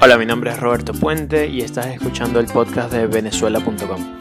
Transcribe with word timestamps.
Hola, 0.00 0.16
mi 0.16 0.26
nombre 0.26 0.50
es 0.50 0.60
Roberto 0.60 0.92
Puente 0.92 1.46
y 1.46 1.60
estás 1.60 1.86
escuchando 1.86 2.38
el 2.38 2.46
podcast 2.46 2.92
de 2.92 3.06
venezuela.com. 3.06 4.18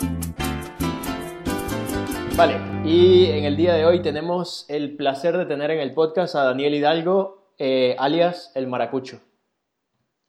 Vale, 2.36 2.60
y 2.84 3.26
en 3.30 3.46
el 3.46 3.56
día 3.56 3.74
de 3.76 3.86
hoy 3.86 4.02
tenemos 4.02 4.66
el 4.70 4.96
placer 4.96 5.38
de 5.38 5.46
tener 5.46 5.72
en 5.72 5.80
el 5.80 5.94
podcast 5.94 6.36
a 6.36 6.44
Daniel 6.46 6.74
Hidalgo, 6.74 7.54
eh, 7.58 7.96
alias 8.00 8.52
El 8.56 8.68
Maracucho. 8.68 9.20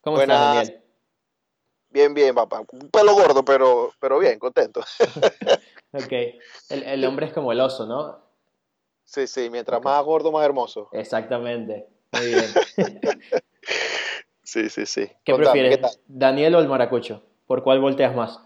¿Cómo 0.02 0.16
Buenas. 0.16 0.38
estás, 0.38 0.54
Daniel? 0.56 0.84
Bien, 1.90 2.14
bien, 2.14 2.34
papá. 2.34 2.62
Un 2.70 2.90
pelo 2.90 3.14
gordo, 3.14 3.42
pero, 3.44 3.92
pero 4.00 4.18
bien, 4.18 4.38
contento. 4.38 4.82
Ok, 5.90 6.12
el, 6.68 6.82
el 6.82 7.02
hombre 7.06 7.24
es 7.24 7.32
como 7.32 7.50
el 7.50 7.60
oso, 7.62 7.86
¿no? 7.86 8.18
Sí, 9.04 9.26
sí, 9.26 9.48
mientras 9.48 9.82
más 9.82 10.04
gordo, 10.04 10.30
más 10.30 10.44
hermoso. 10.44 10.90
Exactamente. 10.92 11.86
Muy 12.12 12.26
bien. 12.26 12.44
Sí, 14.48 14.70
sí, 14.70 14.86
sí. 14.86 15.06
¿Qué 15.24 15.32
Contame, 15.32 15.60
prefieres. 15.60 16.00
Daniel 16.06 16.54
o 16.54 16.60
el 16.60 16.68
Maracucho? 16.68 17.22
¿Por 17.46 17.62
cuál 17.62 17.80
volteas 17.80 18.16
más? 18.16 18.40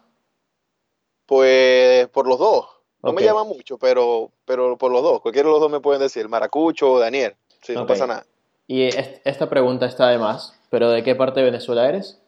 Pues 1.26 2.08
por 2.08 2.26
los 2.26 2.40
dos. 2.40 2.66
No 3.04 3.12
me 3.12 3.22
llaman 3.22 3.46
mucho, 3.46 3.78
pero, 3.78 4.32
pero 4.44 4.76
por 4.76 4.90
los 4.90 5.00
dos. 5.00 5.20
Cualquiera 5.20 5.46
de 5.46 5.52
los 5.52 5.60
dos 5.60 5.70
me 5.70 5.78
pueden 5.78 6.02
decir, 6.02 6.28
Maracucho 6.28 6.90
o 6.90 6.98
Daniel. 6.98 7.36
Sí, 7.62 7.74
no 7.74 7.86
pasa 7.86 8.08
nada. 8.08 8.26
Y 8.66 8.82
es- 8.82 9.20
esta 9.24 9.48
pregunta 9.48 9.86
está 9.86 10.08
de 10.08 10.18
más, 10.18 10.58
pero 10.70 10.90
¿de 10.90 11.04
qué 11.04 11.14
parte 11.14 11.38
de 11.38 11.46
Venezuela 11.46 11.88
eres? 11.88 12.20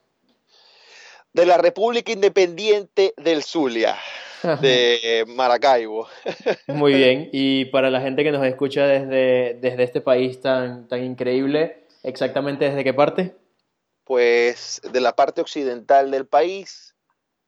De 1.33 1.45
la 1.45 1.59
República 1.59 2.13
Independiente 2.13 3.13
del 3.17 3.43
Zulia, 3.43 3.97
de 4.61 5.25
Maracaibo. 5.27 6.07
Muy 6.69 6.95
bien, 6.95 7.29
y 7.33 7.65
para 7.65 7.91
la 7.91 8.01
gente 8.01 8.23
que 8.23 8.31
nos 8.31 8.47
escucha 8.47 8.87
desde, 8.87 9.55
desde 9.61 9.83
este 9.83 10.01
país 10.01 10.41
tan, 10.41 10.87
tan 10.87 11.03
increíble, 11.03 11.87
¿exactamente 12.05 12.67
desde 12.67 12.85
qué 12.85 12.95
parte? 12.95 13.35
Pues 14.05 14.81
de 14.93 15.01
la 15.01 15.17
parte 15.17 15.41
occidental 15.41 16.11
del 16.11 16.27
país, 16.27 16.95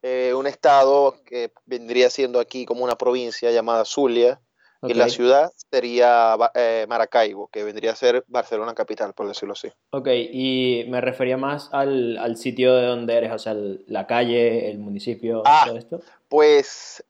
eh, 0.03 0.33
un 0.35 0.47
estado 0.47 1.23
que 1.25 1.53
vendría 1.67 2.09
siendo 2.11 2.41
aquí 2.41 2.65
como 2.65 2.83
una 2.85 2.97
provincia 2.97 3.51
llamada 3.51 3.85
Zulia, 3.85 4.41
y 4.83 4.95
la 4.95 5.09
ciudad 5.09 5.53
sería 5.71 6.37
eh, 6.55 6.87
Maracaibo, 6.89 7.49
que 7.49 7.65
vendría 7.65 7.91
a 7.93 7.97
ser 7.97 8.25
Barcelona 8.29 8.73
capital, 8.75 9.15
por 9.15 9.27
decirlo 9.27 9.55
así. 9.55 9.69
ok, 9.91 10.09
y 10.33 10.85
me 10.89 11.01
refería 11.01 11.37
más 11.37 11.69
al, 11.73 12.17
al 12.19 12.37
sitio 12.37 12.75
de 12.77 12.87
donde 12.87 13.15
eres, 13.15 13.33
o 13.33 13.39
sea, 13.39 13.53
el- 13.53 13.85
la 13.89 14.07
calle, 14.07 14.71
el 14.71 14.79
municipio, 14.79 15.43
Ah. 15.45 15.65
todo 15.67 15.77
esto. 15.77 16.01
Pues 16.29 17.03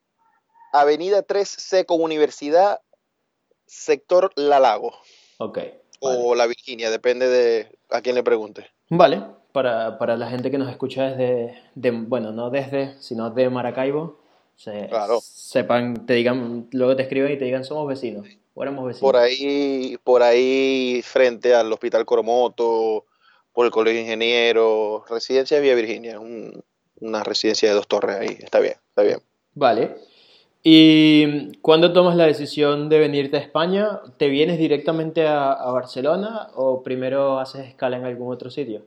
Avenida 0.72 1.22
3C 1.22 1.84
con 1.84 2.00
Universidad, 2.00 2.80
sector 3.66 4.32
La 4.36 4.58
Lago 4.58 4.92
Ok, 5.38 5.58
vale. 5.58 5.76
o 6.00 6.34
La 6.34 6.46
Virginia, 6.46 6.90
depende 6.90 7.28
de 7.28 7.78
a 7.90 8.00
quién 8.00 8.14
le 8.14 8.22
pregunte. 8.22 8.70
Vale, 8.88 9.22
para, 9.52 9.98
para 9.98 10.16
la 10.16 10.28
gente 10.28 10.50
que 10.50 10.58
nos 10.58 10.70
escucha 10.70 11.04
desde, 11.10 11.58
de- 11.74 11.90
bueno, 11.90 12.32
no 12.32 12.50
desde, 12.50 12.94
sino 13.00 13.30
de 13.30 13.50
Maracaibo, 13.50 14.18
se- 14.56 14.88
Claro. 14.88 15.18
sepan, 15.20 16.06
te 16.06 16.14
digan, 16.14 16.68
luego 16.72 16.94
te 16.96 17.02
escriben 17.02 17.32
y 17.32 17.38
te 17.38 17.44
digan, 17.46 17.64
somos 17.64 17.88
vecinos, 17.88 18.26
o 18.54 18.62
éramos 18.62 18.86
vecinos. 18.86 19.12
Por 19.12 19.16
ahí, 19.20 19.96
por 20.04 20.22
ahí 20.22 21.00
frente 21.04 21.54
al 21.54 21.72
Hospital 21.72 22.04
Coromoto, 22.04 23.04
por 23.52 23.66
el 23.66 23.72
Colegio 23.72 23.96
de 23.98 24.02
Ingenieros, 24.04 25.08
Residencia 25.08 25.56
de 25.56 25.62
Vía 25.62 25.74
Virginia, 25.74 26.20
un- 26.20 26.62
una 27.00 27.22
residencia 27.24 27.68
de 27.68 27.74
dos 27.74 27.88
torres 27.88 28.16
ahí, 28.16 28.36
está 28.40 28.60
bien, 28.60 28.74
está 28.88 29.02
bien. 29.02 29.18
Vale. 29.54 29.96
¿Y 30.68 31.52
cuándo 31.58 31.92
tomas 31.92 32.16
la 32.16 32.26
decisión 32.26 32.88
de 32.88 32.98
venirte 32.98 33.36
a 33.36 33.40
España? 33.40 34.00
¿Te 34.16 34.26
vienes 34.26 34.58
directamente 34.58 35.24
a, 35.24 35.52
a 35.52 35.70
Barcelona 35.70 36.48
o 36.56 36.82
primero 36.82 37.38
haces 37.38 37.68
escala 37.68 37.98
en 37.98 38.04
algún 38.04 38.32
otro 38.32 38.50
sitio? 38.50 38.84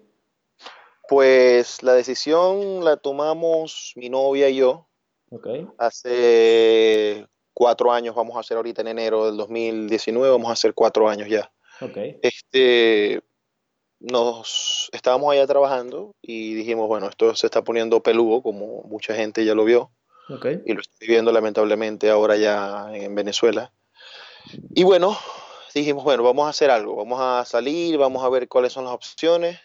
Pues 1.07 1.81
la 1.81 1.93
decisión 1.93 2.83
la 2.83 2.97
tomamos 2.97 3.93
mi 3.95 4.09
novia 4.09 4.49
y 4.49 4.57
yo 4.57 4.89
Ok, 5.31 5.47
hace 5.77 7.25
cuatro 7.53 7.93
años, 7.93 8.13
vamos 8.13 8.35
a 8.35 8.41
hacer 8.41 8.57
ahorita 8.57 8.81
en 8.81 8.89
enero 8.89 9.27
del 9.27 9.37
2019, 9.37 10.31
vamos 10.31 10.49
a 10.49 10.53
hacer 10.53 10.73
cuatro 10.73 11.07
años 11.07 11.29
ya. 11.29 11.49
ok, 11.79 11.97
Este, 12.21 13.21
nos 14.01 14.89
estábamos 14.91 15.31
allá 15.31 15.47
trabajando 15.47 16.11
y 16.21 16.55
dijimos, 16.55 16.89
bueno, 16.89 17.07
esto 17.07 17.33
se 17.35 17.47
está 17.47 17.63
poniendo 17.63 18.03
peludo, 18.03 18.41
como 18.41 18.83
mucha 18.83 19.15
gente 19.15 19.45
ya 19.45 19.55
lo 19.55 19.63
vio, 19.63 19.91
y 20.65 20.73
lo 20.73 20.81
estoy 20.81 21.07
viendo 21.07 21.31
lamentablemente 21.31 22.09
ahora 22.09 22.35
ya 22.37 22.87
en 22.93 23.15
Venezuela. 23.15 23.71
Y 24.75 24.83
bueno, 24.83 25.17
dijimos, 25.73 26.03
bueno, 26.03 26.23
vamos 26.23 26.45
a 26.45 26.49
hacer 26.49 26.69
algo, 26.69 26.95
vamos 26.95 27.19
a 27.19 27.43
salir, 27.45 27.97
vamos 27.97 28.23
a 28.23 28.29
ver 28.29 28.47
cuáles 28.47 28.73
son 28.73 28.85
las 28.85 28.93
opciones. 28.93 29.59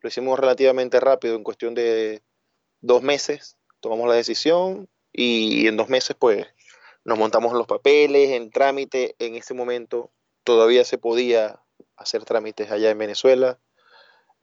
Lo 0.00 0.08
hicimos 0.08 0.38
relativamente 0.38 1.00
rápido, 1.00 1.36
en 1.36 1.44
cuestión 1.44 1.74
de 1.74 2.22
dos 2.80 3.02
meses, 3.02 3.56
tomamos 3.80 4.08
la 4.08 4.14
decisión 4.14 4.88
y 5.12 5.66
en 5.66 5.76
dos 5.76 5.88
meses 5.88 6.16
pues 6.18 6.46
nos 7.04 7.18
montamos 7.18 7.52
los 7.54 7.66
papeles, 7.66 8.30
en 8.30 8.50
trámite. 8.50 9.16
En 9.18 9.34
ese 9.34 9.54
momento 9.54 10.10
todavía 10.44 10.84
se 10.84 10.98
podía 10.98 11.60
hacer 11.96 12.24
trámites 12.24 12.70
allá 12.70 12.90
en 12.90 12.98
Venezuela 12.98 13.58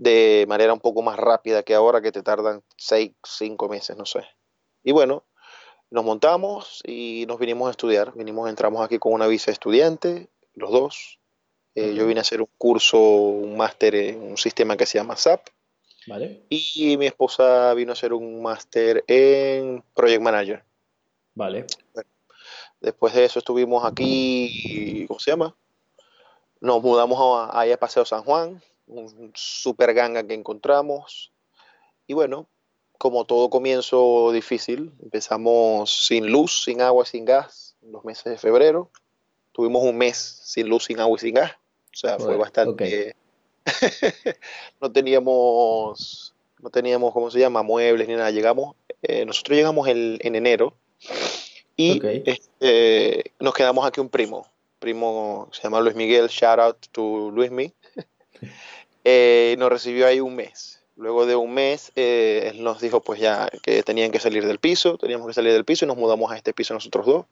de 0.01 0.45
manera 0.47 0.73
un 0.73 0.79
poco 0.79 1.03
más 1.03 1.17
rápida 1.17 1.61
que 1.61 1.75
ahora, 1.75 2.01
que 2.01 2.11
te 2.11 2.23
tardan 2.23 2.63
seis, 2.75 3.11
cinco 3.23 3.69
meses, 3.69 3.95
no 3.95 4.07
sé. 4.07 4.21
Y 4.83 4.94
bueno, 4.94 5.25
nos 5.91 6.06
montamos 6.06 6.81
y 6.85 7.25
nos 7.28 7.38
vinimos 7.38 7.68
a 7.68 7.72
estudiar. 7.72 8.13
Vinimos, 8.16 8.50
entramos 8.50 8.84
aquí 8.84 8.97
con 8.97 9.13
una 9.13 9.28
visa 9.28 9.47
de 9.47 9.53
estudiante, 9.53 10.29
los 10.56 10.72
dos. 10.72 11.19
Eh, 11.75 11.94
Yo 11.94 12.07
vine 12.07 12.19
a 12.19 12.22
hacer 12.22 12.41
un 12.41 12.50
curso, 12.57 12.97
un 13.00 13.56
máster 13.57 13.96
en 13.96 14.22
un 14.22 14.38
sistema 14.38 14.75
que 14.75 14.85
se 14.85 14.97
llama 14.97 15.16
SAP. 15.16 15.47
Vale, 16.07 16.44
Y 16.50 16.97
mi 16.97 17.06
esposa 17.06 17.74
vino 17.75 17.91
a 17.91 17.94
hacer 17.94 18.13
un 18.13 18.41
máster 18.41 19.03
en 19.07 19.84
Project 19.94 20.22
Manager. 20.22 20.63
vale, 21.35 21.68
Después 22.80 23.13
de 23.13 23.25
eso 23.25 23.40
estuvimos 23.40 23.85
aquí, 23.85 25.06
¿cómo 25.07 25.19
se 25.19 25.30
llama? 25.30 25.56
Nos 26.59 26.81
mudamos 26.81 27.19
a, 27.53 27.62
a 27.62 27.78
Paseo 27.78 28.06
San 28.06 28.24
Juan, 28.24 28.62
un 28.88 29.31
super 29.35 29.94
ganga 29.94 30.25
que 30.25 30.34
encontramos. 30.34 31.31
Y 32.07 32.13
bueno, 32.13 32.47
como 33.01 33.25
todo 33.25 33.50
comienzo 33.50 34.31
difícil, 34.31 34.91
empezamos 35.01 36.06
sin 36.06 36.28
luz, 36.31 36.62
sin 36.66 36.81
agua, 36.81 37.03
sin 37.03 37.25
gas, 37.25 37.75
en 37.81 37.94
los 37.94 38.06
meses 38.06 38.25
de 38.25 38.38
febrero. 38.38 38.91
Tuvimos 39.53 39.81
un 39.84 39.97
mes 39.97 40.17
sin 40.45 40.69
luz, 40.69 40.84
sin 40.85 41.00
agua 41.00 41.16
y 41.17 41.19
sin 41.19 41.34
gas. 41.34 41.51
O 41.51 41.97
sea, 41.97 42.19
fue 42.19 42.35
bastante... 42.38 43.16
no 44.81 44.91
teníamos, 44.91 46.35
no 46.59 46.69
teníamos, 46.69 47.12
¿cómo 47.12 47.31
se 47.31 47.39
llama? 47.39 47.63
Muebles 47.63 48.07
ni 48.07 48.13
nada. 48.13 48.29
Llegamos, 48.29 48.75
eh, 49.01 49.25
nosotros 49.25 49.57
llegamos 49.57 49.88
el- 49.88 50.19
en 50.22 50.35
enero 50.35 50.75
y 51.75 51.94
este, 52.25 53.33
nos 53.39 53.56
quedamos 53.56 53.83
aquí 53.83 54.00
un 54.00 54.09
primo. 54.09 54.45
Primo 54.78 55.50
se 55.51 55.63
llama 55.63 55.81
Luis 55.81 55.95
Miguel, 55.95 56.28
shout 56.28 56.59
out 56.59 56.78
to 56.91 57.31
Luismi. 57.31 57.73
Eh, 59.03 59.56
nos 59.57 59.69
recibió 59.72 60.06
ahí 60.06 60.19
un 60.19 60.35
mes. 60.35 60.81
Luego 61.01 61.25
de 61.25 61.35
un 61.35 61.51
mes, 61.51 61.91
eh, 61.95 62.51
él 62.53 62.63
nos 62.63 62.79
dijo 62.79 63.01
pues 63.01 63.19
ya 63.19 63.50
que 63.63 63.81
tenían 63.81 64.12
que 64.12 64.19
salir 64.19 64.45
del 64.45 64.59
piso, 64.59 65.00
teníamos 65.00 65.25
que 65.25 65.34
salir 65.34 65.51
del 65.51 65.66
piso 65.66 65.84
y 65.84 65.88
nos 65.88 65.97
mudamos 65.97 66.31
a 66.31 66.38
este 66.38 66.53
piso 66.53 66.75
nosotros 66.75 67.07
dos. 67.07 67.25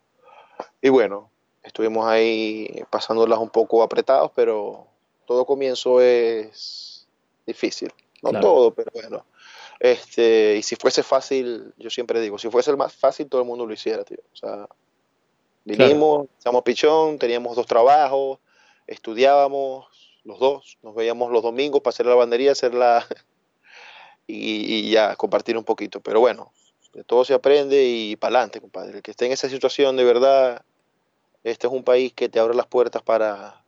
Y 0.81 0.89
bueno, 0.89 1.29
estuvimos 1.61 2.07
ahí 2.07 2.83
pasándolas 2.89 3.37
un 3.37 3.51
poco 3.51 3.83
apretados, 3.83 4.31
pero 4.35 4.87
todo 5.27 5.45
comienzo 5.45 6.01
es 6.01 7.07
difícil. 7.45 7.93
No 8.23 8.31
Claro. 8.31 8.47
todo, 8.47 8.71
pero 8.73 8.89
bueno. 8.91 9.23
Este, 9.79 10.55
y 10.57 10.63
si 10.63 10.75
fuese 10.75 11.03
fácil, 11.03 11.71
yo 11.77 11.91
siempre 11.91 12.19
digo, 12.21 12.39
si 12.39 12.49
fuese 12.49 12.71
el 12.71 12.77
más 12.77 12.91
fácil, 12.93 13.29
todo 13.29 13.41
el 13.41 13.47
mundo 13.47 13.67
lo 13.67 13.73
hiciera, 13.73 14.03
tío. 14.03 14.17
O 14.33 14.35
sea, 14.35 14.67
vinimos, 15.63 16.27
estamos 16.39 16.63
pichón, 16.63 17.19
teníamos 17.19 17.55
dos 17.55 17.67
trabajos, 17.67 18.39
estudiábamos 18.87 19.85
los 20.23 20.39
dos, 20.39 20.79
nos 20.81 20.95
veíamos 20.95 21.31
los 21.31 21.43
domingos 21.43 21.81
para 21.81 21.91
hacer 21.91 22.07
la 22.07 22.13
lavandería, 22.13 22.53
hacer 22.53 22.73
la 22.73 23.05
y, 24.29 24.87
y 24.87 24.91
ya 24.91 25.15
compartir 25.15 25.57
un 25.57 25.63
poquito. 25.63 25.99
Pero 26.01 26.19
bueno, 26.19 26.51
de 26.93 27.03
todo 27.03 27.25
se 27.25 27.33
aprende 27.33 27.83
y 27.83 28.15
para 28.15 28.37
adelante, 28.37 28.61
compadre. 28.61 28.97
El 28.97 29.01
que 29.01 29.11
esté 29.11 29.25
en 29.25 29.31
esa 29.31 29.49
situación, 29.49 29.95
de 29.95 30.03
verdad, 30.03 30.63
este 31.43 31.67
es 31.67 31.73
un 31.73 31.83
país 31.83 32.13
que 32.13 32.29
te 32.29 32.39
abre 32.39 32.55
las 32.55 32.67
puertas 32.67 33.01
para, 33.01 33.63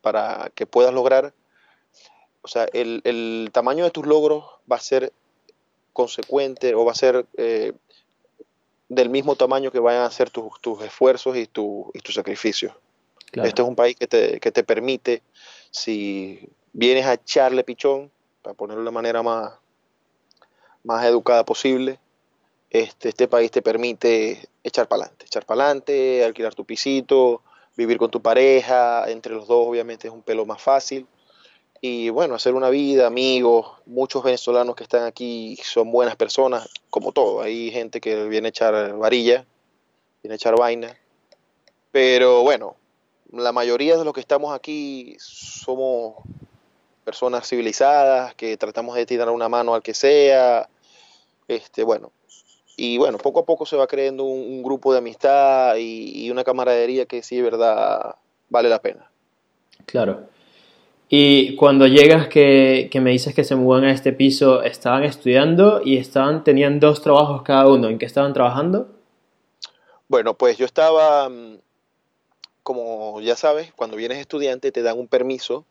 para 0.00 0.50
que 0.54 0.66
puedas 0.66 0.94
lograr. 0.94 1.34
O 2.42 2.48
sea, 2.48 2.66
el, 2.72 3.00
el 3.04 3.50
tamaño 3.52 3.84
de 3.84 3.90
tus 3.90 4.06
logros 4.06 4.44
va 4.70 4.76
a 4.76 4.80
ser 4.80 5.12
consecuente 5.92 6.74
o 6.74 6.84
va 6.84 6.92
a 6.92 6.96
ser 6.96 7.26
eh, 7.36 7.72
del 8.88 9.10
mismo 9.10 9.36
tamaño 9.36 9.70
que 9.70 9.78
vayan 9.78 10.02
a 10.02 10.10
ser 10.10 10.30
tus, 10.30 10.60
tus 10.60 10.82
esfuerzos 10.82 11.36
y, 11.36 11.46
tu, 11.46 11.90
y 11.94 12.00
tus 12.00 12.14
sacrificios. 12.14 12.72
claro. 13.30 13.48
Este 13.48 13.62
es 13.62 13.68
un 13.68 13.76
país 13.76 13.96
que 13.96 14.06
te, 14.06 14.40
que 14.40 14.50
te 14.50 14.64
permite, 14.64 15.22
si 15.70 16.48
vienes 16.72 17.06
a 17.06 17.14
echarle 17.14 17.62
pichón, 17.62 18.10
para 18.42 18.54
ponerlo 18.54 18.82
de 18.82 18.86
la 18.86 18.90
manera 18.90 19.22
más, 19.22 19.52
más 20.84 21.04
educada 21.04 21.44
posible, 21.44 21.98
este, 22.70 23.10
este 23.10 23.28
país 23.28 23.50
te 23.50 23.62
permite 23.62 24.48
echar 24.64 24.88
para 24.88 25.02
adelante, 25.02 25.26
echar 25.26 25.44
para 25.44 25.64
adelante, 25.64 26.24
alquilar 26.24 26.54
tu 26.54 26.64
pisito, 26.64 27.42
vivir 27.76 27.98
con 27.98 28.10
tu 28.10 28.22
pareja, 28.22 29.10
entre 29.10 29.34
los 29.34 29.46
dos 29.46 29.66
obviamente 29.66 30.08
es 30.08 30.14
un 30.14 30.22
pelo 30.22 30.46
más 30.46 30.62
fácil. 30.62 31.06
y 31.80 32.10
bueno, 32.10 32.36
hacer 32.36 32.54
una 32.54 32.70
vida, 32.70 33.06
amigos, 33.08 33.66
muchos 33.86 34.22
venezolanos 34.22 34.76
que 34.76 34.84
están 34.84 35.04
aquí 35.04 35.58
son 35.62 35.90
buenas 35.90 36.16
personas, 36.16 36.68
como 36.90 37.12
todo, 37.12 37.42
hay 37.42 37.70
gente 37.72 38.00
que 38.00 38.24
viene 38.28 38.48
a 38.48 38.50
echar 38.50 38.96
varilla, 38.96 39.44
viene 40.22 40.34
a 40.34 40.36
echar 40.36 40.56
vaina, 40.56 40.96
pero 41.90 42.42
bueno, 42.42 42.76
la 43.32 43.52
mayoría 43.52 43.96
de 43.96 44.04
los 44.04 44.14
que 44.14 44.20
estamos 44.20 44.54
aquí 44.54 45.16
somos 45.18 46.16
personas 47.04 47.48
civilizadas, 47.48 48.34
que 48.34 48.56
tratamos 48.56 48.94
de 48.94 49.06
tirar 49.06 49.28
una 49.30 49.48
mano 49.48 49.74
al 49.74 49.82
que 49.82 49.94
sea, 49.94 50.68
este, 51.48 51.82
bueno, 51.82 52.12
y 52.76 52.98
bueno, 52.98 53.18
poco 53.18 53.40
a 53.40 53.44
poco 53.44 53.66
se 53.66 53.76
va 53.76 53.86
creando 53.86 54.24
un, 54.24 54.62
grupo 54.62 54.92
de 54.92 54.98
amistad 54.98 55.76
y, 55.76 56.24
y, 56.24 56.30
una 56.30 56.44
camaradería 56.44 57.06
que 57.06 57.22
sí, 57.22 57.36
de 57.36 57.42
verdad, 57.42 58.16
vale 58.48 58.68
la 58.68 58.80
pena. 58.80 59.10
Claro. 59.86 60.26
Y 61.08 61.56
cuando 61.56 61.86
llegas 61.86 62.28
que, 62.28 62.88
que, 62.90 63.00
me 63.00 63.10
dices 63.10 63.34
que 63.34 63.44
se 63.44 63.54
mudan 63.54 63.84
a 63.84 63.92
este 63.92 64.14
piso, 64.14 64.62
¿estaban 64.62 65.04
estudiando 65.04 65.82
y 65.84 65.98
estaban, 65.98 66.42
tenían 66.42 66.80
dos 66.80 67.02
trabajos 67.02 67.42
cada 67.42 67.68
uno? 67.68 67.88
¿En 67.88 67.98
qué 67.98 68.06
estaban 68.06 68.32
trabajando? 68.32 68.88
Bueno, 70.08 70.34
pues 70.34 70.56
yo 70.56 70.64
estaba, 70.64 71.28
mm, 71.28 71.58
como 72.62 73.20
ya 73.20 73.36
sabes, 73.36 73.72
cuando 73.74 73.96
vienes 73.96 74.18
estudiante 74.18 74.72
te 74.72 74.82
dan 74.82 74.98
un 74.98 75.08
permiso 75.08 75.66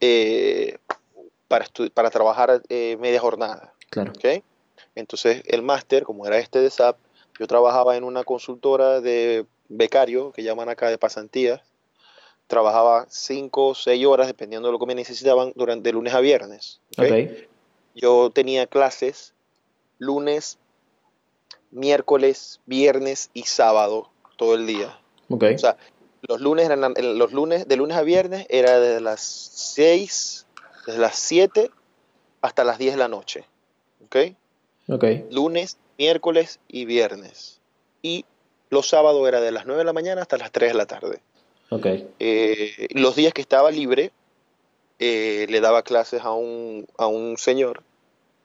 eh, 0.00 0.78
para, 1.48 1.66
para 1.92 2.10
trabajar 2.10 2.62
eh, 2.68 2.96
media 3.00 3.20
jornada. 3.20 3.72
Claro. 3.90 4.12
¿okay? 4.16 4.42
Entonces 4.94 5.42
el 5.46 5.62
máster, 5.62 6.04
como 6.04 6.26
era 6.26 6.38
este 6.38 6.60
de 6.60 6.70
SAP, 6.70 6.96
yo 7.38 7.46
trabajaba 7.46 7.96
en 7.96 8.04
una 8.04 8.24
consultora 8.24 9.00
de 9.00 9.46
becario, 9.68 10.32
que 10.32 10.42
llaman 10.42 10.68
acá 10.68 10.88
de 10.88 10.98
pasantías, 10.98 11.60
trabajaba 12.46 13.06
5 13.08 13.68
o 13.68 13.74
6 13.74 14.06
horas, 14.06 14.26
dependiendo 14.26 14.68
de 14.68 14.72
lo 14.72 14.78
que 14.78 14.86
me 14.86 14.94
necesitaban, 14.94 15.52
durante 15.56 15.92
lunes 15.92 16.14
a 16.14 16.20
viernes. 16.20 16.80
¿okay? 16.96 17.24
Ok. 17.24 17.48
Yo 17.96 18.30
tenía 18.30 18.66
clases 18.66 19.34
lunes, 19.98 20.58
miércoles, 21.70 22.60
viernes 22.66 23.30
y 23.34 23.44
sábado 23.44 24.10
todo 24.36 24.54
el 24.54 24.66
día. 24.66 24.98
Ok. 25.28 25.44
O 25.54 25.58
sea, 25.58 25.76
los 26.28 26.40
lunes 26.40 26.66
eran 26.66 26.94
los 26.96 27.32
lunes 27.32 27.68
de 27.68 27.76
lunes 27.76 27.96
a 27.96 28.02
viernes 28.02 28.46
era 28.48 28.78
desde 28.80 29.00
las 29.00 29.20
6, 29.20 30.46
desde 30.86 30.98
las 30.98 31.16
7 31.16 31.70
hasta 32.40 32.64
las 32.64 32.78
10 32.78 32.94
de 32.94 32.98
la 32.98 33.08
noche. 33.08 33.44
¿Ok? 34.04 34.16
Ok. 34.88 35.04
Lunes, 35.30 35.78
miércoles 35.98 36.60
y 36.68 36.84
viernes. 36.84 37.60
Y 38.02 38.24
los 38.70 38.88
sábados 38.88 39.26
era 39.26 39.40
de 39.40 39.50
las 39.50 39.66
9 39.66 39.78
de 39.78 39.84
la 39.84 39.92
mañana 39.92 40.22
hasta 40.22 40.36
las 40.36 40.52
3 40.52 40.72
de 40.72 40.78
la 40.78 40.86
tarde. 40.86 41.20
Ok. 41.70 41.86
Eh, 42.18 42.88
los 42.90 43.16
días 43.16 43.32
que 43.32 43.40
estaba 43.40 43.70
libre, 43.70 44.12
eh, 44.98 45.46
le 45.48 45.60
daba 45.60 45.82
clases 45.82 46.22
a 46.22 46.32
un, 46.32 46.86
a 46.98 47.06
un 47.06 47.36
señor 47.38 47.82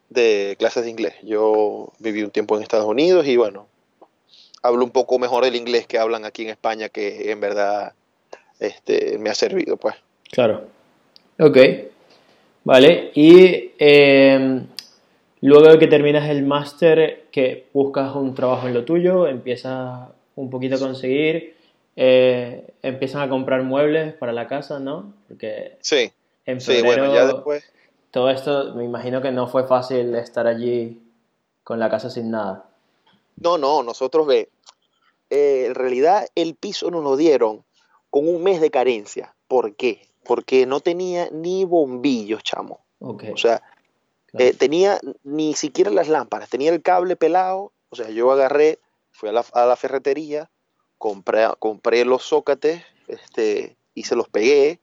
de 0.09 0.55
clases 0.57 0.83
de 0.83 0.89
inglés. 0.89 1.15
Yo 1.23 1.91
viví 1.99 2.23
un 2.23 2.31
tiempo 2.31 2.55
en 2.55 2.63
Estados 2.63 2.87
Unidos 2.87 3.27
y 3.27 3.37
bueno, 3.37 3.67
hablo 4.61 4.83
un 4.83 4.91
poco 4.91 5.19
mejor 5.19 5.45
el 5.45 5.56
inglés 5.56 5.88
que 5.88 5.97
hablan 6.00 6.25
aquí 6.25 6.44
en 6.44 6.50
España, 6.50 6.89
que 6.89 7.31
en 7.31 7.39
verdad 7.39 7.94
este, 8.59 9.17
me 9.17 9.29
ha 9.29 9.35
servido, 9.35 9.77
pues. 9.77 9.95
Claro. 10.31 10.63
Ok. 11.39 11.57
Vale. 12.63 13.11
Y 13.15 13.71
eh, 13.79 14.61
luego 15.41 15.71
de 15.71 15.79
que 15.79 15.88
terminas 15.88 16.29
el 16.29 16.44
máster, 16.44 17.27
que 17.31 17.67
buscas 17.73 18.15
un 18.15 18.35
trabajo 18.35 18.67
en 18.67 18.73
lo 18.73 18.85
tuyo, 18.85 19.27
empiezas 19.27 20.09
un 20.35 20.50
poquito 20.50 20.75
a 20.75 20.79
conseguir, 20.79 21.56
eh, 21.95 22.65
empiezan 22.81 23.21
a 23.21 23.29
comprar 23.29 23.63
muebles 23.63 24.13
para 24.13 24.31
la 24.33 24.47
casa, 24.47 24.79
¿no? 24.79 25.13
Porque 25.27 25.77
Sí, 25.81 26.11
en 26.45 26.61
sí, 26.61 26.73
febrero 26.73 27.07
bueno, 27.07 27.13
ya 27.15 27.25
después. 27.27 27.63
todo 28.11 28.29
esto, 28.29 28.73
me 28.75 28.83
imagino 28.85 29.21
que 29.21 29.31
no 29.31 29.47
fue 29.47 29.67
fácil 29.67 30.13
estar 30.15 30.47
allí 30.47 31.01
con 31.63 31.79
la 31.79 31.89
casa 31.89 32.09
sin 32.09 32.31
nada. 32.31 32.65
No, 33.41 33.57
no, 33.57 33.83
nosotros 33.83 34.27
ve, 34.27 34.50
eh, 35.30 35.65
en 35.68 35.75
realidad 35.75 36.27
el 36.36 36.56
piso 36.56 36.89
nos 36.91 37.03
lo 37.03 37.15
dieron 37.15 37.63
con 38.09 38.27
un 38.27 38.44
mes 38.44 38.62
de 38.62 38.71
carencia. 38.71 39.36
¿Por 39.47 39.75
qué? 39.75 40.07
Porque 40.24 40.65
no 40.65 40.80
tenía 40.80 41.30
ni 41.31 41.65
bombillos, 41.65 42.44
chamo. 42.44 42.81
Ok. 43.00 43.25
O 43.33 43.38
sea, 43.38 43.62
claro. 44.27 44.45
eh, 44.45 44.53
tenía 44.53 45.00
ni 45.24 45.53
siquiera 45.53 45.91
las 45.91 46.07
lámparas, 46.07 46.50
tenía 46.50 46.71
el 46.71 46.81
cable 46.81 47.15
pelado. 47.15 47.71
O 47.89 47.95
sea, 47.95 48.09
yo 48.09 48.31
agarré, 48.31 48.80
fui 49.12 49.30
a 49.30 49.31
la, 49.31 49.45
a 49.53 49.65
la 49.65 49.75
ferretería, 49.75 50.50
compré, 50.97 51.47
compré 51.59 52.06
los 52.06 52.24
zócates 52.24 52.83
este, 53.07 53.77
y 53.94 54.03
se 54.03 54.15
los 54.15 54.30
pegué. 54.30 54.80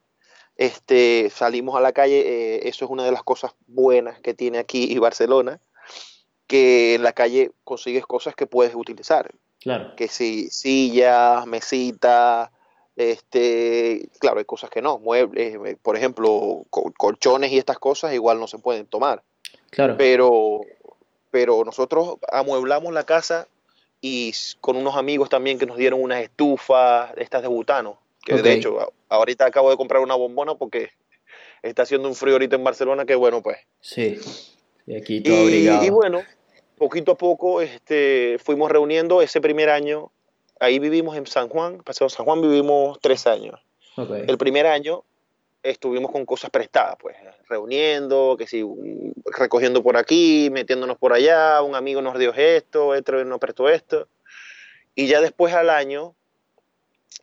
Este, 0.56 1.30
salimos 1.30 1.76
a 1.76 1.80
la 1.80 1.92
calle, 1.92 2.20
eh, 2.20 2.68
eso 2.68 2.86
es 2.86 2.90
una 2.90 3.04
de 3.04 3.12
las 3.12 3.22
cosas 3.22 3.54
buenas 3.66 4.20
que 4.20 4.32
tiene 4.32 4.58
aquí 4.58 4.98
Barcelona, 4.98 5.60
que 6.46 6.94
en 6.94 7.02
la 7.02 7.12
calle 7.12 7.50
consigues 7.64 8.06
cosas 8.06 8.34
que 8.34 8.46
puedes 8.46 8.74
utilizar. 8.74 9.30
Claro. 9.60 9.94
Que 9.96 10.08
si 10.08 10.48
sillas, 10.50 11.44
mesitas, 11.46 12.50
este, 12.94 14.08
claro, 14.18 14.38
hay 14.38 14.44
cosas 14.44 14.70
que 14.70 14.80
no, 14.82 14.98
muebles, 14.98 15.54
eh, 15.64 15.76
por 15.82 15.96
ejemplo, 15.96 16.64
col- 16.70 16.94
colchones 16.96 17.52
y 17.52 17.58
estas 17.58 17.78
cosas 17.78 18.14
igual 18.14 18.38
no 18.40 18.46
se 18.46 18.58
pueden 18.58 18.86
tomar. 18.86 19.22
Claro. 19.70 19.96
Pero, 19.98 20.60
pero 21.30 21.64
nosotros 21.64 22.16
amueblamos 22.32 22.92
la 22.92 23.04
casa 23.04 23.46
y 24.00 24.32
con 24.60 24.76
unos 24.76 24.96
amigos 24.96 25.28
también 25.28 25.58
que 25.58 25.66
nos 25.66 25.76
dieron 25.76 26.02
unas 26.02 26.22
estufas, 26.22 27.10
estas 27.16 27.42
de 27.42 27.48
butano, 27.48 27.98
que 28.24 28.34
de 28.36 28.52
hecho 28.54 28.92
ahorita 29.08 29.46
acabo 29.46 29.70
de 29.70 29.76
comprar 29.76 30.02
una 30.02 30.14
bombona 30.14 30.54
porque 30.54 30.90
está 31.62 31.82
haciendo 31.82 32.08
un 32.08 32.14
frío 32.14 32.34
ahorita 32.34 32.56
en 32.56 32.64
Barcelona 32.64 33.04
que 33.04 33.14
bueno 33.14 33.42
pues. 33.42 33.58
Sí. 33.80 34.18
Y 34.86 34.96
aquí 34.96 35.20
todo 35.20 35.34
Y, 35.34 35.42
abrigado. 35.68 35.84
y 35.84 35.90
bueno, 35.90 36.22
poquito 36.76 37.12
a 37.12 37.16
poco 37.16 37.60
este, 37.60 38.38
fuimos 38.42 38.70
reuniendo 38.70 39.22
ese 39.22 39.40
primer 39.40 39.70
año, 39.70 40.10
ahí 40.60 40.78
vivimos 40.78 41.16
en 41.16 41.26
San 41.26 41.48
Juan, 41.48 41.78
Paseo 41.78 42.08
San 42.08 42.24
Juan 42.24 42.40
vivimos 42.40 42.98
tres 43.00 43.26
años. 43.26 43.60
El 43.96 44.36
primer 44.36 44.66
año 44.66 45.04
estuvimos 45.62 46.12
con 46.12 46.26
cosas 46.26 46.50
prestadas, 46.50 46.96
pues, 47.00 47.16
reuniendo, 47.48 48.36
que 48.38 48.46
si 48.46 48.62
recogiendo 49.24 49.82
por 49.82 49.96
aquí, 49.96 50.48
metiéndonos 50.52 50.98
por 50.98 51.12
allá, 51.12 51.62
un 51.62 51.74
amigo 51.74 52.02
nos 52.02 52.18
dio 52.18 52.32
esto, 52.34 52.88
otro 52.88 53.24
nos 53.24 53.38
prestó 53.38 53.68
esto. 53.68 54.06
Y 54.94 55.06
ya 55.06 55.20
después 55.20 55.54
al 55.54 55.70
año, 55.70 56.14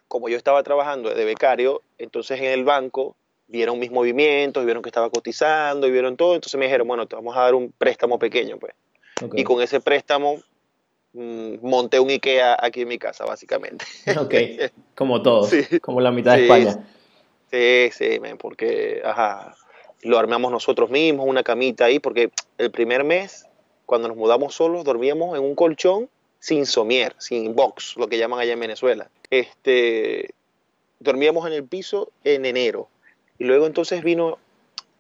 como 0.08 0.30
yo 0.30 0.38
estaba 0.38 0.64
trabajando 0.64 1.14
de 1.14 1.26
becario, 1.26 1.82
entonces 1.98 2.40
en 2.40 2.46
el 2.46 2.64
banco 2.64 3.16
vieron 3.48 3.80
mis 3.80 3.92
movimientos, 3.92 4.66
vieron 4.66 4.82
que 4.82 4.90
estaba 4.90 5.10
cotizando, 5.10 5.88
y 5.88 5.92
vieron 5.92 6.18
todo, 6.18 6.36
entonces 6.36 6.58
me 6.58 6.66
dijeron, 6.66 6.88
bueno, 6.88 7.08
te 7.08 7.16
vamos 7.16 7.38
a 7.38 7.42
dar 7.42 7.56
un 7.56 7.72
préstamo 7.72 8.18
pequeño, 8.18 8.58
pues. 8.58 8.74
Y 9.34 9.44
con 9.44 9.62
ese 9.62 9.80
préstamo 9.80 10.38
mm, 11.14 11.56
monté 11.62 12.00
un 12.00 12.10
IKEA 12.10 12.58
aquí 12.60 12.82
en 12.82 12.88
mi 12.88 12.98
casa, 12.98 13.26
básicamente. 13.26 13.86
Ok. 14.20 14.34
Como 14.96 15.22
todos. 15.22 15.50
Sí. 15.50 15.80
Como 15.80 16.02
la 16.02 16.12
mitad 16.12 16.36
de 16.36 16.44
España. 16.44 16.88
Sí, 17.52 17.90
sí, 17.92 18.20
porque 18.40 19.02
ajá, 19.06 19.56
lo 20.02 20.18
armamos 20.18 20.52
nosotros 20.52 20.90
mismos, 20.90 21.28
una 21.28 21.44
camita 21.44 21.86
ahí, 21.86 22.00
porque 22.00 22.32
el 22.58 22.72
primer 22.72 23.04
mes, 23.04 23.46
cuando 23.86 24.08
nos 24.08 24.18
mudamos 24.18 24.56
solos, 24.56 24.84
dormíamos 24.84 25.38
en 25.38 25.44
un 25.44 25.56
colchón 25.56 26.10
sin 26.40 26.66
somier, 26.66 27.16
sin 27.20 27.56
box, 27.56 27.96
lo 27.96 28.08
que 28.08 28.18
llaman 28.18 28.40
allá 28.40 28.54
en 28.54 28.60
Venezuela. 28.60 29.10
Este, 29.30 30.34
dormíamos 31.00 31.48
en 31.48 31.54
el 31.54 31.64
piso 31.64 32.12
en 32.24 32.46
enero. 32.46 32.90
Y 33.40 33.46
luego 33.46 33.66
entonces 33.66 34.04
vino 34.04 34.40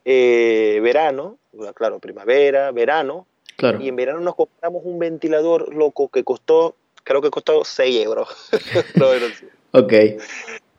eh, 0.05 0.79
verano, 0.81 1.37
claro, 1.75 1.99
primavera, 1.99 2.71
verano, 2.71 3.25
Claro. 3.55 3.79
y 3.81 3.87
en 3.87 3.95
verano 3.95 4.19
nos 4.19 4.35
compramos 4.35 4.81
un 4.85 4.99
ventilador 4.99 5.73
loco 5.73 6.09
que 6.09 6.23
costó, 6.23 6.75
creo 7.03 7.21
que 7.21 7.29
costó 7.29 7.63
6 7.63 8.03
euros. 8.05 8.27
No, 8.95 9.13
no 9.13 9.27
sé 9.27 9.47
Ok. 9.71 9.93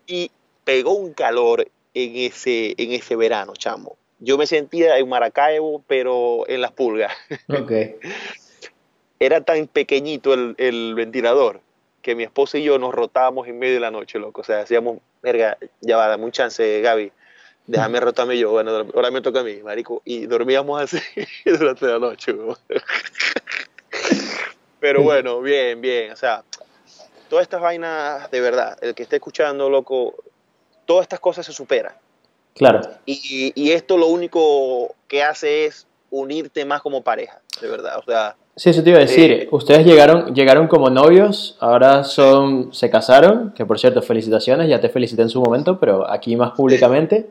y 0.07 0.31
pegó 0.65 0.95
un 0.95 1.13
calor 1.13 1.67
en 1.95 2.17
ese, 2.17 2.75
en 2.77 2.93
ese 2.93 3.17
verano, 3.17 3.55
chamo. 3.57 3.97
Yo 4.21 4.39
me 4.39 4.47
sentía 4.47 4.97
en 4.99 5.09
Maracaibo, 5.09 5.83
pero 5.87 6.49
en 6.49 6.61
las 6.61 6.73
pulgas. 6.73 7.13
Ok. 7.49 7.73
Era 9.21 9.41
tan 9.43 9.67
pequeñito 9.69 10.35
el, 10.35 10.55
el 10.59 10.95
ventilador 10.95 11.61
que 12.03 12.15
mi 12.15 12.25
esposa 12.25 12.59
y 12.59 12.65
yo 12.65 12.79
nos 12.79 12.95
rotábamos 12.95 13.49
en 13.49 13.59
medio 13.59 13.75
de 13.75 13.81
la 13.81 13.91
noche, 13.91 14.19
loco. 14.19 14.43
O 14.43 14.45
sea, 14.45 14.61
hacíamos, 14.61 14.99
verga, 15.23 15.57
ya 15.81 15.97
va, 15.97 16.09
dame 16.09 16.25
un 16.25 16.33
chance, 16.33 16.81
Gaby. 16.83 17.13
Déjame 17.67 18.01
rotarme 18.01 18.39
yo. 18.39 18.51
Bueno, 18.51 18.71
ahora 18.95 19.11
me 19.11 19.21
toca 19.21 19.41
a 19.41 19.45
mí, 19.45 19.57
marico. 19.63 20.03
Y 20.05 20.27
dormíamos 20.27 20.81
así 20.83 20.99
durante 21.45 21.87
la 21.87 21.99
noche, 21.99 22.33
weón. 22.33 22.57
Pero 24.81 25.03
bueno, 25.03 25.41
bien, 25.41 25.81
bien. 25.81 26.13
O 26.13 26.17
sea, 26.17 26.45
todas 27.29 27.45
estas 27.45 27.61
vainas, 27.61 28.31
de 28.31 28.41
verdad, 28.41 28.77
el 28.83 28.95
que 28.95 29.05
esté 29.05 29.17
escuchando, 29.17 29.71
loco, 29.71 30.15
todas 30.85 31.05
estas 31.05 31.21
cosas 31.21 31.47
se 31.47 31.53
superan. 31.53 31.95
Claro. 32.55 32.83
Y, 33.07 33.53
y 33.55 33.73
esto 33.73 33.97
lo 33.97 34.09
único 34.09 34.95
que 35.09 35.23
hace 35.23 35.65
es 35.65 35.87
unirte 36.11 36.65
más 36.65 36.83
como 36.83 37.03
pareja, 37.03 37.41
de 37.61 37.69
verdad. 37.69 37.99
O 37.99 38.03
sea, 38.05 38.37
Sí, 38.57 38.71
eso 38.71 38.85
te 38.85 38.91
iba 38.91 38.99
a 38.99 39.03
decir. 39.03 39.33
Eh, 39.33 39.49
Ustedes 39.51 39.85
llegaron, 39.85 40.33
llegaron 40.33 40.69
como 40.69 40.89
novios, 40.89 41.57
ahora 41.59 42.05
son, 42.05 42.73
se 42.73 42.89
casaron, 42.89 43.53
que 43.53 43.67
por 43.67 43.81
cierto, 43.81 44.01
felicitaciones, 44.01 44.69
ya 44.69 44.81
te 44.81 44.89
felicité 44.89 45.23
en 45.23 45.29
su 45.29 45.41
momento, 45.41 45.81
pero 45.81 46.09
aquí 46.09 46.37
más 46.37 46.53
públicamente. 46.53 47.27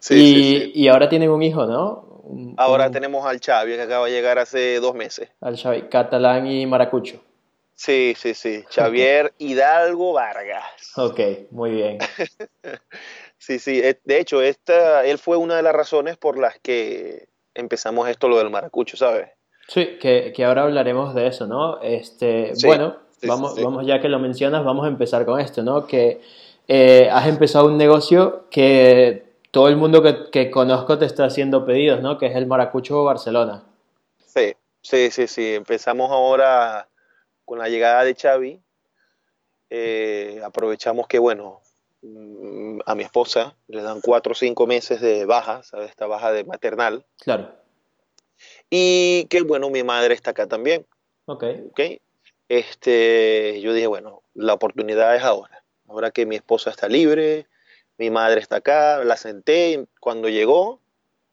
Sí, 0.00 0.14
y, 0.14 0.18
sí, 0.18 0.60
sí. 0.60 0.72
y 0.74 0.88
ahora 0.88 1.08
tienen 1.08 1.30
un 1.30 1.42
hijo, 1.42 1.66
¿no? 1.66 2.10
ahora 2.56 2.90
tenemos 2.90 3.26
al 3.26 3.40
Xavi, 3.40 3.74
que 3.74 3.82
acaba 3.82 4.06
de 4.06 4.12
llegar 4.12 4.38
hace 4.38 4.80
dos 4.80 4.94
meses. 4.94 5.30
Al 5.40 5.56
Xavi, 5.56 5.82
catalán 5.82 6.46
y 6.46 6.66
maracucho. 6.66 7.20
Sí, 7.74 8.14
sí, 8.16 8.34
sí. 8.34 8.62
Xavier 8.68 9.32
Hidalgo 9.38 10.12
Vargas. 10.12 10.64
Ok, 10.96 11.20
muy 11.50 11.70
bien. 11.70 11.98
sí, 13.38 13.58
sí. 13.58 13.80
De 14.04 14.20
hecho, 14.20 14.42
esta, 14.42 15.04
él 15.04 15.18
fue 15.18 15.38
una 15.38 15.56
de 15.56 15.62
las 15.62 15.74
razones 15.74 16.18
por 16.18 16.38
las 16.38 16.58
que 16.60 17.28
empezamos 17.54 18.08
esto, 18.08 18.28
lo 18.28 18.36
del 18.36 18.50
maracucho, 18.50 18.96
¿sabes? 18.96 19.28
Sí, 19.66 19.98
que, 20.00 20.32
que 20.34 20.44
ahora 20.44 20.64
hablaremos 20.64 21.14
de 21.14 21.28
eso, 21.28 21.46
¿no? 21.46 21.80
Este, 21.80 22.52
bueno, 22.64 22.96
vamos, 23.22 23.60
vamos, 23.60 23.86
ya 23.86 24.00
que 24.00 24.08
lo 24.08 24.18
mencionas, 24.18 24.64
vamos 24.64 24.84
a 24.84 24.88
empezar 24.88 25.24
con 25.24 25.40
esto, 25.40 25.62
¿no? 25.62 25.86
Que 25.86 26.20
eh, 26.68 27.08
has 27.10 27.28
empezado 27.28 27.66
un 27.66 27.78
negocio 27.78 28.46
que 28.50 29.29
todo 29.50 29.68
el 29.68 29.76
mundo 29.76 30.02
que, 30.02 30.30
que, 30.30 30.50
conozco 30.50 30.98
te 30.98 31.06
está 31.06 31.24
haciendo 31.24 31.64
pedidos, 31.64 32.00
¿no? 32.00 32.18
Que 32.18 32.26
es 32.26 32.36
el 32.36 32.46
Maracucho 32.46 33.04
Barcelona. 33.04 33.64
Sí, 34.26 34.54
sí, 34.80 35.10
sí, 35.10 35.26
sí. 35.26 35.54
Empezamos 35.54 36.10
ahora 36.10 36.88
con 37.44 37.58
la 37.58 37.68
llegada 37.68 38.04
de 38.04 38.14
Xavi. 38.14 38.60
Eh, 39.70 40.40
aprovechamos 40.44 41.06
que, 41.08 41.18
bueno, 41.18 41.60
mm, 42.02 42.80
a 42.86 42.94
mi 42.94 43.02
esposa 43.02 43.56
le 43.68 43.82
dan 43.82 44.00
cuatro 44.00 44.32
o 44.32 44.34
cinco 44.34 44.66
meses 44.66 45.00
de 45.00 45.24
baja, 45.24 45.62
¿sabes? 45.62 45.90
Esta 45.90 46.06
baja 46.06 46.32
de 46.32 46.44
maternal. 46.44 47.04
Claro. 47.18 47.52
Y 48.70 49.26
que, 49.26 49.42
bueno, 49.42 49.68
mi 49.70 49.82
madre 49.82 50.14
está 50.14 50.30
acá 50.30 50.46
también. 50.46 50.86
Ok. 51.26 51.44
okay. 51.70 52.00
Este, 52.48 53.60
yo 53.60 53.72
dije, 53.72 53.86
bueno, 53.86 54.22
la 54.34 54.54
oportunidad 54.54 55.14
es 55.14 55.22
ahora. 55.22 55.64
Ahora 55.88 56.12
que 56.12 56.26
mi 56.26 56.36
esposa 56.36 56.70
está 56.70 56.88
libre, 56.88 57.46
mi 58.00 58.08
madre 58.08 58.40
está 58.40 58.56
acá, 58.56 59.04
la 59.04 59.18
senté 59.18 59.72
y 59.72 59.86
cuando 60.00 60.30
llegó 60.30 60.80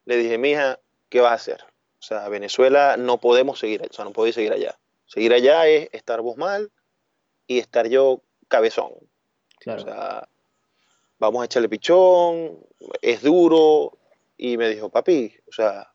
le 0.04 0.18
dije, 0.18 0.38
mija, 0.38 0.82
¿qué 1.08 1.22
vas 1.22 1.32
a 1.32 1.36
hacer? 1.36 1.64
O 1.64 2.02
sea, 2.02 2.28
Venezuela 2.28 2.98
no 2.98 3.22
podemos 3.22 3.58
seguir, 3.58 3.82
o 3.90 3.94
sea, 3.94 4.04
no 4.04 4.12
podéis 4.12 4.36
seguir 4.36 4.52
allá. 4.52 4.78
Seguir 5.06 5.32
allá 5.34 5.66
es 5.66 5.88
estar 5.94 6.20
vos 6.20 6.36
mal 6.36 6.70
y 7.48 7.60
estar 7.60 7.88
yo 7.88 8.22
cabezón. 8.50 8.92
Claro. 9.60 9.82
O 9.82 9.86
sea, 9.86 10.28
vamos 11.20 11.42
a 11.42 11.46
echarle 11.46 11.70
pichón, 11.70 12.60
es 13.02 13.22
duro. 13.22 13.98
Y 14.36 14.58
me 14.58 14.68
dijo, 14.68 14.90
papi, 14.90 15.34
o 15.48 15.54
sea, 15.54 15.90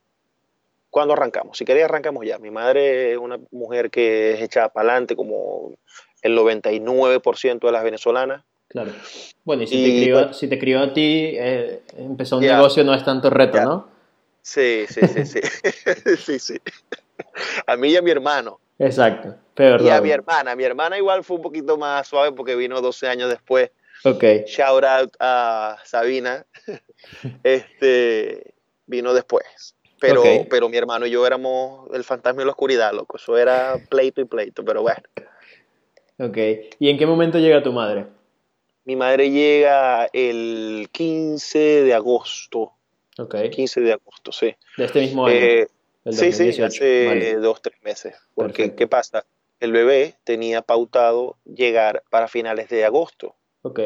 ¿cuándo 0.89 1.13
arrancamos? 1.13 1.59
Si 1.59 1.67
queréis, 1.67 1.85
arrancamos 1.85 2.25
ya. 2.25 2.39
Mi 2.39 2.51
madre 2.51 3.13
es 3.13 3.19
una 3.19 3.39
mujer 3.51 3.91
que 3.91 4.33
es 4.33 4.41
echada 4.41 4.71
para 4.71 4.89
adelante 4.89 5.17
como 5.17 5.75
el 6.23 6.35
99% 6.35 7.61
de 7.61 7.73
las 7.73 7.85
venezolanas. 7.85 8.43
Claro. 8.73 8.91
Bueno, 9.45 9.65
y 9.65 9.67
si, 9.67 9.77
y, 9.77 9.85
te, 9.85 10.03
crió, 10.03 10.15
bueno, 10.17 10.33
si 10.33 10.49
te 10.49 10.59
crió 10.59 10.81
a 10.81 10.93
ti, 10.95 11.35
eh, 11.35 11.83
empezó 11.99 12.39
un 12.39 12.43
yeah. 12.43 12.57
negocio 12.57 12.83
no 12.85 12.95
es 12.95 13.05
tanto 13.05 13.29
reto, 13.29 13.59
yeah. 13.59 13.65
¿no? 13.65 13.89
Sí, 14.41 14.87
sí, 14.89 15.01
sí, 15.07 15.27
sí. 15.27 15.41
sí, 16.17 16.39
sí. 16.39 16.61
A 17.67 17.77
mí 17.77 17.91
y 17.91 17.97
a 17.97 18.03
mi 18.03 18.11
hermano. 18.11 18.61
Exacto. 18.79 19.37
Peor 19.55 19.83
y 19.83 19.91
a 19.91 20.01
mi 20.01 20.11
hermana. 20.11 20.57
Mi 20.57 20.65
hermana 20.65 20.97
igual 20.97 21.23
fue 21.23 21.37
un 21.37 21.43
poquito 21.43 21.77
más 21.77 22.09
suave 22.09 22.33
porque 22.33 22.57
vino 22.57 22.81
12 22.81 23.09
años 23.09 23.29
después. 23.29 23.71
Ok. 24.05 24.25
Shout 24.47 24.85
out 24.85 25.15
a 25.21 25.77
Sabina. 25.85 26.47
este 27.45 28.55
vino 28.87 29.13
después. 29.13 29.77
Pero, 30.01 30.21
okay. 30.21 30.47
pero 30.49 30.69
mi 30.71 30.79
hermano 30.79 31.07
y 31.07 31.11
yo 31.11 31.27
éramos 31.27 31.89
el 31.95 32.03
fantasma 32.05 32.41
de 32.41 32.47
la 32.47 32.53
oscuridad, 32.53 32.93
loco. 32.93 33.19
Eso 33.19 33.37
era 33.37 33.77
pleito 33.91 34.23
y 34.23 34.25
pleito, 34.25 34.65
pero 34.65 34.83
bueno. 34.83 35.03
Ok. 36.19 36.39
¿Y 36.79 36.89
en 36.89 36.99
qué 36.99 37.07
momento 37.07 37.39
llega 37.39 37.63
tu 37.63 37.73
madre? 37.73 38.07
Mi 38.85 38.97
madre 38.97 39.31
llega 39.31 40.09
el 40.13 40.89
15 40.91 41.59
de 41.83 41.95
agosto. 41.95 42.73
Ok. 43.19 43.37
15 43.51 43.81
de 43.81 43.93
agosto, 43.93 44.33
sí. 44.33 44.55
De 44.77 44.85
este 44.85 45.01
mismo 45.01 45.27
año. 45.27 45.37
Eh, 45.37 45.69
sí, 46.11 46.33
sí, 46.33 46.63
hace 46.63 47.07
vale. 47.07 47.37
dos, 47.37 47.63
tres 47.63 47.81
meses. 47.83 48.17
Porque, 48.35 48.55
Perfecto. 48.55 48.77
¿qué 48.77 48.87
pasa? 48.89 49.25
El 49.61 49.73
bebé 49.73 50.17
tenía 50.25 50.63
pautado 50.63 51.37
llegar 51.45 52.03
para 52.11 52.27
finales 52.27 52.69
de 52.69 52.85
agosto. 52.85 53.37
Ok. 53.63 53.81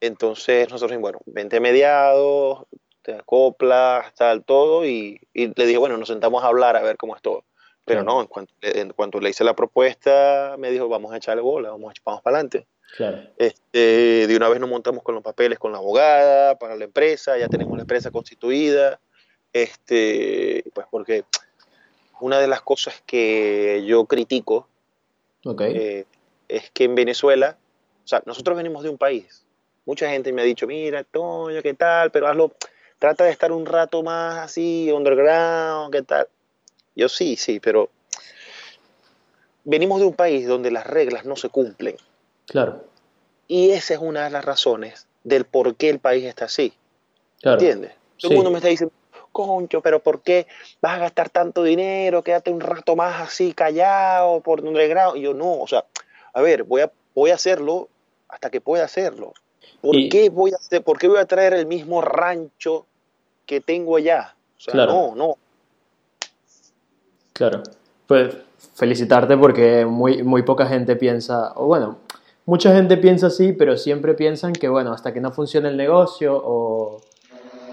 Entonces 0.00 0.70
nosotros, 0.70 0.98
bueno, 1.00 1.20
20 1.26 1.60
mediados, 1.60 2.66
te 3.02 3.14
acoplas, 3.14 4.14
tal, 4.14 4.44
todo, 4.44 4.86
y, 4.86 5.20
y, 5.34 5.48
le 5.54 5.66
dije, 5.66 5.78
bueno, 5.78 5.98
nos 5.98 6.08
sentamos 6.08 6.42
a 6.42 6.46
hablar 6.46 6.76
a 6.76 6.82
ver 6.82 6.96
cómo 6.96 7.14
es 7.14 7.22
todo. 7.22 7.44
Pero 7.84 8.00
claro. 8.00 8.16
no, 8.16 8.20
en 8.22 8.26
cuanto, 8.28 8.54
en 8.62 8.90
cuanto, 8.90 9.20
le 9.20 9.28
hice 9.28 9.44
la 9.44 9.54
propuesta, 9.54 10.56
me 10.58 10.70
dijo, 10.70 10.88
vamos 10.88 11.12
a 11.12 11.18
echarle 11.18 11.42
bola, 11.42 11.70
vamos, 11.70 11.92
vamos 12.02 12.22
para 12.22 12.38
adelante. 12.38 12.66
Claro. 12.96 13.22
Este, 13.38 14.26
de 14.28 14.36
una 14.36 14.48
vez 14.48 14.60
nos 14.60 14.70
montamos 14.70 15.02
con 15.02 15.16
los 15.16 15.24
papeles 15.24 15.58
con 15.58 15.72
la 15.72 15.78
abogada 15.78 16.56
para 16.58 16.76
la 16.76 16.84
empresa, 16.84 17.36
ya 17.36 17.48
tenemos 17.48 17.76
la 17.76 17.82
empresa 17.82 18.12
constituida, 18.12 19.00
este, 19.52 20.62
pues 20.72 20.86
porque 20.90 21.24
una 22.20 22.38
de 22.38 22.46
las 22.46 22.62
cosas 22.62 23.02
que 23.04 23.82
yo 23.84 24.04
critico 24.04 24.68
okay. 25.44 25.76
eh, 25.76 26.06
es 26.46 26.70
que 26.70 26.84
en 26.84 26.94
Venezuela, 26.94 27.56
o 28.04 28.06
sea, 28.06 28.22
nosotros 28.26 28.56
venimos 28.56 28.84
de 28.84 28.90
un 28.90 28.98
país, 28.98 29.44
mucha 29.86 30.08
gente 30.08 30.32
me 30.32 30.42
ha 30.42 30.44
dicho, 30.44 30.68
mira, 30.68 31.02
Toño, 31.02 31.62
¿qué 31.62 31.74
tal? 31.74 32.12
Pero 32.12 32.28
hazlo, 32.28 32.52
trata 33.00 33.24
de 33.24 33.30
estar 33.30 33.50
un 33.50 33.66
rato 33.66 34.04
más 34.04 34.38
así, 34.38 34.92
underground, 34.92 35.92
¿qué 35.92 36.02
tal? 36.02 36.28
Yo 36.94 37.08
sí, 37.08 37.34
sí, 37.34 37.58
pero 37.58 37.90
venimos 39.64 39.98
de 39.98 40.06
un 40.06 40.14
país 40.14 40.46
donde 40.46 40.70
las 40.70 40.86
reglas 40.86 41.24
no 41.24 41.34
se 41.34 41.48
cumplen. 41.48 41.96
Claro. 42.46 42.84
Y 43.48 43.70
esa 43.70 43.94
es 43.94 44.00
una 44.00 44.24
de 44.24 44.30
las 44.30 44.44
razones 44.44 45.06
del 45.22 45.44
por 45.44 45.74
qué 45.76 45.90
el 45.90 45.98
país 45.98 46.24
está 46.24 46.46
así. 46.46 46.72
Claro. 47.40 47.58
¿Entiendes? 47.58 47.92
Todo 48.18 48.30
el 48.32 48.36
mundo 48.36 48.50
me 48.50 48.58
está 48.58 48.68
diciendo, 48.68 48.94
concho, 49.32 49.82
pero 49.82 50.00
¿por 50.00 50.22
qué 50.22 50.46
vas 50.80 50.96
a 50.96 51.00
gastar 51.00 51.28
tanto 51.28 51.62
dinero? 51.62 52.22
Quédate 52.22 52.50
un 52.50 52.60
rato 52.60 52.96
más 52.96 53.20
así 53.20 53.52
callado 53.52 54.40
por 54.40 54.60
underground. 54.60 55.18
Y 55.18 55.22
yo 55.22 55.34
no, 55.34 55.60
o 55.60 55.66
sea, 55.66 55.84
a 56.32 56.40
ver, 56.40 56.64
voy 56.64 56.82
a, 56.82 56.92
voy 57.14 57.30
a 57.30 57.34
hacerlo 57.34 57.88
hasta 58.28 58.48
que 58.48 58.62
pueda 58.62 58.84
hacerlo. 58.84 59.34
¿Por, 59.82 59.96
y... 59.96 60.08
qué 60.08 60.30
voy 60.30 60.52
a 60.52 60.56
hacer, 60.56 60.82
¿Por 60.82 60.98
qué 60.98 61.08
voy 61.08 61.18
a 61.18 61.26
traer 61.26 61.52
el 61.52 61.66
mismo 61.66 62.00
rancho 62.00 62.86
que 63.44 63.60
tengo 63.60 63.96
allá? 63.96 64.34
O 64.56 64.60
sea, 64.60 64.72
claro. 64.72 64.92
no, 64.92 65.14
no. 65.14 65.36
Claro. 67.34 67.62
Pues 68.06 68.36
felicitarte 68.74 69.36
porque 69.36 69.84
muy, 69.84 70.22
muy 70.22 70.42
poca 70.42 70.66
gente 70.66 70.96
piensa, 70.96 71.52
o 71.56 71.66
bueno, 71.66 71.98
mucha 72.46 72.74
gente 72.74 72.96
piensa 72.96 73.28
así, 73.28 73.52
pero 73.52 73.76
siempre 73.76 74.14
piensan 74.14 74.52
que, 74.52 74.68
bueno, 74.68 74.92
hasta 74.92 75.12
que 75.12 75.20
no 75.20 75.32
funcione 75.32 75.68
el 75.68 75.76
negocio 75.76 76.40
o... 76.44 77.00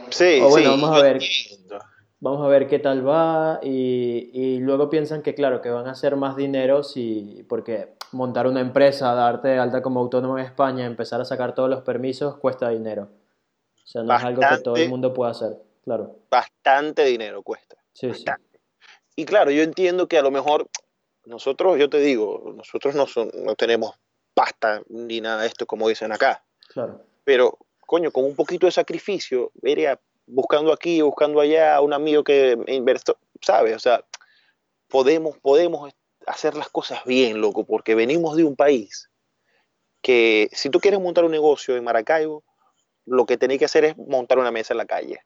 Sí, 0.09 0.39
o 0.41 0.49
bueno, 0.49 0.73
sí, 0.73 0.81
vamos 0.81 0.99
a 0.99 1.03
ver, 1.03 1.21
vamos 2.19 2.45
a 2.45 2.47
ver 2.49 2.67
qué 2.67 2.79
tal 2.79 3.07
va 3.07 3.59
y, 3.63 4.29
y, 4.33 4.59
luego 4.59 4.89
piensan 4.89 5.21
que, 5.21 5.33
claro, 5.33 5.61
que 5.61 5.69
van 5.69 5.87
a 5.87 5.91
hacer 5.91 6.17
más 6.17 6.35
dinero 6.35 6.83
si, 6.83 7.45
porque 7.47 7.95
montar 8.11 8.47
una 8.47 8.59
empresa, 8.59 9.13
darte 9.13 9.49
de 9.49 9.59
alta 9.59 9.81
como 9.81 10.01
autónomo 10.01 10.37
en 10.37 10.45
España, 10.45 10.85
empezar 10.85 11.21
a 11.21 11.25
sacar 11.25 11.55
todos 11.55 11.69
los 11.69 11.81
permisos, 11.81 12.37
cuesta 12.37 12.69
dinero. 12.69 13.09
O 13.83 13.87
sea, 13.87 14.01
no 14.01 14.09
bastante, 14.09 14.41
es 14.41 14.45
algo 14.45 14.57
que 14.57 14.63
todo 14.63 14.75
el 14.75 14.89
mundo 14.89 15.13
pueda 15.13 15.31
hacer, 15.31 15.57
claro. 15.83 16.17
Bastante 16.29 17.05
dinero 17.05 17.41
cuesta. 17.41 17.77
Sí, 17.93 18.07
bastante. 18.07 18.43
sí. 18.51 18.57
Y 19.15 19.25
claro, 19.25 19.51
yo 19.51 19.63
entiendo 19.63 20.07
que 20.07 20.17
a 20.17 20.21
lo 20.21 20.31
mejor 20.31 20.67
nosotros, 21.25 21.77
yo 21.77 21.89
te 21.89 21.99
digo, 21.99 22.53
nosotros 22.55 22.95
no, 22.95 23.07
son, 23.07 23.31
no 23.43 23.55
tenemos 23.55 23.95
pasta 24.33 24.81
ni 24.89 25.21
nada 25.21 25.41
de 25.41 25.47
esto 25.47 25.65
como 25.65 25.89
dicen 25.89 26.11
acá. 26.11 26.43
Claro. 26.67 27.01
Pero, 27.23 27.57
coño, 27.85 28.11
con 28.11 28.25
un 28.25 28.35
poquito 28.35 28.65
de 28.65 28.71
sacrificio, 28.71 29.51
iría 29.61 29.99
buscando 30.25 30.71
aquí, 30.71 31.01
buscando 31.01 31.41
allá, 31.41 31.79
un 31.81 31.93
amigo 31.93 32.23
que 32.23 32.57
invirtió, 32.67 33.17
¿sabes? 33.41 33.75
O 33.75 33.79
sea, 33.79 34.03
podemos, 34.87 35.37
podemos 35.39 35.91
hacer 36.25 36.55
las 36.55 36.69
cosas 36.69 37.03
bien, 37.05 37.41
loco, 37.41 37.65
porque 37.65 37.95
venimos 37.95 38.35
de 38.35 38.43
un 38.43 38.55
país 38.55 39.09
que 40.01 40.49
si 40.51 40.69
tú 40.69 40.79
quieres 40.79 40.99
montar 40.99 41.23
un 41.25 41.31
negocio 41.31 41.75
en 41.75 41.83
Maracaibo, 41.83 42.43
lo 43.05 43.25
que 43.25 43.37
tenés 43.37 43.59
que 43.59 43.65
hacer 43.65 43.85
es 43.85 43.97
montar 43.97 44.39
una 44.39 44.51
mesa 44.51 44.73
en 44.73 44.77
la 44.79 44.85
calle. 44.85 45.21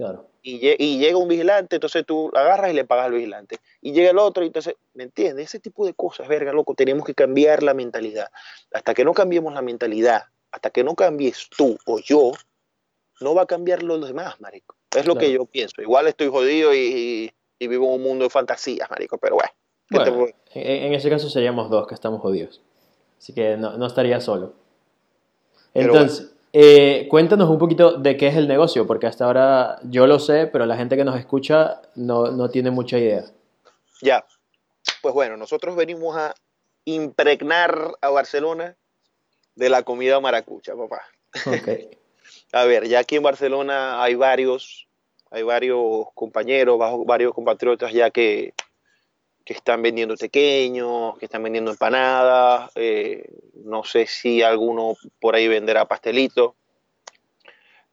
Claro. 0.00 0.30
Y, 0.42 0.66
y, 0.82 0.98
llega 0.98 1.18
un 1.18 1.28
vigilante, 1.28 1.76
entonces 1.76 2.06
tú 2.06 2.30
agarras 2.34 2.70
y 2.70 2.74
le 2.74 2.86
pagas 2.86 3.04
al 3.04 3.12
vigilante. 3.12 3.58
Y 3.82 3.92
llega 3.92 4.12
el 4.12 4.18
otro, 4.18 4.42
y 4.42 4.46
entonces, 4.46 4.74
¿me 4.94 5.04
entiendes? 5.04 5.48
Ese 5.48 5.60
tipo 5.60 5.84
de 5.84 5.92
cosas, 5.92 6.26
verga, 6.26 6.54
loco, 6.54 6.74
tenemos 6.74 7.04
que 7.04 7.12
cambiar 7.12 7.62
la 7.62 7.74
mentalidad. 7.74 8.28
Hasta 8.72 8.94
que 8.94 9.04
no 9.04 9.12
cambiemos 9.12 9.52
la 9.52 9.60
mentalidad, 9.60 10.22
hasta 10.52 10.70
que 10.70 10.82
no 10.84 10.94
cambies 10.94 11.50
tú 11.54 11.76
o 11.84 11.98
yo, 11.98 12.32
no 13.20 13.34
va 13.34 13.42
a 13.42 13.46
cambiar 13.46 13.82
los 13.82 14.02
demás, 14.06 14.40
marico. 14.40 14.74
Es 14.90 15.04
lo 15.04 15.12
claro. 15.12 15.18
que 15.18 15.32
yo 15.34 15.44
pienso. 15.44 15.82
Igual 15.82 16.06
estoy 16.06 16.28
jodido 16.28 16.74
y, 16.74 17.30
y, 17.58 17.68
vivo 17.68 17.88
en 17.88 18.00
un 18.00 18.02
mundo 18.02 18.24
de 18.24 18.30
fantasías, 18.30 18.88
marico, 18.88 19.18
pero 19.18 19.34
bueno. 19.34 19.52
bueno 19.90 20.32
en, 20.54 20.84
en, 20.84 20.94
ese 20.94 21.10
caso 21.10 21.28
seríamos 21.28 21.68
dos 21.68 21.86
que 21.86 21.94
estamos 21.94 22.22
jodidos. 22.22 22.62
Así 23.18 23.34
que 23.34 23.58
no, 23.58 23.76
no 23.76 23.86
estaría 23.86 24.18
solo. 24.22 24.54
Entonces. 25.74 26.32
Eh, 26.52 27.06
cuéntanos 27.08 27.48
un 27.48 27.58
poquito 27.58 27.98
de 27.98 28.16
qué 28.16 28.26
es 28.28 28.36
el 28.36 28.48
negocio, 28.48 28.86
porque 28.86 29.06
hasta 29.06 29.24
ahora 29.24 29.78
yo 29.84 30.06
lo 30.06 30.18
sé, 30.18 30.46
pero 30.46 30.66
la 30.66 30.76
gente 30.76 30.96
que 30.96 31.04
nos 31.04 31.18
escucha 31.18 31.80
no, 31.94 32.30
no 32.32 32.50
tiene 32.50 32.70
mucha 32.70 32.98
idea. 32.98 33.24
Ya, 34.02 34.24
pues 35.02 35.14
bueno, 35.14 35.36
nosotros 35.36 35.76
venimos 35.76 36.16
a 36.16 36.34
impregnar 36.84 37.92
a 38.00 38.08
Barcelona 38.10 38.76
de 39.54 39.68
la 39.68 39.82
comida 39.82 40.20
maracucha, 40.20 40.74
papá. 40.74 41.02
Okay. 41.46 41.90
A 42.52 42.64
ver, 42.64 42.88
ya 42.88 43.00
aquí 43.00 43.16
en 43.16 43.22
Barcelona 43.22 44.02
hay 44.02 44.14
varios, 44.14 44.88
hay 45.30 45.42
varios 45.42 46.06
compañeros, 46.14 46.78
varios 47.06 47.32
compatriotas 47.32 47.92
ya 47.92 48.10
que, 48.10 48.54
que 49.44 49.52
están 49.52 49.82
vendiendo 49.82 50.16
pequeños, 50.16 51.18
que 51.18 51.24
están 51.24 51.42
vendiendo 51.42 51.70
empanadas, 51.70 52.70
eh, 52.74 53.24
no 53.64 53.84
sé 53.84 54.06
si 54.06 54.42
alguno 54.42 54.96
por 55.20 55.34
ahí 55.34 55.48
venderá 55.48 55.86
pastelitos. 55.86 56.52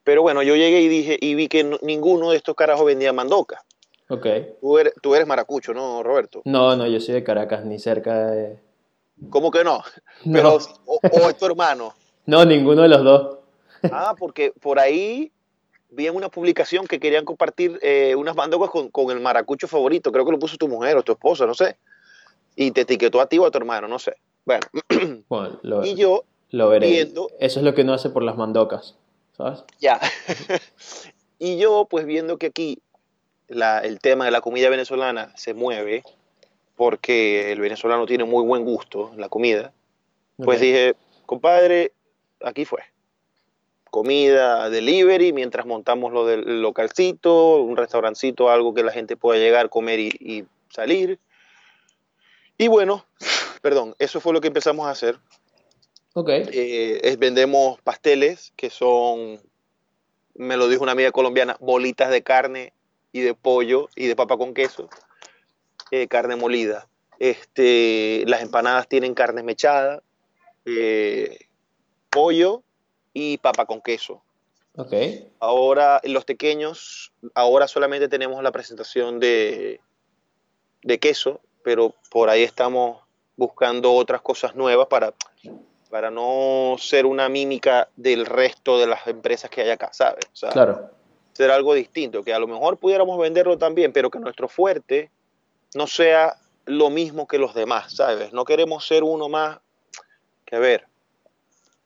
Pero 0.04 0.22
bueno, 0.22 0.42
yo 0.42 0.56
llegué 0.56 0.80
y 0.80 0.88
dije 0.88 1.18
y 1.20 1.34
vi 1.34 1.48
que 1.48 1.78
ninguno 1.82 2.30
de 2.30 2.36
estos 2.36 2.54
carajos 2.54 2.86
vendía 2.86 3.12
mandoca. 3.12 3.62
Ok. 4.08 4.26
Tú 4.60 4.78
eres, 4.78 4.94
tú 5.02 5.14
eres 5.14 5.26
maracucho, 5.26 5.74
¿no, 5.74 6.02
Roberto? 6.02 6.40
No, 6.44 6.74
no, 6.76 6.86
yo 6.86 6.98
soy 7.00 7.14
de 7.14 7.24
Caracas, 7.24 7.64
ni 7.64 7.78
cerca 7.78 8.30
de... 8.30 8.58
¿Cómo 9.28 9.50
que 9.50 9.64
no? 9.64 9.82
Pero, 10.32 10.58
o, 10.86 11.00
es 11.28 11.36
tu 11.36 11.46
hermano. 11.46 11.94
No, 12.28 12.44
ninguno 12.44 12.82
de 12.82 12.88
los 12.88 13.02
dos. 13.02 13.38
Ah, 13.90 14.14
porque 14.18 14.52
por 14.60 14.78
ahí 14.78 15.32
vi 15.90 16.06
en 16.06 16.16
una 16.16 16.28
publicación 16.28 16.86
que 16.86 17.00
querían 17.00 17.24
compartir 17.24 17.78
eh, 17.82 18.14
unas 18.14 18.36
mandocas 18.36 18.70
con, 18.70 18.90
con, 18.90 19.10
el 19.10 19.20
maracucho 19.20 19.68
favorito. 19.68 20.12
Creo 20.12 20.24
que 20.24 20.32
lo 20.32 20.38
puso 20.38 20.56
tu 20.56 20.68
mujer 20.68 20.96
o 20.96 21.02
tu 21.02 21.12
esposa, 21.12 21.46
no 21.46 21.54
sé. 21.54 21.76
Y 22.56 22.70
te 22.72 22.82
etiquetó 22.82 23.20
a 23.20 23.26
ti 23.26 23.38
o 23.38 23.46
a 23.46 23.50
tu 23.50 23.58
hermano, 23.58 23.88
no 23.88 23.98
sé. 23.98 24.16
Bueno, 24.44 24.66
lo, 25.62 25.84
y 25.84 25.94
yo 25.94 26.24
lo 26.50 26.68
veré. 26.68 26.88
Viendo, 26.88 27.30
Eso 27.38 27.60
es 27.60 27.64
lo 27.64 27.74
que 27.74 27.84
no 27.84 27.92
hace 27.92 28.10
por 28.10 28.22
las 28.22 28.36
mandocas, 28.36 28.96
¿sabes? 29.36 29.64
Ya. 29.78 30.00
y 31.38 31.58
yo, 31.58 31.86
pues 31.88 32.06
viendo 32.06 32.38
que 32.38 32.46
aquí 32.46 32.82
la, 33.46 33.80
el 33.80 34.00
tema 34.00 34.24
de 34.24 34.30
la 34.30 34.40
comida 34.40 34.68
venezolana 34.70 35.32
se 35.36 35.54
mueve, 35.54 36.02
porque 36.76 37.52
el 37.52 37.60
venezolano 37.60 38.06
tiene 38.06 38.24
muy 38.24 38.44
buen 38.44 38.64
gusto 38.64 39.10
en 39.12 39.20
la 39.20 39.28
comida, 39.28 39.72
pues 40.36 40.60
dije, 40.60 40.94
compadre, 41.26 41.92
aquí 42.40 42.64
fue. 42.64 42.80
Comida, 43.90 44.70
delivery, 44.70 45.32
mientras 45.32 45.66
montamos 45.66 46.12
lo 46.12 46.26
del 46.26 46.62
localcito, 46.62 47.56
un 47.56 47.76
restaurancito, 47.76 48.50
algo 48.50 48.74
que 48.74 48.82
la 48.82 48.92
gente 48.92 49.16
pueda 49.16 49.40
llegar, 49.40 49.68
comer 49.68 50.00
y, 50.00 50.46
salir. 50.70 51.18
Y 52.56 52.68
bueno, 52.68 53.04
perdón, 53.62 53.94
eso 53.98 54.20
fue 54.20 54.32
lo 54.32 54.40
que 54.40 54.48
empezamos 54.48 54.86
a 54.86 54.90
hacer. 54.90 55.18
Ok. 56.14 56.28
Eh, 56.30 57.00
es, 57.02 57.18
vendemos 57.18 57.80
pasteles, 57.82 58.52
que 58.56 58.70
son, 58.70 59.40
me 60.34 60.56
lo 60.56 60.68
dijo 60.68 60.82
una 60.82 60.92
amiga 60.92 61.12
colombiana, 61.12 61.56
bolitas 61.60 62.10
de 62.10 62.22
carne 62.22 62.72
y 63.12 63.20
de 63.20 63.34
pollo 63.34 63.88
y 63.96 64.06
de 64.06 64.16
papa 64.16 64.36
con 64.36 64.54
queso 64.54 64.88
eh, 65.90 66.08
carne 66.08 66.36
molida. 66.36 66.88
Este, 67.18 68.24
las 68.26 68.42
empanadas 68.42 68.88
tienen 68.88 69.14
carne 69.14 69.42
mechada, 69.42 70.02
eh, 70.64 71.38
pollo 72.10 72.62
y 73.12 73.38
papa 73.38 73.66
con 73.66 73.80
queso. 73.80 74.22
Okay. 74.76 75.32
Ahora, 75.40 76.00
los 76.04 76.24
pequeños, 76.24 77.12
ahora 77.34 77.66
solamente 77.66 78.08
tenemos 78.08 78.42
la 78.42 78.52
presentación 78.52 79.18
de, 79.18 79.80
de 80.82 80.98
queso, 80.98 81.40
pero 81.64 81.94
por 82.10 82.30
ahí 82.30 82.42
estamos 82.42 82.98
buscando 83.36 83.92
otras 83.92 84.20
cosas 84.20 84.54
nuevas 84.54 84.86
para, 84.88 85.14
para 85.90 86.10
no 86.10 86.76
ser 86.78 87.06
una 87.06 87.28
mímica 87.28 87.88
del 87.96 88.26
resto 88.26 88.78
de 88.78 88.86
las 88.86 89.06
empresas 89.06 89.50
que 89.50 89.62
hay 89.62 89.70
acá, 89.70 89.90
¿sabes? 89.92 90.26
claro. 90.52 90.90
Ser 91.32 91.52
algo 91.52 91.74
distinto, 91.74 92.24
que 92.24 92.34
a 92.34 92.38
lo 92.38 92.48
mejor 92.48 92.78
pudiéramos 92.78 93.16
venderlo 93.18 93.58
también, 93.58 93.92
pero 93.92 94.10
que 94.10 94.18
nuestro 94.18 94.48
fuerte 94.48 95.10
no 95.74 95.86
sea 95.86 96.36
lo 96.64 96.90
mismo 96.90 97.28
que 97.28 97.38
los 97.38 97.54
demás, 97.54 97.94
¿sabes? 97.94 98.32
No 98.32 98.44
queremos 98.44 98.86
ser 98.86 99.04
uno 99.04 99.28
más 99.28 99.58
que, 100.44 100.56
a 100.56 100.58
ver, 100.58 100.86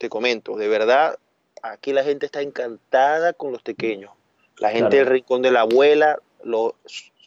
te 0.02 0.08
comento, 0.08 0.56
de 0.56 0.66
verdad, 0.66 1.16
aquí 1.62 1.92
la 1.92 2.02
gente 2.02 2.26
está 2.26 2.42
encantada 2.42 3.32
con 3.34 3.52
los 3.52 3.62
pequeños. 3.62 4.10
La 4.58 4.70
gente 4.70 4.96
del 4.96 5.06
rincón 5.06 5.42
de 5.42 5.52
la 5.52 5.60
abuela 5.60 6.18
los, 6.42 6.72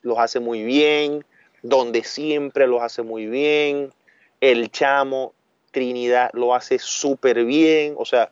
los 0.01 0.19
hace 0.19 0.41
muy 0.41 0.61
bien, 0.61 1.23
donde 1.63 2.03
siempre 2.03 2.67
los 2.67 2.81
hace 2.81 3.01
muy 3.01 3.27
bien, 3.27 3.93
el 4.41 4.69
chamo, 4.71 5.33
Trinidad 5.71 6.31
lo 6.33 6.53
hace 6.53 6.77
súper 6.77 7.45
bien, 7.45 7.95
o 7.97 8.03
sea, 8.03 8.29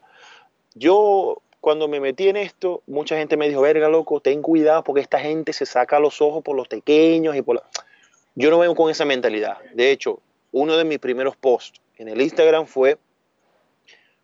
yo 0.75 1.41
cuando 1.61 1.87
me 1.87 2.01
metí 2.01 2.27
en 2.27 2.35
esto, 2.35 2.83
mucha 2.85 3.15
gente 3.15 3.37
me 3.37 3.47
dijo, 3.47 3.61
verga, 3.61 3.87
loco, 3.87 4.19
ten 4.19 4.41
cuidado 4.41 4.83
porque 4.83 4.99
esta 4.99 5.19
gente 5.19 5.53
se 5.53 5.65
saca 5.65 6.01
los 6.01 6.21
ojos 6.21 6.43
por 6.43 6.57
los 6.57 6.67
pequeños 6.67 7.33
y 7.37 7.41
por 7.41 7.55
la... 7.55 7.63
Yo 8.35 8.49
no 8.49 8.59
vengo 8.59 8.75
con 8.75 8.91
esa 8.91 9.05
mentalidad. 9.05 9.59
De 9.73 9.91
hecho, 9.91 10.19
uno 10.51 10.75
de 10.75 10.83
mis 10.83 10.99
primeros 10.99 11.37
posts 11.37 11.79
en 11.97 12.09
el 12.09 12.19
Instagram 12.19 12.65
fue 12.65 12.97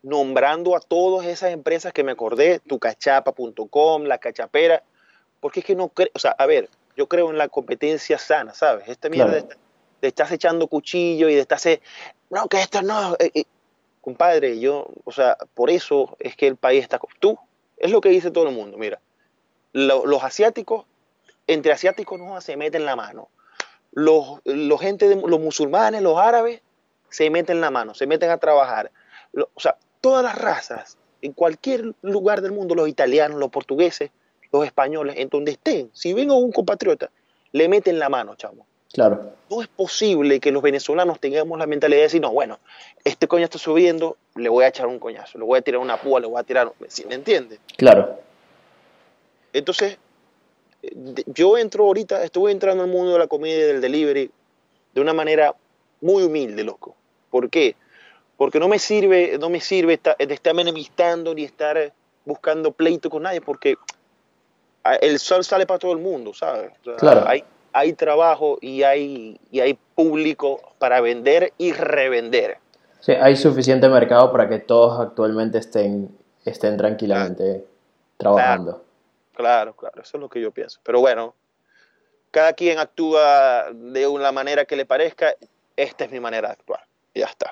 nombrando 0.01 0.75
a 0.75 0.79
todas 0.79 1.27
esas 1.27 1.51
empresas 1.51 1.93
que 1.93 2.03
me 2.03 2.11
acordé, 2.11 2.59
tucachapa.com, 2.59 4.03
la 4.03 4.17
cachapera, 4.17 4.83
porque 5.39 5.59
es 5.61 5.65
que 5.65 5.75
no 5.75 5.89
creo, 5.89 6.09
o 6.13 6.19
sea, 6.19 6.31
a 6.31 6.45
ver, 6.45 6.69
yo 6.95 7.07
creo 7.07 7.29
en 7.29 7.37
la 7.37 7.49
competencia 7.49 8.17
sana, 8.17 8.53
¿sabes? 8.53 8.87
Esta 8.87 9.09
mierda 9.09 9.33
de, 9.41 9.47
estás 10.01 10.31
echando 10.31 10.67
cuchillo 10.67 11.29
y 11.29 11.35
de 11.35 11.41
estás, 11.41 11.67
no, 12.29 12.47
que 12.47 12.61
esto 12.61 12.81
no, 12.81 13.15
eh, 13.19 13.31
eh, 13.33 13.43
compadre, 14.01 14.59
yo, 14.59 14.87
o 15.03 15.11
sea, 15.11 15.37
por 15.53 15.69
eso 15.69 16.15
es 16.19 16.35
que 16.35 16.47
el 16.47 16.55
país 16.55 16.83
está, 16.83 16.99
tú, 17.19 17.37
es 17.77 17.91
lo 17.91 18.01
que 18.01 18.09
dice 18.09 18.31
todo 18.31 18.47
el 18.47 18.55
mundo, 18.55 18.77
mira, 18.77 19.01
los 19.73 20.23
asiáticos, 20.23 20.85
entre 21.47 21.71
asiáticos 21.71 22.19
no 22.19 22.39
se 22.41 22.57
meten 22.57 22.85
la 22.85 22.95
mano, 22.95 23.29
los, 23.91 24.39
los, 24.45 24.79
gente 24.79 25.09
de, 25.09 25.15
los 25.15 25.39
musulmanes, 25.39 26.01
los 26.01 26.17
árabes, 26.17 26.61
se 27.09 27.29
meten 27.29 27.59
la 27.59 27.71
mano, 27.71 27.93
se 27.93 28.07
meten 28.07 28.29
a 28.29 28.37
trabajar. 28.37 28.91
o 29.33 29.59
sea, 29.59 29.77
todas 30.01 30.23
las 30.23 30.37
razas, 30.37 30.97
en 31.21 31.33
cualquier 31.33 31.93
lugar 32.01 32.41
del 32.41 32.51
mundo, 32.51 32.75
los 32.75 32.87
italianos, 32.87 33.39
los 33.39 33.49
portugueses, 33.49 34.11
los 34.51 34.65
españoles, 34.65 35.15
en 35.17 35.29
donde 35.29 35.51
estén, 35.51 35.89
si 35.93 36.13
ven 36.13 36.31
a 36.31 36.33
un 36.33 36.51
compatriota, 36.51 37.11
le 37.51 37.67
meten 37.67 37.99
la 37.99 38.09
mano, 38.09 38.35
chamo. 38.35 38.65
Claro. 38.91 39.33
No 39.51 39.61
es 39.61 39.67
posible 39.67 40.39
que 40.39 40.51
los 40.51 40.63
venezolanos 40.63 41.19
tengamos 41.19 41.59
la 41.59 41.67
mentalidad 41.67 41.99
de 41.99 42.03
decir, 42.03 42.21
no, 42.21 42.31
bueno, 42.31 42.59
este 43.03 43.27
coño 43.27 43.43
está 43.43 43.59
subiendo, 43.59 44.17
le 44.35 44.49
voy 44.49 44.63
a 44.65 44.69
echar 44.69 44.87
un 44.87 44.97
coñazo, 44.97 45.37
le 45.37 45.45
voy 45.45 45.59
a 45.59 45.61
tirar 45.61 45.79
una 45.79 45.97
púa, 45.97 46.19
le 46.19 46.27
voy 46.27 46.39
a 46.39 46.43
tirar... 46.43 46.71
¿Me 47.07 47.15
entiendes? 47.15 47.59
Claro. 47.77 48.19
Entonces, 49.53 49.97
yo 51.27 51.57
entro 51.57 51.85
ahorita, 51.85 52.23
estuve 52.23 52.51
entrando 52.51 52.83
al 52.83 52.89
mundo 52.89 53.13
de 53.13 53.19
la 53.19 53.27
comida 53.27 53.55
y 53.55 53.61
del 53.61 53.81
delivery 53.81 54.31
de 54.93 55.01
una 55.01 55.13
manera 55.13 55.53
muy 56.01 56.23
humilde, 56.23 56.63
loco. 56.63 56.95
¿Por 57.29 57.49
qué? 57.49 57.75
Porque 57.75 57.88
no 58.59 58.67
me 58.67 58.79
sirve, 58.79 59.37
no 59.39 59.49
me 59.49 59.59
sirve 59.59 59.99
de 60.17 60.33
estarme 60.33 60.61
enemistando 60.61 61.33
ni 61.33 61.43
estar 61.43 61.91
buscando 62.25 62.71
pleito 62.71 63.09
con 63.09 63.23
nadie, 63.23 63.41
porque 63.41 63.75
el 65.01 65.19
sol 65.19 65.43
sale 65.43 65.65
para 65.65 65.79
todo 65.79 65.91
el 65.91 65.99
mundo, 65.99 66.33
¿sabes? 66.33 66.71
claro. 66.97 67.27
Hay, 67.27 67.43
hay 67.73 67.93
trabajo 67.93 68.57
y 68.61 68.83
hay, 68.83 69.39
y 69.51 69.59
hay 69.59 69.77
público 69.95 70.61
para 70.79 71.01
vender 71.01 71.53
y 71.57 71.73
revender. 71.73 72.57
Sí, 73.01 73.11
hay 73.13 73.35
suficiente 73.35 73.89
mercado 73.89 74.31
para 74.31 74.47
que 74.49 74.59
todos 74.59 74.99
actualmente 74.99 75.57
estén, 75.57 76.09
estén 76.45 76.77
tranquilamente 76.77 77.65
trabajando. 78.17 78.83
Claro, 79.33 79.73
claro, 79.73 80.01
eso 80.01 80.17
es 80.17 80.21
lo 80.21 80.29
que 80.29 80.41
yo 80.41 80.51
pienso. 80.51 80.79
Pero 80.83 80.99
bueno, 80.99 81.33
cada 82.31 82.53
quien 82.53 82.77
actúa 82.77 83.67
de 83.73 84.07
una 84.07 84.31
manera 84.31 84.65
que 84.65 84.75
le 84.75 84.85
parezca. 84.85 85.33
Esta 85.75 86.03
es 86.03 86.11
mi 86.11 86.19
manera 86.19 86.49
de 86.49 86.53
actuar. 86.53 86.81
Y 87.13 87.21
ya 87.21 87.27
está. 87.27 87.51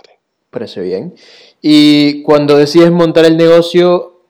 Parece 0.49 0.81
bien. 0.81 1.15
Y 1.61 2.23
cuando 2.23 2.57
decides 2.57 2.91
montar 2.91 3.25
el 3.25 3.37
negocio, 3.37 4.21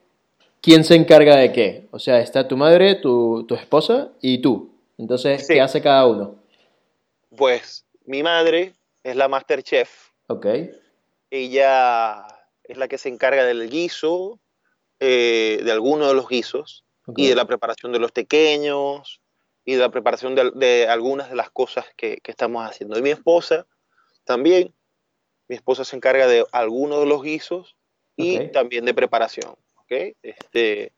¿quién 0.62 0.84
se 0.84 0.96
encarga 0.96 1.36
de 1.36 1.52
qué? 1.52 1.88
O 1.92 2.00
sea, 2.00 2.20
está 2.20 2.48
tu 2.48 2.58
madre, 2.58 2.96
tu, 2.96 3.46
tu 3.48 3.56
esposa 3.56 4.10
y 4.22 4.40
tú. 4.40 4.72
Entonces, 4.98 5.48
¿qué 5.48 5.62
hace 5.62 5.82
cada 5.82 6.08
uno? 6.08 6.36
Pues 7.36 7.86
mi 8.06 8.24
madre 8.24 8.74
es 9.04 9.16
la 9.16 9.28
master 9.28 9.62
chef. 9.62 10.10
Ok. 10.28 10.46
Ella 11.30 12.26
es 12.64 12.78
la 12.78 12.88
que 12.88 12.98
se 12.98 13.10
encarga 13.10 13.46
del 13.46 13.70
guiso, 13.70 14.40
eh, 15.00 15.62
de 15.64 15.72
alguno 15.72 16.08
de 16.08 16.16
los 16.16 16.28
guisos 16.28 16.84
y 17.16 17.28
de 17.28 17.36
la 17.36 17.46
preparación 17.46 17.92
de 17.94 18.00
los 18.00 18.12
pequeños 18.12 19.22
y 19.64 19.74
de 19.74 19.80
la 19.80 19.90
preparación 19.90 20.36
de, 20.36 20.88
algunas 20.88 21.30
de 21.30 21.36
las 21.36 21.52
cosas 21.52 21.86
que, 21.96 22.20
estamos 22.26 22.68
haciendo. 22.68 22.98
Y 22.98 23.02
mi 23.02 23.12
esposa 23.12 23.68
también, 24.24 24.74
mi 25.48 25.56
esposa 25.56 25.86
se 25.86 25.96
encarga 25.96 26.28
de 26.28 26.46
algunos 26.52 27.00
de 27.00 27.06
los 27.06 27.24
guisos 27.24 27.76
y 28.16 28.48
también 28.50 28.86
de 28.86 28.94
preparación. 28.94 29.56
Este, 29.90 30.92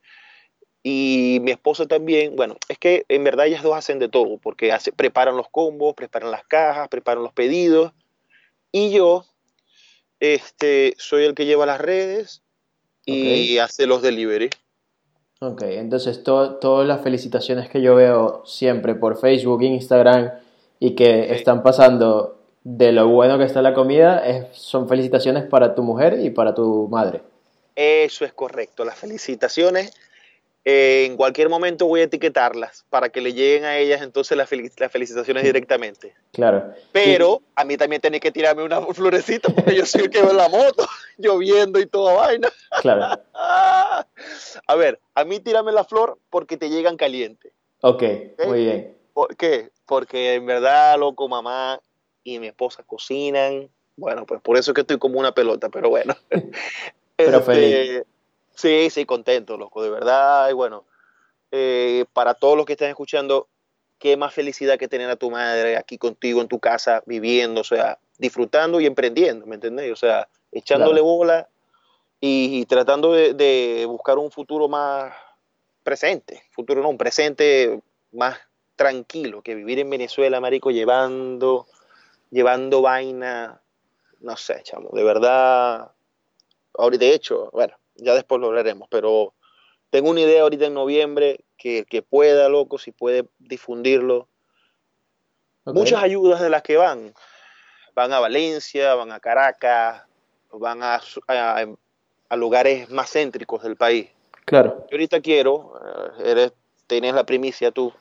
y 0.81 1.39
mi 1.41 1.51
esposa 1.51 1.85
también, 1.85 2.35
bueno, 2.35 2.55
es 2.69 2.77
que 2.77 3.05
en 3.09 3.23
verdad 3.23 3.47
ellas 3.47 3.63
dos 3.63 3.75
hacen 3.75 3.99
de 3.99 4.09
todo, 4.09 4.37
porque 4.37 4.71
hace, 4.71 4.91
preparan 4.91 5.37
los 5.37 5.49
combos, 5.49 5.93
preparan 5.93 6.31
las 6.31 6.45
cajas, 6.45 6.87
preparan 6.87 7.23
los 7.23 7.33
pedidos. 7.33 7.91
Y 8.71 8.91
yo 8.91 9.25
este, 10.19 10.95
soy 10.97 11.25
el 11.25 11.35
que 11.35 11.45
lleva 11.45 11.65
las 11.65 11.81
redes 11.81 12.41
y 13.05 13.57
hace 13.57 13.87
los 13.87 14.01
delivery. 14.01 14.49
Ok, 15.41 15.63
entonces 15.63 16.23
todas 16.23 16.87
las 16.87 17.01
felicitaciones 17.01 17.69
que 17.69 17.81
yo 17.81 17.95
veo 17.95 18.43
siempre 18.45 18.93
por 18.93 19.19
Facebook, 19.19 19.63
Instagram 19.63 20.31
y 20.79 20.95
que 20.95 21.33
están 21.33 21.63
pasando 21.63 22.38
de 22.63 22.91
lo 22.91 23.07
bueno 23.07 23.37
que 23.37 23.45
está 23.45 23.61
la 23.61 23.73
comida 23.73 24.23
son 24.51 24.87
felicitaciones 24.87 25.45
para 25.45 25.75
tu 25.75 25.83
mujer 25.83 26.19
y 26.19 26.29
para 26.29 26.53
tu 26.53 26.87
madre. 26.89 27.21
Eso 27.75 28.25
es 28.25 28.33
correcto, 28.33 28.83
las 28.83 28.97
felicitaciones 28.97 29.93
eh, 30.65 31.05
en 31.05 31.15
cualquier 31.15 31.47
momento 31.47 31.87
voy 31.87 32.01
a 32.01 32.03
etiquetarlas 32.03 32.85
para 32.89 33.09
que 33.09 33.21
le 33.21 33.33
lleguen 33.33 33.63
a 33.63 33.77
ellas 33.77 34.01
entonces 34.01 34.37
las, 34.37 34.49
las 34.51 34.91
felicitaciones 34.91 35.43
directamente. 35.43 36.13
Claro. 36.33 36.73
Pero 36.91 37.41
a 37.55 37.63
mí 37.63 37.77
también 37.77 38.01
tenés 38.01 38.19
que 38.19 38.31
tirarme 38.31 38.63
una 38.63 38.81
florecita 38.81 39.49
porque 39.49 39.75
yo 39.75 39.85
soy 39.85 40.01
el 40.01 40.09
que 40.09 40.21
veo 40.21 40.33
la 40.33 40.49
moto, 40.49 40.85
lloviendo 41.17 41.79
y 41.79 41.85
toda 41.85 42.13
vaina. 42.13 42.49
Claro. 42.81 43.21
a 43.33 44.75
ver, 44.75 44.99
a 45.15 45.23
mí 45.23 45.39
tírame 45.39 45.71
la 45.71 45.85
flor 45.85 46.19
porque 46.29 46.57
te 46.57 46.69
llegan 46.69 46.97
caliente. 46.97 47.53
Ok, 47.81 48.03
muy 48.45 48.65
bien. 48.65 48.97
¿Por 49.13 49.37
qué? 49.37 49.69
Porque 49.85 50.35
en 50.35 50.45
verdad, 50.45 50.99
loco, 50.99 51.29
mamá 51.29 51.79
y 52.23 52.39
mi 52.39 52.47
esposa 52.47 52.83
cocinan. 52.83 53.69
Bueno, 53.95 54.25
pues 54.25 54.41
por 54.41 54.57
eso 54.57 54.71
es 54.71 54.75
que 54.75 54.81
estoy 54.81 54.97
como 54.97 55.19
una 55.19 55.33
pelota, 55.33 55.69
pero 55.69 55.89
bueno. 55.89 56.15
pero 57.15 57.41
feliz. 57.41 57.73
Este, 57.75 58.05
Sí, 58.59 58.89
sí, 58.89 59.05
contento, 59.05 59.55
loco, 59.55 59.81
de 59.81 59.89
verdad. 59.89 60.49
Y 60.49 60.53
bueno, 60.53 60.83
eh, 61.49 62.03
para 62.11 62.33
todos 62.33 62.57
los 62.57 62.65
que 62.65 62.73
están 62.73 62.89
escuchando, 62.89 63.47
qué 63.99 64.17
más 64.17 64.33
felicidad 64.33 64.77
que 64.77 64.89
tener 64.89 65.09
a 65.09 65.15
tu 65.15 65.31
madre 65.31 65.77
aquí 65.77 65.97
contigo 65.97 66.41
en 66.41 66.49
tu 66.49 66.59
casa, 66.59 67.01
viviendo, 67.05 67.61
o 67.61 67.63
sea, 67.63 67.99
disfrutando 68.17 68.81
y 68.81 68.85
emprendiendo, 68.85 69.45
¿me 69.45 69.55
entendés? 69.55 69.93
O 69.93 69.95
sea, 69.95 70.27
echándole 70.51 70.99
bola 70.99 71.47
y, 72.19 72.65
tratando 72.65 73.13
de, 73.13 73.85
buscar 73.87 74.17
un 74.17 74.29
futuro 74.29 74.67
más 74.67 75.13
presente, 75.83 76.43
futuro 76.51 76.81
no, 76.81 76.89
un 76.89 76.97
presente 76.97 77.79
más 78.11 78.37
tranquilo 78.75 79.41
que 79.41 79.55
vivir 79.55 79.79
en 79.79 79.89
Venezuela, 79.89 80.41
marico, 80.41 80.69
llevando, 80.69 81.65
llevando 82.31 82.81
vaina, 82.81 83.61
no 84.19 84.37
sé, 84.37 84.61
chamo, 84.63 84.89
de 84.93 85.03
verdad, 85.03 85.91
ahorita 86.77 87.05
de 87.05 87.13
hecho, 87.13 87.49
bueno, 87.51 87.75
ya 87.95 88.13
después 88.13 88.39
lo 88.39 88.47
hablaremos, 88.47 88.87
pero 88.89 89.33
tengo 89.89 90.09
una 90.09 90.21
idea 90.21 90.43
ahorita 90.43 90.65
en 90.65 90.73
noviembre 90.73 91.45
que 91.57 91.79
el 91.79 91.85
que 91.85 92.01
pueda, 92.01 92.49
loco, 92.49 92.77
si 92.77 92.91
puede 92.91 93.25
difundirlo. 93.39 94.27
Muchas 95.65 96.01
ayudas 96.01 96.41
de 96.41 96.49
las 96.49 96.63
que 96.63 96.77
van, 96.77 97.13
van 97.93 98.13
a 98.13 98.19
Valencia, 98.19 98.95
van 98.95 99.11
a 99.11 99.19
Caracas, 99.19 100.03
van 100.51 100.81
a, 100.81 101.01
a, 101.27 102.35
lugares 102.35 102.89
más 102.89 103.11
céntricos 103.11 103.61
del 103.61 103.75
país. 103.75 104.09
Claro. 104.45 104.85
Yo 104.89 104.95
ahorita 104.95 105.21
quiero, 105.21 105.79
eh, 105.85 106.31
eres, 106.31 106.53
tenés 106.87 107.13
la 107.13 107.23
primicia 107.23 107.71
tú. 107.71 107.93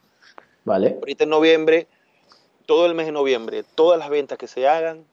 Vale. 0.65 0.97
Ahorita 1.01 1.25
en 1.25 1.31
noviembre, 1.31 1.89
todo 2.69 2.85
el 2.85 2.95
mes 2.95 3.07
de 3.07 3.13
noviembre, 3.13 3.65
todas 3.75 3.99
las 3.99 4.11
ventas 4.11 4.37
que 4.37 4.47
se 4.47 4.69
hagan, 4.69 5.07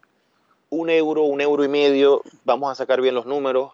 un 0.69 0.89
euro, 0.89 1.23
un 1.23 1.39
euro 1.39 1.63
y 1.63 1.69
medio, 1.69 2.21
vamos 2.43 2.69
a 2.69 2.75
sacar 2.75 2.99
bien 2.99 3.15
los 3.15 3.25
números, 3.25 3.71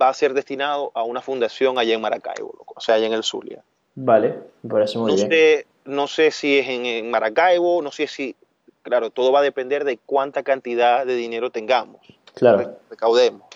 va 0.00 0.08
a 0.08 0.14
ser 0.14 0.32
destinado 0.32 0.90
a 0.94 1.02
una 1.02 1.20
fundación 1.20 1.78
allá 1.78 1.92
en 1.92 2.00
Maracaibo, 2.00 2.64
o 2.64 2.80
sea, 2.80 2.94
allá 2.94 3.06
en 3.06 3.12
el 3.12 3.24
Zulia. 3.24 3.62
Vale, 3.94 4.38
me 4.62 4.70
parece 4.70 4.96
muy 4.96 5.10
no 5.10 5.16
bien. 5.16 5.28
Sé, 5.28 5.66
no 5.84 6.08
sé 6.08 6.30
si 6.30 6.60
es 6.60 6.66
en, 6.66 7.10
Maracaibo, 7.10 7.82
no 7.82 7.92
sé 7.92 8.06
si, 8.06 8.34
claro, 8.80 9.10
todo 9.10 9.32
va 9.32 9.40
a 9.40 9.42
depender 9.42 9.84
de 9.84 9.98
cuánta 10.06 10.42
cantidad 10.42 11.04
de 11.04 11.14
dinero 11.14 11.50
tengamos. 11.50 12.00
Claro. 12.32 12.78
Recaudemos, 12.88 13.48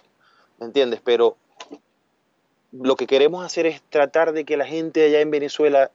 ¿me 0.61 0.66
entiendes? 0.66 1.01
Pero 1.03 1.38
lo 2.71 2.97
que 2.97 3.07
queremos 3.07 3.47
hacer 3.47 3.64
es 3.64 3.81
tratar 3.88 4.35
de 4.35 4.45
que 4.45 4.59
la 4.59 4.66
gente 4.66 5.07
allá 5.07 5.21
en 5.21 5.31
Venezuela 5.31 5.90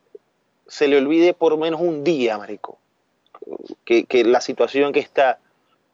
se 0.65 0.87
le 0.87 0.97
olvide 0.97 1.35
por 1.35 1.55
menos 1.59 1.81
un 1.81 2.03
día, 2.03 2.39
marico, 2.39 2.79
que, 3.85 4.05
que 4.05 4.23
la 4.23 4.41
situación 4.41 4.93
que 4.93 4.99
está, 4.99 5.39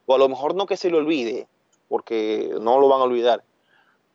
o 0.06 0.16
a 0.16 0.18
lo 0.18 0.30
mejor 0.30 0.56
no 0.56 0.66
que 0.66 0.78
se 0.78 0.90
le 0.90 0.98
olvide, 0.98 1.48
porque 1.88 2.52
no 2.60 2.80
lo 2.80 2.88
van 2.88 3.02
a 3.02 3.06
olvidar, 3.06 3.44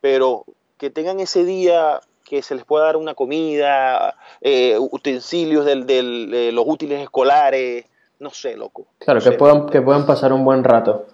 pero 0.00 0.44
que 0.78 0.90
tengan 0.90 1.20
ese 1.20 1.44
día 1.44 2.00
que 2.24 2.42
se 2.42 2.54
les 2.54 2.64
pueda 2.64 2.84
dar 2.84 2.96
una 2.96 3.14
comida, 3.14 4.16
eh, 4.40 4.76
utensilios 4.78 5.64
del, 5.64 5.86
de 5.86 6.52
los 6.52 6.64
útiles 6.66 7.00
escolares, 7.00 7.86
no 8.18 8.30
sé, 8.30 8.56
loco. 8.56 8.86
Claro, 8.98 9.20
que, 9.20 9.32
puedan, 9.32 9.66
que 9.66 9.80
puedan 9.80 10.06
pasar 10.06 10.32
un 10.32 10.44
buen 10.44 10.62
rato. 10.62 11.06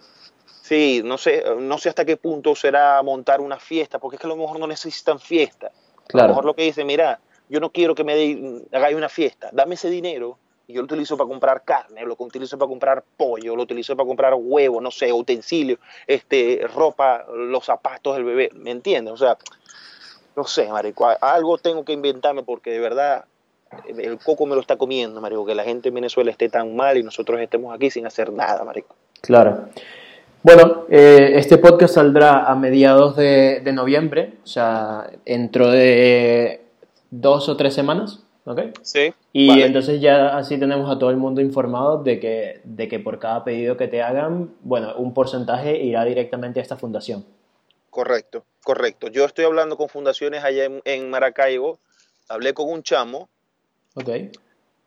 Sí, 0.62 1.02
no 1.04 1.18
sé, 1.18 1.44
no 1.58 1.78
sé 1.78 1.90
hasta 1.90 2.04
qué 2.04 2.16
punto 2.16 2.54
será 2.54 3.02
montar 3.02 3.40
una 3.40 3.58
fiesta, 3.58 3.98
porque 3.98 4.16
es 4.16 4.20
que 4.20 4.26
a 4.26 4.30
lo 4.30 4.36
mejor 4.36 4.58
no 4.58 4.66
necesitan 4.66 5.20
fiesta. 5.20 5.70
Claro. 6.08 6.24
A 6.24 6.28
lo 6.28 6.32
mejor 6.32 6.44
lo 6.46 6.54
que 6.54 6.62
dice, 6.62 6.84
mira, 6.84 7.20
yo 7.48 7.60
no 7.60 7.70
quiero 7.70 7.94
que 7.94 8.04
me 8.04 8.64
hagáis 8.72 8.96
una 8.96 9.08
fiesta, 9.08 9.50
dame 9.52 9.74
ese 9.74 9.90
dinero 9.90 10.38
yo 10.68 10.80
lo 10.80 10.84
utilizo 10.84 11.16
para 11.16 11.28
comprar 11.28 11.62
carne, 11.64 12.04
lo 12.04 12.16
utilizo 12.18 12.58
para 12.58 12.68
comprar 12.68 13.04
pollo, 13.16 13.54
lo 13.56 13.62
utilizo 13.62 13.96
para 13.96 14.06
comprar 14.06 14.34
huevos, 14.36 14.82
no 14.82 14.90
sé, 14.90 15.12
utensilios, 15.12 15.78
este, 16.06 16.66
ropa, 16.74 17.26
los 17.34 17.64
zapatos 17.64 18.16
del 18.16 18.24
bebé, 18.24 18.50
¿me 18.54 18.70
entiendes? 18.70 19.14
O 19.14 19.16
sea, 19.16 19.36
no 20.36 20.44
sé, 20.44 20.68
marico, 20.68 21.08
algo 21.20 21.58
tengo 21.58 21.84
que 21.84 21.92
inventarme 21.92 22.42
porque 22.42 22.70
de 22.70 22.80
verdad 22.80 23.24
el 23.88 24.18
coco 24.18 24.46
me 24.46 24.54
lo 24.54 24.60
está 24.60 24.76
comiendo, 24.76 25.20
marico, 25.20 25.44
que 25.44 25.54
la 25.54 25.64
gente 25.64 25.88
en 25.88 25.94
Venezuela 25.94 26.30
esté 26.30 26.48
tan 26.48 26.74
mal 26.74 26.96
y 26.96 27.02
nosotros 27.02 27.40
estemos 27.40 27.74
aquí 27.74 27.90
sin 27.90 28.06
hacer 28.06 28.32
nada, 28.32 28.64
marico. 28.64 28.94
Claro. 29.20 29.68
Bueno, 30.42 30.84
eh, 30.90 31.32
este 31.36 31.56
podcast 31.56 31.94
saldrá 31.94 32.44
a 32.44 32.54
mediados 32.54 33.16
de, 33.16 33.60
de 33.64 33.72
noviembre, 33.72 34.34
o 34.44 34.46
sea, 34.46 35.10
dentro 35.24 35.70
de 35.70 36.60
dos 37.10 37.48
o 37.48 37.56
tres 37.56 37.74
semanas. 37.74 38.23
¿Ok? 38.44 38.60
Sí. 38.82 39.12
Y 39.32 39.62
entonces 39.62 40.00
ya 40.00 40.36
así 40.36 40.58
tenemos 40.58 40.90
a 40.94 40.98
todo 40.98 41.10
el 41.10 41.16
mundo 41.16 41.40
informado 41.40 42.02
de 42.02 42.20
que, 42.20 42.60
de 42.64 42.88
que 42.88 42.98
por 42.98 43.18
cada 43.18 43.44
pedido 43.44 43.76
que 43.76 43.88
te 43.88 44.02
hagan, 44.02 44.54
bueno, 44.62 44.94
un 44.96 45.14
porcentaje 45.14 45.82
irá 45.82 46.04
directamente 46.04 46.60
a 46.60 46.62
esta 46.62 46.76
fundación. 46.76 47.24
Correcto, 47.90 48.44
correcto. 48.62 49.08
Yo 49.08 49.24
estoy 49.24 49.44
hablando 49.44 49.76
con 49.76 49.88
fundaciones 49.88 50.42
allá 50.42 50.68
en, 50.84 51.10
Maracaibo, 51.10 51.78
hablé 52.28 52.54
con 52.54 52.68
un 52.68 52.82
chamo, 52.82 53.28
ok 53.94 54.10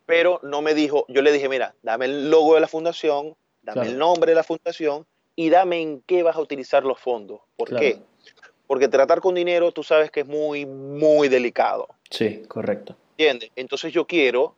pero 0.08 0.40
no 0.42 0.64
me 0.64 0.74
dijo, 0.74 1.06
yo 1.10 1.22
le 1.22 1.32
dije, 1.32 1.50
mira, 1.50 1.76
dame 1.84 2.06
el 2.06 2.32
logo 2.32 2.56
de 2.56 2.62
la 2.62 2.68
fundación, 2.68 3.36
dame 3.62 3.88
el 3.88 3.98
nombre 4.00 4.32
de 4.32 4.36
la 4.36 4.44
fundación 4.44 5.06
y 5.36 5.50
dame 5.50 5.82
en 5.82 6.02
qué 6.02 6.24
vas 6.24 6.38
a 6.38 6.40
utilizar 6.40 6.84
los 6.84 6.98
fondos. 6.98 7.42
¿Por 7.58 7.78
qué? 7.78 8.00
Porque 8.66 8.88
tratar 8.88 9.20
con 9.20 9.36
dinero, 9.36 9.74
tú 9.74 9.84
sabes 9.84 10.10
que 10.10 10.22
es 10.22 10.26
muy, 10.26 10.66
muy 10.66 11.28
delicado. 11.28 11.90
Sí, 12.10 12.44
correcto. 12.48 12.96
¿Entiendes? 13.18 13.50
Entonces 13.56 13.92
yo 13.92 14.06
quiero, 14.06 14.56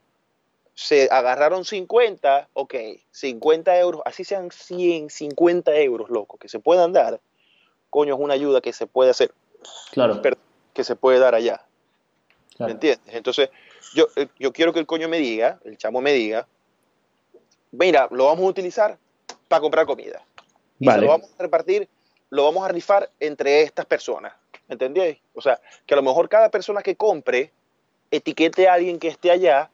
se 0.74 1.08
agarraron 1.10 1.64
50, 1.64 2.50
ok, 2.54 2.76
50 3.12 3.80
euros, 3.80 4.02
así 4.04 4.26
sean 4.26 4.52
100, 4.52 5.10
50 5.10 5.78
euros, 5.78 6.10
loco, 6.10 6.38
que 6.38 6.50
se 6.50 6.60
puedan 6.60 6.92
dar, 6.92 7.22
coño, 7.90 8.16
es 8.16 8.20
una 8.20 8.34
ayuda 8.34 8.60
que 8.60 8.74
se 8.74 8.86
puede 8.86 9.12
hacer, 9.12 9.34
claro. 9.92 10.22
que 10.74 10.84
se 10.84 10.98
puede 10.98 11.20
dar 11.20 11.36
allá. 11.36 11.64
¿Me 12.58 12.72
entiendes? 12.72 13.16
Entonces, 13.16 13.50
yo, 13.94 14.08
eh, 14.18 14.28
yo 14.38 14.52
quiero 14.52 14.74
que 14.74 14.80
el 14.80 14.86
coño 14.86 15.08
me 15.08 15.20
diga, 15.20 15.62
el 15.64 15.78
chamo 15.78 16.02
me 16.02 16.12
diga, 16.12 16.46
mira, 17.72 18.10
lo 18.12 18.26
vamos 18.26 18.44
a 18.44 18.50
utilizar 18.50 18.98
para 19.48 19.62
comprar 19.62 19.86
comida. 19.86 20.22
Y 20.80 20.86
lo 20.86 21.08
vamos 21.08 21.30
a 21.38 21.44
repartir, 21.44 21.88
lo 22.30 22.44
vamos 22.44 22.66
a 22.66 22.68
rifar 22.68 23.10
entre 23.22 23.62
estas 23.62 23.86
personas. 23.86 24.34
¿Entendéis? 24.68 25.18
O 25.34 25.42
sea, 25.42 25.60
que 25.86 25.94
a 25.94 25.98
lo 25.98 26.04
mejor 26.04 26.28
cada 26.28 26.50
persona 26.50 26.82
que 26.82 26.96
compre 26.96 27.54
etiquete 28.12 28.68
a 28.68 28.74
alguien 28.74 29.00
que 29.00 29.08
esté 29.08 29.32
allá 29.32 29.70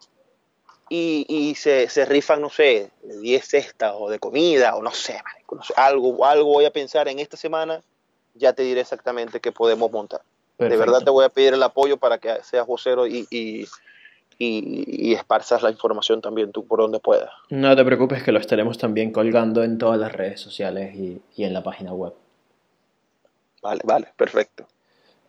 y, 0.89 1.55
se, 1.57 1.89
se, 1.89 2.05
rifan, 2.05 2.41
no 2.41 2.49
sé, 2.49 2.91
10 3.03 3.45
cestas 3.45 3.93
o 3.97 4.09
de 4.09 4.19
comida 4.19 4.75
o 4.75 4.83
no 4.83 4.91
sé, 4.91 5.19
algo, 5.75 6.25
algo 6.25 6.53
voy 6.53 6.65
a 6.65 6.71
pensar 6.71 7.07
en 7.07 7.19
esta 7.19 7.37
semana, 7.37 7.81
ya 8.35 8.53
te 8.53 8.63
diré 8.63 8.81
exactamente 8.81 9.39
qué 9.39 9.51
podemos 9.51 9.91
montar. 9.91 10.21
De 10.57 10.77
verdad 10.77 11.01
te 11.03 11.09
voy 11.09 11.25
a 11.25 11.29
pedir 11.29 11.53
el 11.53 11.63
apoyo 11.63 11.97
para 11.97 12.17
que 12.17 12.37
seas 12.43 12.65
vocero 12.65 13.07
y, 13.07 13.27
y, 13.29 13.67
y, 14.37 15.13
esparzas 15.13 15.61
la 15.63 15.71
información 15.71 16.21
también 16.21 16.51
tú 16.51 16.65
por 16.65 16.79
donde 16.79 16.99
puedas. 16.99 17.29
No 17.49 17.75
te 17.75 17.83
preocupes 17.83 18.23
que 18.23 18.31
lo 18.31 18.39
estaremos 18.39 18.77
también 18.77 19.11
colgando 19.11 19.63
en 19.63 19.77
todas 19.77 19.99
las 19.99 20.13
redes 20.13 20.39
sociales 20.39 20.95
y, 20.95 21.21
y 21.35 21.43
en 21.43 21.53
la 21.53 21.61
página 21.61 21.93
web. 21.93 22.13
Vale, 23.61 23.81
vale, 23.83 24.07
perfecto. 24.15 24.65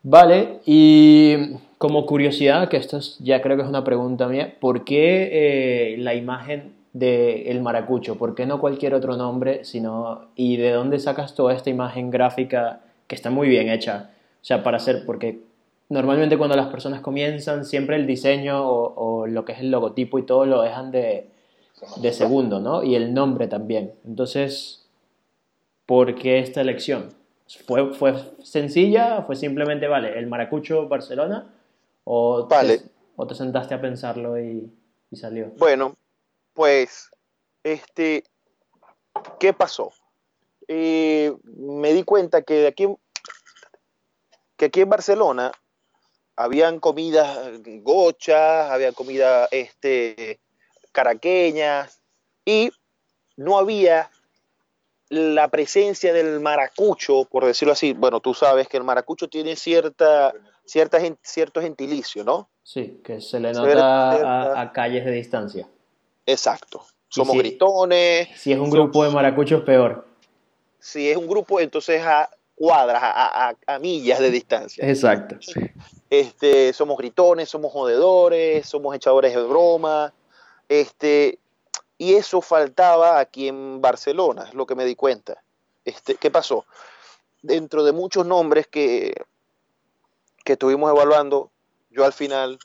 Vale, 0.08 0.60
y 0.64 1.54
como 1.78 2.06
curiosidad, 2.06 2.68
que 2.68 2.76
esto 2.76 3.00
ya 3.18 3.42
creo 3.42 3.56
que 3.56 3.64
es 3.64 3.68
una 3.68 3.82
pregunta 3.82 4.28
mía, 4.28 4.56
¿por 4.60 4.84
qué 4.84 5.94
eh, 5.94 5.96
la 5.98 6.14
imagen 6.14 6.76
del 6.92 7.60
maracucho? 7.60 8.16
¿Por 8.16 8.36
qué 8.36 8.46
no 8.46 8.60
cualquier 8.60 8.94
otro 8.94 9.16
nombre? 9.16 9.64
Sino, 9.64 10.28
¿Y 10.36 10.58
de 10.58 10.70
dónde 10.70 11.00
sacas 11.00 11.34
toda 11.34 11.54
esta 11.54 11.70
imagen 11.70 12.12
gráfica 12.12 12.82
que 13.08 13.16
está 13.16 13.30
muy 13.30 13.48
bien 13.48 13.68
hecha? 13.68 14.10
O 14.42 14.44
sea, 14.44 14.62
para 14.62 14.76
hacer, 14.76 15.04
porque 15.06 15.40
normalmente 15.88 16.38
cuando 16.38 16.54
las 16.54 16.68
personas 16.68 17.00
comienzan, 17.00 17.64
siempre 17.64 17.96
el 17.96 18.06
diseño 18.06 18.64
o, 18.64 19.26
lo 19.26 19.44
que 19.44 19.54
es 19.54 19.58
el 19.58 19.72
logotipo 19.72 20.20
y 20.20 20.22
todo 20.22 20.46
lo 20.46 20.62
dejan 20.62 20.92
de, 20.92 21.26
de 21.96 22.12
segundo, 22.12 22.60
¿no? 22.60 22.84
Y 22.84 22.94
el 22.94 23.12
nombre 23.12 23.48
también. 23.48 23.94
Entonces, 24.06 24.86
¿por 25.84 26.14
qué 26.14 26.38
esta 26.38 26.60
elección? 26.60 27.25
¿Fue, 27.66 27.94
¿Fue 27.94 28.14
sencilla? 28.42 29.22
¿Fue 29.22 29.36
simplemente, 29.36 29.86
vale, 29.86 30.18
el 30.18 30.26
Maracucho 30.26 30.88
Barcelona? 30.88 31.54
¿O, 32.04 32.46
te, 32.46 32.82
o 33.16 33.26
te 33.26 33.34
sentaste 33.34 33.74
a 33.74 33.80
pensarlo 33.80 34.38
y, 34.40 34.70
salió? 35.12 35.52
Bueno, 35.56 35.96
pues, 36.52 37.10
este, 37.62 38.24
¿qué 39.38 39.52
pasó? 39.52 39.92
Eh, 40.68 41.32
me 41.44 41.92
di 41.92 42.02
cuenta 42.02 42.42
que 42.42 42.66
aquí, 42.66 42.86
que 44.56 44.66
aquí 44.66 44.80
en 44.80 44.90
Barcelona 44.90 45.52
habían 46.34 46.80
comidas 46.80 47.38
gochas, 47.82 48.70
había 48.70 48.92
comida 48.92 49.48
este, 49.50 50.40
caraqueñas 50.92 52.02
y 52.44 52.70
no 53.36 53.58
había 53.58 54.10
la 55.08 55.48
presencia 55.48 56.12
del 56.12 56.40
maracucho, 56.40 57.24
por 57.24 57.44
decirlo 57.44 57.72
así. 57.72 57.92
Bueno, 57.92 58.20
tú 58.20 58.34
sabes 58.34 58.68
que 58.68 58.76
el 58.76 58.84
maracucho 58.84 59.28
tiene 59.28 59.56
cierta, 59.56 60.32
cierta 60.64 60.98
cierto 61.22 61.60
gentilicio, 61.60 62.24
¿no? 62.24 62.48
Sí, 62.62 63.00
que 63.04 63.20
se 63.20 63.38
le 63.38 63.52
nota 63.52 64.60
a, 64.60 64.72
calles 64.72 65.04
de 65.04 65.12
distancia. 65.12 65.68
Exacto. 66.26 66.84
Somos 67.08 67.36
gritones. 67.38 68.28
Si 68.36 68.52
es 68.52 68.58
un 68.58 68.70
grupo 68.70 69.04
de 69.04 69.10
maracuchos, 69.10 69.62
peor. 69.62 70.06
Si 70.80 71.08
es 71.08 71.16
un 71.16 71.28
grupo, 71.28 71.60
entonces 71.60 72.02
a 72.04 72.28
cuadras, 72.56 73.00
a, 73.02 73.54
a 73.66 73.78
millas 73.78 74.18
de 74.18 74.30
distancia. 74.30 74.88
Exacto. 74.88 75.36
Este, 76.10 76.72
somos 76.72 76.96
gritones, 76.98 77.48
somos 77.48 77.72
jodedores, 77.72 78.66
somos 78.66 78.94
echadores 78.96 79.34
de 79.34 79.42
broma. 79.42 80.12
Este, 80.68 81.38
y 81.98 82.14
eso 82.14 82.40
faltaba 82.40 83.18
aquí 83.18 83.48
en 83.48 83.80
Barcelona, 83.80 84.44
es 84.48 84.54
lo 84.54 84.66
que 84.66 84.74
me 84.74 84.84
di 84.84 84.94
cuenta. 84.94 85.42
Este, 85.84 86.16
¿Qué 86.16 86.30
pasó? 86.30 86.66
Dentro 87.42 87.84
de 87.84 87.92
muchos 87.92 88.26
nombres 88.26 88.66
que, 88.66 89.14
que 90.44 90.52
estuvimos 90.54 90.90
evaluando, 90.90 91.50
yo 91.90 92.04
al 92.04 92.12
final, 92.12 92.58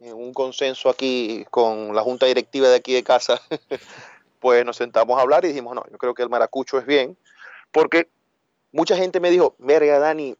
en 0.00 0.14
un 0.14 0.32
consenso 0.32 0.88
aquí 0.88 1.46
con 1.50 1.94
la 1.94 2.02
junta 2.02 2.26
directiva 2.26 2.68
de 2.68 2.76
aquí 2.76 2.94
de 2.94 3.04
casa, 3.04 3.40
pues 4.40 4.64
nos 4.64 4.76
sentamos 4.76 5.18
a 5.18 5.22
hablar 5.22 5.44
y 5.44 5.48
dijimos, 5.48 5.74
no, 5.74 5.84
yo 5.90 5.98
creo 5.98 6.14
que 6.14 6.22
el 6.22 6.28
maracucho 6.28 6.78
es 6.78 6.86
bien, 6.86 7.16
porque 7.72 8.08
mucha 8.72 8.96
gente 8.96 9.20
me 9.20 9.30
dijo, 9.30 9.54
verga, 9.58 9.98
Dani, 9.98 10.36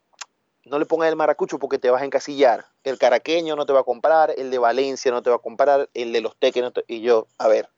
no 0.65 0.79
le 0.79 0.85
pongas 0.85 1.09
el 1.09 1.15
maracucho 1.15 1.59
porque 1.59 1.79
te 1.79 1.89
vas 1.89 2.01
a 2.01 2.05
encasillar. 2.05 2.65
El 2.83 2.97
caraqueño 2.97 3.55
no 3.55 3.65
te 3.65 3.73
va 3.73 3.81
a 3.81 3.83
comprar, 3.83 4.33
el 4.37 4.51
de 4.51 4.57
Valencia 4.57 5.11
no 5.11 5.21
te 5.23 5.29
va 5.29 5.37
a 5.37 5.39
comprar, 5.39 5.89
el 5.93 6.11
de 6.11 6.21
los 6.21 6.35
teques 6.35 6.61
no 6.61 6.71
te... 6.71 6.83
Y 6.87 7.01
yo, 7.01 7.27
a 7.37 7.47
ver, 7.47 7.69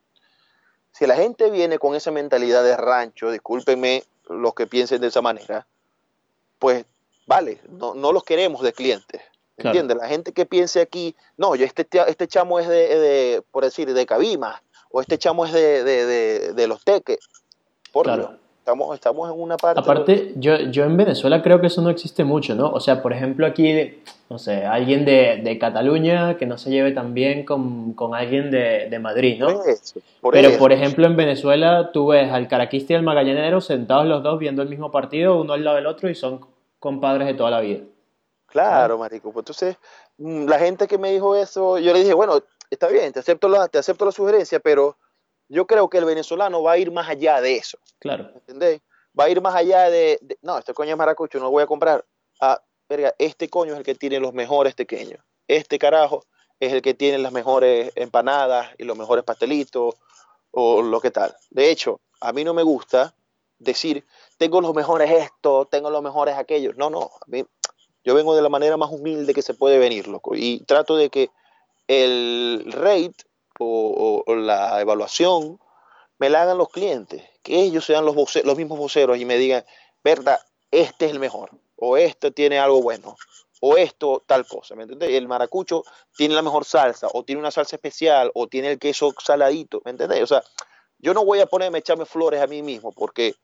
si 0.92 1.06
la 1.06 1.16
gente 1.16 1.50
viene 1.50 1.78
con 1.78 1.94
esa 1.94 2.10
mentalidad 2.10 2.64
de 2.64 2.76
rancho, 2.76 3.30
discúlpenme 3.30 4.04
los 4.28 4.54
que 4.54 4.66
piensen 4.66 5.00
de 5.00 5.08
esa 5.08 5.22
manera, 5.22 5.66
pues 6.58 6.84
vale, 7.26 7.60
no, 7.68 7.94
los 8.12 8.24
queremos 8.24 8.62
de 8.62 8.72
clientes. 8.72 9.22
¿Entiendes? 9.56 9.98
La 9.98 10.08
gente 10.08 10.32
que 10.32 10.46
piense 10.46 10.80
aquí, 10.80 11.14
no, 11.36 11.54
yo 11.54 11.66
este, 11.66 11.86
este 12.06 12.26
chamo 12.26 12.58
es 12.58 12.66
de, 12.66 13.42
por 13.50 13.62
decir, 13.62 13.92
de 13.92 14.06
Cabima, 14.06 14.62
o 14.90 15.02
este 15.02 15.18
chamo 15.18 15.44
es 15.44 15.52
de, 15.52 15.84
de, 16.54 16.66
los 16.66 16.82
teques. 16.82 17.18
Por 17.92 18.06
claro. 18.06 18.39
Estamos, 18.60 18.94
estamos 18.94 19.32
en 19.32 19.40
una 19.40 19.56
parte... 19.56 19.80
Aparte, 19.80 20.32
yo, 20.36 20.58
yo 20.58 20.84
en 20.84 20.94
Venezuela 20.94 21.42
creo 21.42 21.62
que 21.62 21.68
eso 21.68 21.80
no 21.80 21.88
existe 21.88 22.24
mucho, 22.24 22.54
¿no? 22.54 22.70
O 22.70 22.78
sea, 22.78 23.00
por 23.00 23.14
ejemplo, 23.14 23.46
aquí, 23.46 23.98
no 24.28 24.38
sé, 24.38 24.66
alguien 24.66 25.06
de, 25.06 25.40
de 25.42 25.58
Cataluña 25.58 26.36
que 26.36 26.44
no 26.44 26.58
se 26.58 26.70
lleve 26.70 26.92
tan 26.92 27.14
bien 27.14 27.46
con, 27.46 27.94
con 27.94 28.14
alguien 28.14 28.50
de, 28.50 28.88
de, 28.90 28.98
Madrid, 28.98 29.40
¿no? 29.40 29.62
Pero, 30.30 30.58
por 30.58 30.72
ejemplo, 30.72 31.06
en 31.06 31.16
Venezuela 31.16 31.90
tú 31.90 32.08
ves 32.08 32.30
al 32.30 32.48
caraquista 32.48 32.92
y 32.92 32.96
al 32.96 33.02
magallanero 33.02 33.62
sentados 33.62 34.04
los 34.04 34.22
dos 34.22 34.38
viendo 34.38 34.60
el 34.60 34.68
mismo 34.68 34.90
partido, 34.90 35.40
uno 35.40 35.54
al 35.54 35.64
lado 35.64 35.76
del 35.76 35.86
otro, 35.86 36.10
y 36.10 36.14
son 36.14 36.40
compadres 36.78 37.28
de 37.28 37.34
toda 37.34 37.50
la 37.50 37.60
vida. 37.60 37.80
Claro, 38.44 38.98
marico. 38.98 39.32
Pues 39.32 39.42
entonces, 39.42 39.76
mm, 40.18 40.46
la 40.46 40.58
gente 40.58 40.86
que 40.86 40.98
me 40.98 41.12
dijo 41.12 41.34
eso, 41.34 41.78
yo 41.78 41.94
le 41.94 42.00
dije, 42.00 42.12
bueno, 42.12 42.42
está 42.68 42.88
bien, 42.88 43.10
te 43.10 43.20
acepto 43.20 43.48
la, 43.48 43.68
te 43.68 43.78
acepto 43.78 44.04
la 44.04 44.12
sugerencia, 44.12 44.60
pero 44.60 44.98
yo 45.50 45.66
creo 45.66 45.90
que 45.90 45.98
el 45.98 46.04
venezolano 46.04 46.62
va 46.62 46.72
a 46.72 46.78
ir 46.78 46.92
más 46.92 47.08
allá 47.08 47.40
de 47.40 47.56
eso. 47.56 47.76
Claro. 47.98 48.30
¿Entendés? 48.34 48.80
Va 49.18 49.24
a 49.24 49.30
ir 49.30 49.40
más 49.40 49.54
allá 49.54 49.90
de, 49.90 50.18
no, 50.42 50.56
este 50.56 50.72
coño 50.72 50.92
es 50.92 50.96
maracucho, 50.96 51.38
no 51.38 51.46
lo 51.46 51.50
voy 51.50 51.64
a 51.64 51.66
comprar. 51.66 52.04
Ah, 52.40 52.62
verga, 52.88 53.14
este 53.18 53.48
coño 53.50 53.72
es 53.72 53.78
el 53.78 53.84
que 53.84 53.96
tiene 53.96 54.20
los 54.20 54.32
mejores 54.32 54.74
pequeños. 54.74 55.20
Este 55.48 55.78
carajo 55.78 56.24
es 56.60 56.72
el 56.72 56.80
que 56.80 56.94
tiene 56.94 57.18
las 57.18 57.32
mejores 57.32 57.90
empanadas 57.96 58.68
y 58.78 58.84
los 58.84 58.96
mejores 58.96 59.24
pastelitos 59.24 59.96
o 60.52 60.82
lo 60.82 61.00
que 61.00 61.10
tal. 61.10 61.34
De 61.50 61.70
hecho, 61.70 62.00
a 62.20 62.32
mí 62.32 62.44
no 62.44 62.54
me 62.54 62.62
gusta 62.62 63.12
decir, 63.58 64.06
tengo 64.38 64.60
los 64.60 64.72
mejores 64.72 65.10
esto, 65.10 65.66
tengo 65.66 65.90
los 65.90 66.02
mejores 66.02 66.36
aquellos. 66.36 66.76
No, 66.76 66.90
no, 66.90 67.00
a 67.02 67.24
mí, 67.26 67.44
yo 68.04 68.14
vengo 68.14 68.36
de 68.36 68.42
la 68.42 68.48
manera 68.48 68.76
más 68.76 68.90
humilde 68.92 69.34
que 69.34 69.42
se 69.42 69.54
puede 69.54 69.78
venir, 69.78 70.06
loco. 70.06 70.36
Y 70.36 70.60
trato 70.60 70.96
de 70.96 71.10
que 71.10 71.30
el 71.88 72.70
rate 72.70 73.24
o, 73.60 74.24
la 74.34 74.80
evaluación 74.80 75.60
me 76.18 76.30
la 76.30 76.42
hagan 76.42 76.58
los 76.58 76.68
clientes, 76.68 77.22
que 77.42 77.60
ellos 77.60 77.84
sean 77.84 78.04
los, 78.04 78.14
los 78.44 78.56
mismos 78.56 78.78
voceros 78.78 79.18
y 79.18 79.24
me 79.24 79.38
digan, 79.38 79.64
verdad, 80.04 80.40
este 80.70 81.06
es 81.06 81.12
el 81.12 81.18
mejor, 81.18 81.50
o 81.76 81.96
este 81.96 82.30
tiene 82.30 82.58
algo 82.58 82.82
bueno, 82.82 83.16
o 83.60 83.76
esto 83.76 84.22
tal 84.26 84.46
cosa, 84.46 84.74
¿me 84.74 84.82
entiendes? 84.82 85.10
El 85.10 85.28
maracucho 85.28 85.84
tiene 86.16 86.34
la 86.34 86.42
mejor 86.42 86.64
salsa, 86.64 87.08
o 87.12 87.24
tiene 87.24 87.40
una 87.40 87.50
salsa 87.50 87.76
especial, 87.76 88.30
o 88.34 88.48
tiene 88.48 88.72
el 88.72 88.78
queso 88.78 89.14
saladito, 89.22 89.82
¿me 89.84 89.92
entiendes? 89.92 90.22
O 90.22 90.26
sea, 90.26 90.42
yo 90.98 91.14
no 91.14 91.24
voy 91.24 91.40
a 91.40 91.46
ponerme 91.46 91.78
a 91.78 91.80
echarme 91.80 92.04
flores 92.04 92.40
a 92.40 92.46
mí 92.46 92.62
mismo 92.62 92.92
porque 92.92 93.34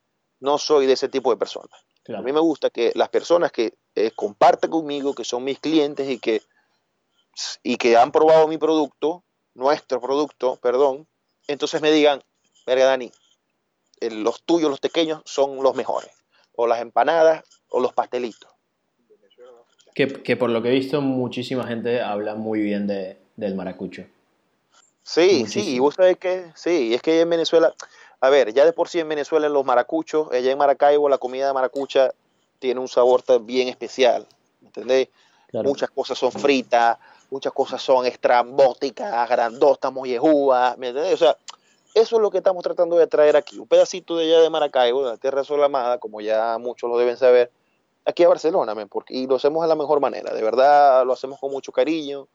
no 0.41 0.59
soy 0.59 0.87
de 0.87 0.95
ese 0.95 1.09
tipo 1.09 1.31
de 1.31 1.37
personas. 1.37 1.81
A 2.15 2.23
mí 2.23 2.33
me 2.33 2.41
gusta 2.41 2.71
que 2.71 2.93
las 2.95 3.09
personas 3.09 3.51
que 3.51 3.75
eh, 3.95 4.13
comparten 4.15 4.71
conmigo, 4.71 5.15
que 5.15 5.25
son 5.25 5.43
mis 5.43 5.59
clientes 5.59 6.09
y 6.09 6.19
que, 6.19 6.43
y 7.63 7.77
que 7.77 7.97
han 7.97 8.13
probado 8.13 8.47
mi 8.47 8.59
producto, 8.59 9.25
nuestro 9.57 10.01
producto, 10.01 10.57
perdón, 10.57 11.07
entonces 11.49 11.81
me 11.81 11.91
digan, 11.91 12.23
verga 12.67 12.85
Dani, 12.85 13.11
los 14.01 14.43
tuyos, 14.43 14.71
los 14.71 14.81
pequeños, 14.81 15.23
son 15.25 15.63
los 15.63 15.75
mejores. 15.75 16.11
O 16.55 16.67
las 16.67 16.81
empanadas 16.81 17.45
o 17.69 17.81
los 17.81 17.93
pastelitos. 17.93 18.51
Que, 19.95 20.37
por 20.37 20.51
lo 20.51 20.63
que 20.63 20.69
he 20.69 20.73
visto, 20.73 21.01
muchísima 21.01 21.67
gente 21.67 22.03
habla 22.03 22.35
muy 22.35 22.61
bien 22.61 22.87
de, 22.87 23.17
del 23.37 23.55
maracucho. 23.55 24.05
Sí, 25.03 25.47
sí, 25.47 25.77
y 25.77 25.79
vos 25.79 25.95
sabés 25.95 26.19
que, 26.19 26.53
sí, 26.55 26.93
es 26.93 27.01
que 27.01 27.21
en 27.21 27.31
Venezuela, 27.31 27.75
a 28.21 28.29
ver, 28.29 28.53
ya 28.53 28.67
de 28.67 28.75
por 28.75 28.89
sí 28.89 28.99
en 28.99 29.09
Venezuela 29.09 29.49
los 29.49 29.65
maracuchos, 29.65 30.31
allá 30.33 30.51
en 30.51 30.59
Maracaibo 30.59 31.09
la 31.09 31.17
comida 31.17 31.47
de 31.47 31.55
maracucha 31.55 32.13
tiene 32.59 32.81
un 32.81 32.89
sabor 32.89 33.23
bien 33.43 33.69
especial, 33.69 34.27
¿entendés? 34.63 35.09
Muchas 35.53 35.89
cosas 35.91 36.19
son 36.19 36.33
fritas, 36.33 36.99
muchas 37.31 37.53
cosas 37.53 37.83
son 37.83 38.07
estrambóticas, 38.07 39.29
grandotas, 39.29 39.93
mollejúas, 39.93 40.77
¿me 40.79 40.89
entiendes? 40.89 41.15
O 41.15 41.17
sea, 41.17 41.37
eso 41.95 42.17
es 42.17 42.23
lo 42.23 42.31
que 42.31 42.39
estamos 42.39 42.63
tratando 42.63 42.97
de 42.97 43.07
traer 43.07 43.37
aquí, 43.37 43.59
un 43.59 43.67
pedacito 43.67 44.17
de 44.17 44.25
allá 44.25 44.41
de 44.43 44.51
Maracaibo, 44.51 45.05
de 45.05 45.13
la 45.13 45.17
tierra 45.17 45.45
solamada, 45.45 45.99
como 45.99 46.21
ya 46.21 46.59
muchos 46.59 46.91
lo 46.91 46.99
deben 46.99 47.17
saber, 47.17 47.51
aquí 48.05 48.23
a 48.23 48.29
Barcelona, 48.29 48.75
porque, 48.87 49.15
y 49.15 49.27
lo 49.27 49.37
hacemos 49.37 49.63
de 49.63 49.69
la 49.69 49.75
mejor 49.75 50.01
manera, 50.01 50.33
de 50.33 50.43
verdad 50.43 51.05
lo 51.05 51.13
hacemos 51.13 51.41
con 51.41 51.51
mucho 51.51 51.73
cariño, 51.73 52.29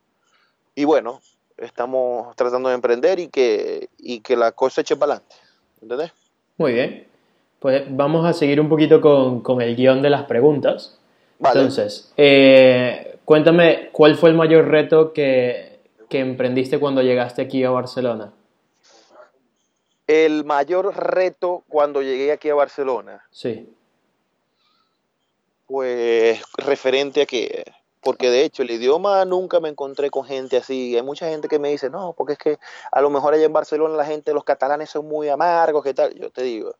y 0.74 0.84
bueno, 0.84 1.20
estamos 1.56 2.34
tratando 2.36 2.68
de 2.68 2.74
emprender 2.74 3.18
y 3.20 3.28
que, 3.28 3.88
y 3.98 4.20
que 4.20 4.36
la 4.36 4.52
cosa 4.52 4.80
eche 4.80 4.96
para 4.96 5.12
adelante, 5.14 5.36
¿entendés? 5.80 6.12
Muy 6.58 6.72
bien, 6.72 7.06
pues 7.60 7.84
vamos 7.88 8.26
a 8.26 8.32
seguir 8.32 8.60
un 8.60 8.68
poquito 8.68 9.00
con, 9.00 9.40
con 9.40 9.62
el 9.62 9.76
guion 9.76 10.02
de 10.02 10.10
las 10.10 10.24
preguntas. 10.24 10.98
Entonces, 11.42 12.12
eh, 12.16 13.12
Cuéntame, 13.24 13.90
¿cuál 13.92 14.16
fue 14.16 14.30
el 14.30 14.36
mayor 14.36 14.68
reto 14.68 15.12
que, 15.12 15.80
emprendiste 16.10 16.78
cuando 16.78 17.00
llegaste 17.02 17.40
aquí 17.40 17.64
a 17.64 17.70
Barcelona? 17.70 18.32
El 20.06 20.44
mayor 20.44 20.94
reto 20.94 21.62
cuando 21.68 22.02
llegué 22.02 22.32
aquí 22.32 22.50
a 22.50 22.54
Barcelona. 22.54 23.24
Sí. 23.30 23.74
Pues 25.66 26.42
referente 26.58 27.22
a 27.22 27.26
que, 27.26 27.64
porque 28.02 28.28
de 28.28 28.44
hecho 28.44 28.62
el 28.62 28.72
idioma 28.72 29.24
nunca 29.24 29.60
me 29.60 29.70
encontré 29.70 30.10
con 30.10 30.24
gente 30.24 30.58
así. 30.58 30.94
Hay 30.96 31.02
mucha 31.02 31.28
gente 31.30 31.48
que 31.48 31.58
me 31.58 31.70
dice, 31.70 31.88
no, 31.88 32.12
porque 32.12 32.34
es 32.34 32.38
que 32.38 32.58
a 32.90 33.00
lo 33.00 33.08
mejor 33.08 33.32
allá 33.32 33.46
en 33.46 33.52
Barcelona 33.52 33.96
la 33.96 34.04
gente, 34.04 34.34
los 34.34 34.44
catalanes 34.44 34.90
son 34.90 35.08
muy 35.08 35.30
amargos, 35.30 35.82
¿qué 35.82 35.94
tal? 35.94 36.12
Yo 36.14 36.28
te 36.28 36.42
digo, 36.42 36.74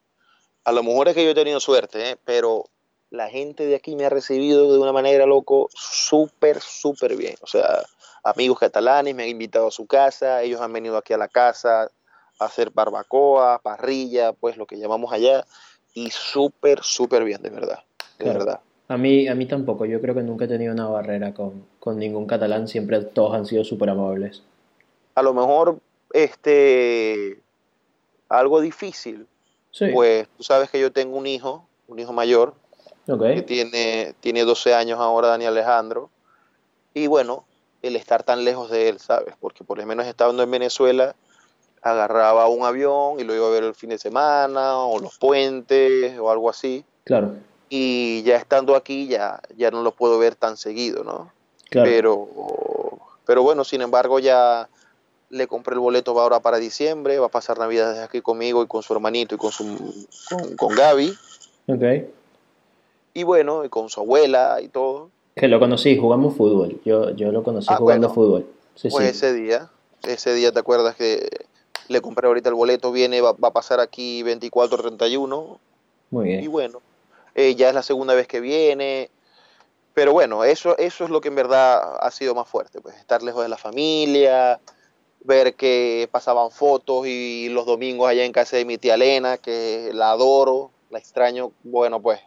a 0.64 0.72
lo 0.72 0.83
mejor 0.83 1.09
es 1.09 1.14
que 1.14 1.25
yo 1.25 1.31
he 1.31 1.35
tenido 1.35 1.61
suerte, 1.61 2.11
¿eh? 2.11 2.16
pero 2.27 2.64
la 3.12 3.29
gente 3.29 3.66
de 3.66 3.75
aquí 3.75 3.94
me 3.94 4.07
ha 4.07 4.09
recibido 4.09 4.72
de 4.72 4.79
una 4.79 4.92
manera, 4.92 5.27
loco, 5.27 5.68
súper, 5.75 6.61
súper 6.61 7.14
bien. 7.14 7.35
O 7.42 7.46
sea, 7.46 7.83
amigos 8.25 8.59
catalanes 8.59 9.14
me 9.14 9.25
han 9.25 9.29
invitado 9.29 9.68
a 9.68 9.70
su 9.70 9.87
casa, 9.87 10.42
ellos 10.42 10.62
han 10.62 10.72
venido 10.72 10.96
aquí 10.96 11.12
a 11.12 11.18
la 11.18 11.29
casa 11.29 11.90
a 12.38 12.44
hacer 12.44 12.70
barbacoa, 12.70 13.61
parrilla, 13.62 14.33
pues 14.33 14.57
lo 14.57 14.66
que 14.66 14.79
llamamos 14.79 15.12
allá, 15.12 15.44
y 15.92 16.11
súper, 16.11 16.83
súper 16.83 17.22
bien, 17.25 17.42
de 17.42 17.51
verdad, 17.51 17.81
de 18.18 18.25
verdad. 18.25 18.61
A 18.88 18.96
mí, 18.96 19.29
a 19.29 19.35
mí 19.35 19.44
tampoco, 19.46 19.85
yo 19.85 20.01
creo 20.01 20.14
que 20.14 20.22
nunca 20.22 20.46
he 20.46 20.48
tenido 20.48 20.72
una 20.72 20.88
barrera 20.88 21.35
con, 21.35 21.66
con 21.79 21.98
ningún 21.98 22.27
catalán, 22.27 22.66
siempre 22.66 23.03
todos 23.03 23.35
han 23.35 23.44
sido 23.44 23.62
súper 23.62 23.90
amables. 23.90 24.42
A 25.14 25.22
lo 25.22 25.35
mejor, 25.35 25.79
este, 26.14 27.42
algo 28.31 28.62
difícil, 28.62 29.27
sí. 29.70 29.88
pues 29.92 30.27
tú 30.38 30.42
sabes 30.42 30.70
que 30.70 30.81
yo 30.81 30.90
tengo 30.92 31.18
un 31.18 31.27
hijo, 31.27 31.66
un 31.88 31.98
hijo 31.98 32.14
mayor, 32.14 32.55
que 33.06 33.42
tiene, 33.42 34.14
tiene 34.20 34.44
12 34.44 34.74
años 34.74 34.98
ahora 35.00 35.28
Dani 35.28 35.46
Alejandro. 35.46 36.10
Y 36.94 37.06
bueno, 37.06 37.44
el 37.82 37.96
estar 37.96 38.22
tan 38.22 38.44
lejos 38.44 38.70
de 38.70 38.88
él, 38.88 38.98
¿sabes? 38.98 39.34
Porque 39.40 39.64
por 39.64 39.78
lo 39.78 39.86
menos 39.86 40.06
estando 40.06 40.42
en 40.42 40.50
Venezuela, 40.50 41.14
agarraba 41.82 42.46
un 42.48 42.64
avión 42.64 43.18
y 43.18 43.24
lo 43.24 43.34
iba 43.34 43.46
a 43.46 43.50
ver 43.50 43.64
el 43.64 43.74
fin 43.74 43.90
de 43.90 43.98
semana, 43.98 44.78
o 44.78 45.00
los 45.00 45.18
puentes, 45.18 46.18
o 46.18 46.30
algo 46.30 46.48
así. 46.48 46.84
Claro. 47.04 47.34
Y 47.68 48.22
ya 48.22 48.36
estando 48.36 48.76
aquí, 48.76 49.08
ya, 49.08 49.40
ya 49.56 49.70
no 49.70 49.82
lo 49.82 49.92
puedo 49.92 50.18
ver 50.18 50.36
tan 50.36 50.56
seguido, 50.56 51.02
¿no? 51.02 51.32
Pero, 51.70 52.28
pero 53.24 53.42
bueno, 53.42 53.64
sin 53.64 53.80
embargo, 53.80 54.18
ya 54.18 54.68
le 55.30 55.46
compré 55.46 55.72
el 55.72 55.80
boleto 55.80 56.18
ahora 56.20 56.40
para 56.40 56.58
diciembre, 56.58 57.18
va 57.18 57.26
a 57.26 57.30
pasar 57.30 57.58
Navidad 57.58 58.02
aquí 58.02 58.20
conmigo 58.20 58.62
y 58.62 58.66
con 58.66 58.82
su 58.82 58.92
hermanito 58.92 59.34
y 59.34 59.38
con, 59.38 59.50
su, 59.50 60.06
con, 60.28 60.56
con 60.56 60.74
Gaby. 60.74 61.16
Ok. 61.66 61.82
Y 63.14 63.22
bueno, 63.25 63.64
y 63.64 63.68
con 63.68 63.88
su 63.88 64.01
abuela 64.01 64.61
y 64.62 64.68
todo. 64.68 65.11
Que 65.37 65.48
lo 65.48 65.59
conocí, 65.61 65.96
jugamos 65.98 66.37
fútbol. 66.37 66.81
Yo, 66.85 67.11
yo 67.11 67.33
lo 67.33 67.42
conocí 67.42 67.68
Ah, 67.70 67.77
jugando 67.77 68.09
bueno. 68.09 68.14
fútbol. 68.14 68.46
Sí, 68.75 68.88
Pues 68.90 69.05
sí. 69.05 69.11
ese 69.27 69.33
día, 69.35 69.70
ese 70.03 70.35
día 70.35 70.53
te 70.53 70.59
acuerdas 70.59 70.94
que 70.96 71.29
le 71.88 72.01
compré 72.01 72.27
ahorita 72.27 72.48
el 72.48 72.55
boleto, 72.55 72.92
viene, 72.92 73.20
va, 73.20 73.33
va 73.33 73.48
a 73.48 73.53
pasar 73.53 73.81
aquí 73.81 74.22
24-31 74.22 75.59
Muy 76.11 76.29
y 76.31 76.37
bien. 76.38 76.51
bueno, 76.53 76.81
eh, 77.35 77.55
ya 77.55 77.68
es 77.68 77.75
la 77.75 77.83
segunda 77.83 78.14
vez 78.14 78.27
que 78.27 78.40
viene, 78.40 79.11
pero 79.94 80.12
bueno, 80.12 80.44
eso, 80.44 80.77
eso 80.79 81.05
es 81.05 81.11
lo 81.11 81.20
que 81.20 81.29
en 81.29 81.35
verdad 81.35 81.96
ha 82.01 82.11
sido 82.11 82.35
más 82.35 82.48
fuerte, 82.48 82.81
pues 82.81 82.96
estar 82.96 83.22
lejos 83.22 83.42
de 83.42 83.48
la 83.51 83.59
familia, 83.59 84.59
ver 85.25 85.55
que 85.55 86.09
pasaban 86.11 86.51
fotos 86.51 87.07
y 87.07 87.48
los 87.51 87.66
domingos 87.66 88.09
allá 88.09 88.25
en 88.25 88.33
casa 88.33 88.57
de 88.57 88.64
mi 88.64 88.79
tía 88.79 88.94
Elena, 88.94 89.37
que 89.38 89.90
la 89.92 90.12
adoro, 90.12 90.70
la 90.90 90.98
extraño, 90.98 91.53
bueno, 91.62 92.01
pues 92.01 92.20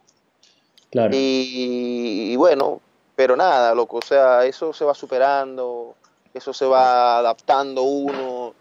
Claro. 0.95 1.13
y, 1.13 2.31
y 2.31 2.35
bueno, 2.37 2.79
pero 3.17 3.35
nada, 3.35 3.75
loco, 3.75 3.97
o 3.97 4.01
sea, 4.01 4.45
eso 4.45 4.71
se 4.71 4.85
va 4.85 4.93
superando, 4.93 5.93
eso 6.33 6.53
se 6.53 6.65
va 6.65 7.17
adaptando 7.17 7.81
uno. 7.83 8.53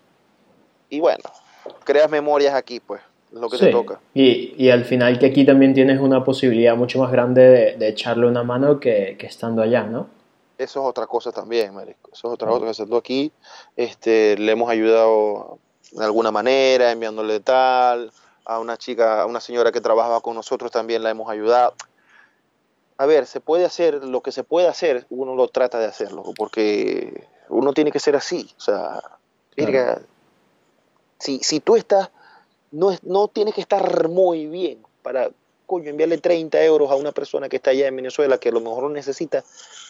Y 0.90 0.99
bueno, 0.99 1.23
creas 1.85 2.11
memorias 2.11 2.53
aquí, 2.55 2.81
pues, 2.81 3.01
es 3.33 3.38
lo 3.38 3.49
que 3.49 3.57
Sí. 3.59 3.66
te 3.66 3.70
toca. 3.70 4.01
Y, 4.14 4.53
y 4.59 4.70
al 4.70 4.85
final 4.85 5.16
que 5.20 5.27
aquí 5.27 5.47
también 5.47 5.75
tienes 5.75 6.01
una 6.01 6.25
posibilidad 6.25 6.77
mucho 6.77 6.99
más 6.99 7.12
grande 7.12 7.42
de, 7.42 7.77
de 7.77 7.88
echarle 7.88 8.27
una 8.27 8.42
mano 8.42 8.81
que, 8.81 9.16
que 9.16 9.27
estando 9.27 9.62
allá, 9.62 9.85
¿no? 9.85 10.09
Eso 10.59 10.81
es 10.83 10.87
otra 10.88 11.07
cosa 11.07 11.31
también, 11.31 11.73
marico. 11.73 12.11
Eso 12.12 12.27
es 12.29 12.35
otra 12.35 12.49
cosa 12.49 12.64
que 12.64 12.70
haciendo 12.73 12.97
aquí. 12.97 13.31
Este, 13.77 14.37
le 14.38 14.51
hemos 14.53 14.68
ayudado 14.70 15.59
de 15.92 16.05
alguna 16.05 16.33
manera, 16.33 16.90
enviándole 16.90 17.38
tal. 17.38 18.11
A 18.47 18.59
una 18.59 18.77
chica, 18.77 19.23
a 19.23 19.27
una 19.27 19.40
señora 19.40 19.73
que 19.73 19.81
trabajaba 19.81 20.20
con 20.20 20.35
nosotros 20.35 20.70
también 20.70 21.03
la 21.03 21.11
hemos 21.11 21.31
ayudado. 21.31 21.75
A 23.05 23.07
ver, 23.07 23.27
se 23.27 23.38
puede 23.40 23.67
hacer 23.67 24.03
lo 24.03 24.23
que 24.23 24.33
se 24.33 24.45
puede 24.45 24.67
hacer, 24.67 25.05
uno 25.11 25.35
lo 25.35 25.49
trata 25.49 25.79
de 25.79 25.85
hacerlo, 25.85 26.23
porque 26.35 27.27
uno 27.51 27.75
tiene 27.75 27.93
que 27.93 27.99
ser 28.01 28.17
así. 28.17 28.49
O 28.57 28.61
sea, 28.62 29.03
si, 31.19 31.38
si 31.40 31.61
tú 31.61 31.77
estás, 31.77 32.09
no, 32.71 32.90
es- 32.93 33.05
no 33.05 33.29
tienes 33.29 33.53
que 33.55 33.61
estar 33.61 34.09
muy 34.09 34.47
bien 34.47 34.79
para, 35.03 35.29
coño, 35.67 35.90
enviarle 35.90 36.17
30 36.17 36.64
euros 36.64 36.90
a 36.90 36.95
una 36.95 37.12
persona 37.12 37.51
que 37.51 37.57
está 37.57 37.73
allá 37.73 37.88
en 37.88 37.97
Venezuela 37.97 38.38
que 38.38 38.49
a 38.49 38.53
lo 38.53 38.61
mejor 38.62 38.85
lo 38.85 38.88
necesita 38.88 39.45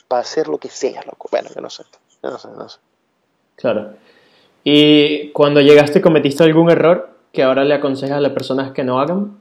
para 0.09 0.23
hacer 0.23 0.49
lo 0.49 0.59
que 0.59 0.69
sea, 0.69 1.01
loco. 1.05 1.29
Bueno, 1.31 1.51
yo 1.55 1.61
no 1.61 1.71
sé, 1.71 1.85
yo 2.21 2.31
no 2.31 2.39
sé, 2.41 2.49
no 2.49 2.69
sé. 2.69 2.81
Claro. 3.55 3.93
Y 4.65 5.31
cuando 5.31 5.61
llegaste, 5.61 6.01
¿cometiste 6.01 6.43
algún 6.43 6.69
error 6.69 7.11
que 7.33 7.45
ahora 7.45 7.63
le 7.63 7.75
aconsejas 7.75 8.19
a 8.19 8.21
las 8.21 8.33
personas 8.33 8.73
que 8.73 8.83
no 8.83 8.99
hagan? 8.99 9.39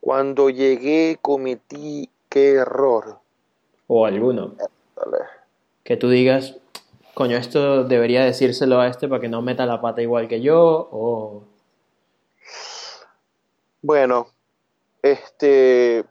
Cuando 0.00 0.48
llegué 0.48 1.18
cometí, 1.20 2.08
qué 2.30 2.52
error. 2.52 3.18
¿O 3.86 4.06
alguno? 4.06 4.54
Dale. 4.96 5.24
Que 5.84 5.96
tú 5.98 6.08
digas, 6.08 6.56
coño, 7.14 7.36
esto 7.36 7.84
debería 7.84 8.24
decírselo 8.24 8.80
a 8.80 8.88
este 8.88 9.08
para 9.08 9.20
que 9.20 9.28
no 9.28 9.42
meta 9.42 9.66
la 9.66 9.80
pata 9.82 10.00
igual 10.00 10.28
que 10.28 10.40
yo, 10.40 10.88
o... 10.90 11.42
Bueno, 13.82 14.28
este, 15.02 16.04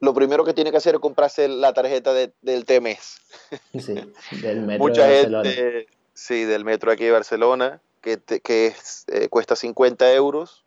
lo 0.00 0.12
primero 0.14 0.44
que 0.44 0.52
tiene 0.54 0.70
que 0.70 0.76
hacer 0.76 0.94
es 0.96 1.00
comprarse 1.00 1.48
la 1.48 1.72
tarjeta 1.72 2.12
de- 2.12 2.32
del 2.42 2.64
TMS. 2.64 3.20
Sí, 3.78 3.94
del 4.42 4.62
metro 4.62 4.84
Mucha 4.86 5.06
de 5.06 5.14
Barcelona. 5.22 5.50
gente, 5.50 5.86
sí, 6.14 6.44
del 6.44 6.64
metro 6.64 6.92
aquí 6.92 7.04
de 7.04 7.10
Barcelona, 7.12 7.80
que, 8.02 8.16
te- 8.18 8.40
que 8.40 8.66
es, 8.66 9.04
eh, 9.08 9.28
cuesta 9.28 9.56
50 9.56 10.12
euros. 10.12 10.64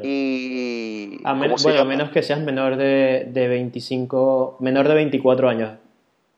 Claro. 0.00 0.04
Y. 0.08 1.20
A 1.24 1.34
men- 1.34 1.44
¿cómo 1.50 1.58
se 1.58 1.68
bueno, 1.68 1.80
a 1.82 1.84
menos 1.84 2.10
que 2.10 2.22
seas 2.22 2.40
menor 2.40 2.76
de, 2.76 3.28
de 3.32 3.48
25, 3.48 4.56
menor 4.60 4.88
de 4.88 4.94
24 4.94 5.48
años. 5.48 5.78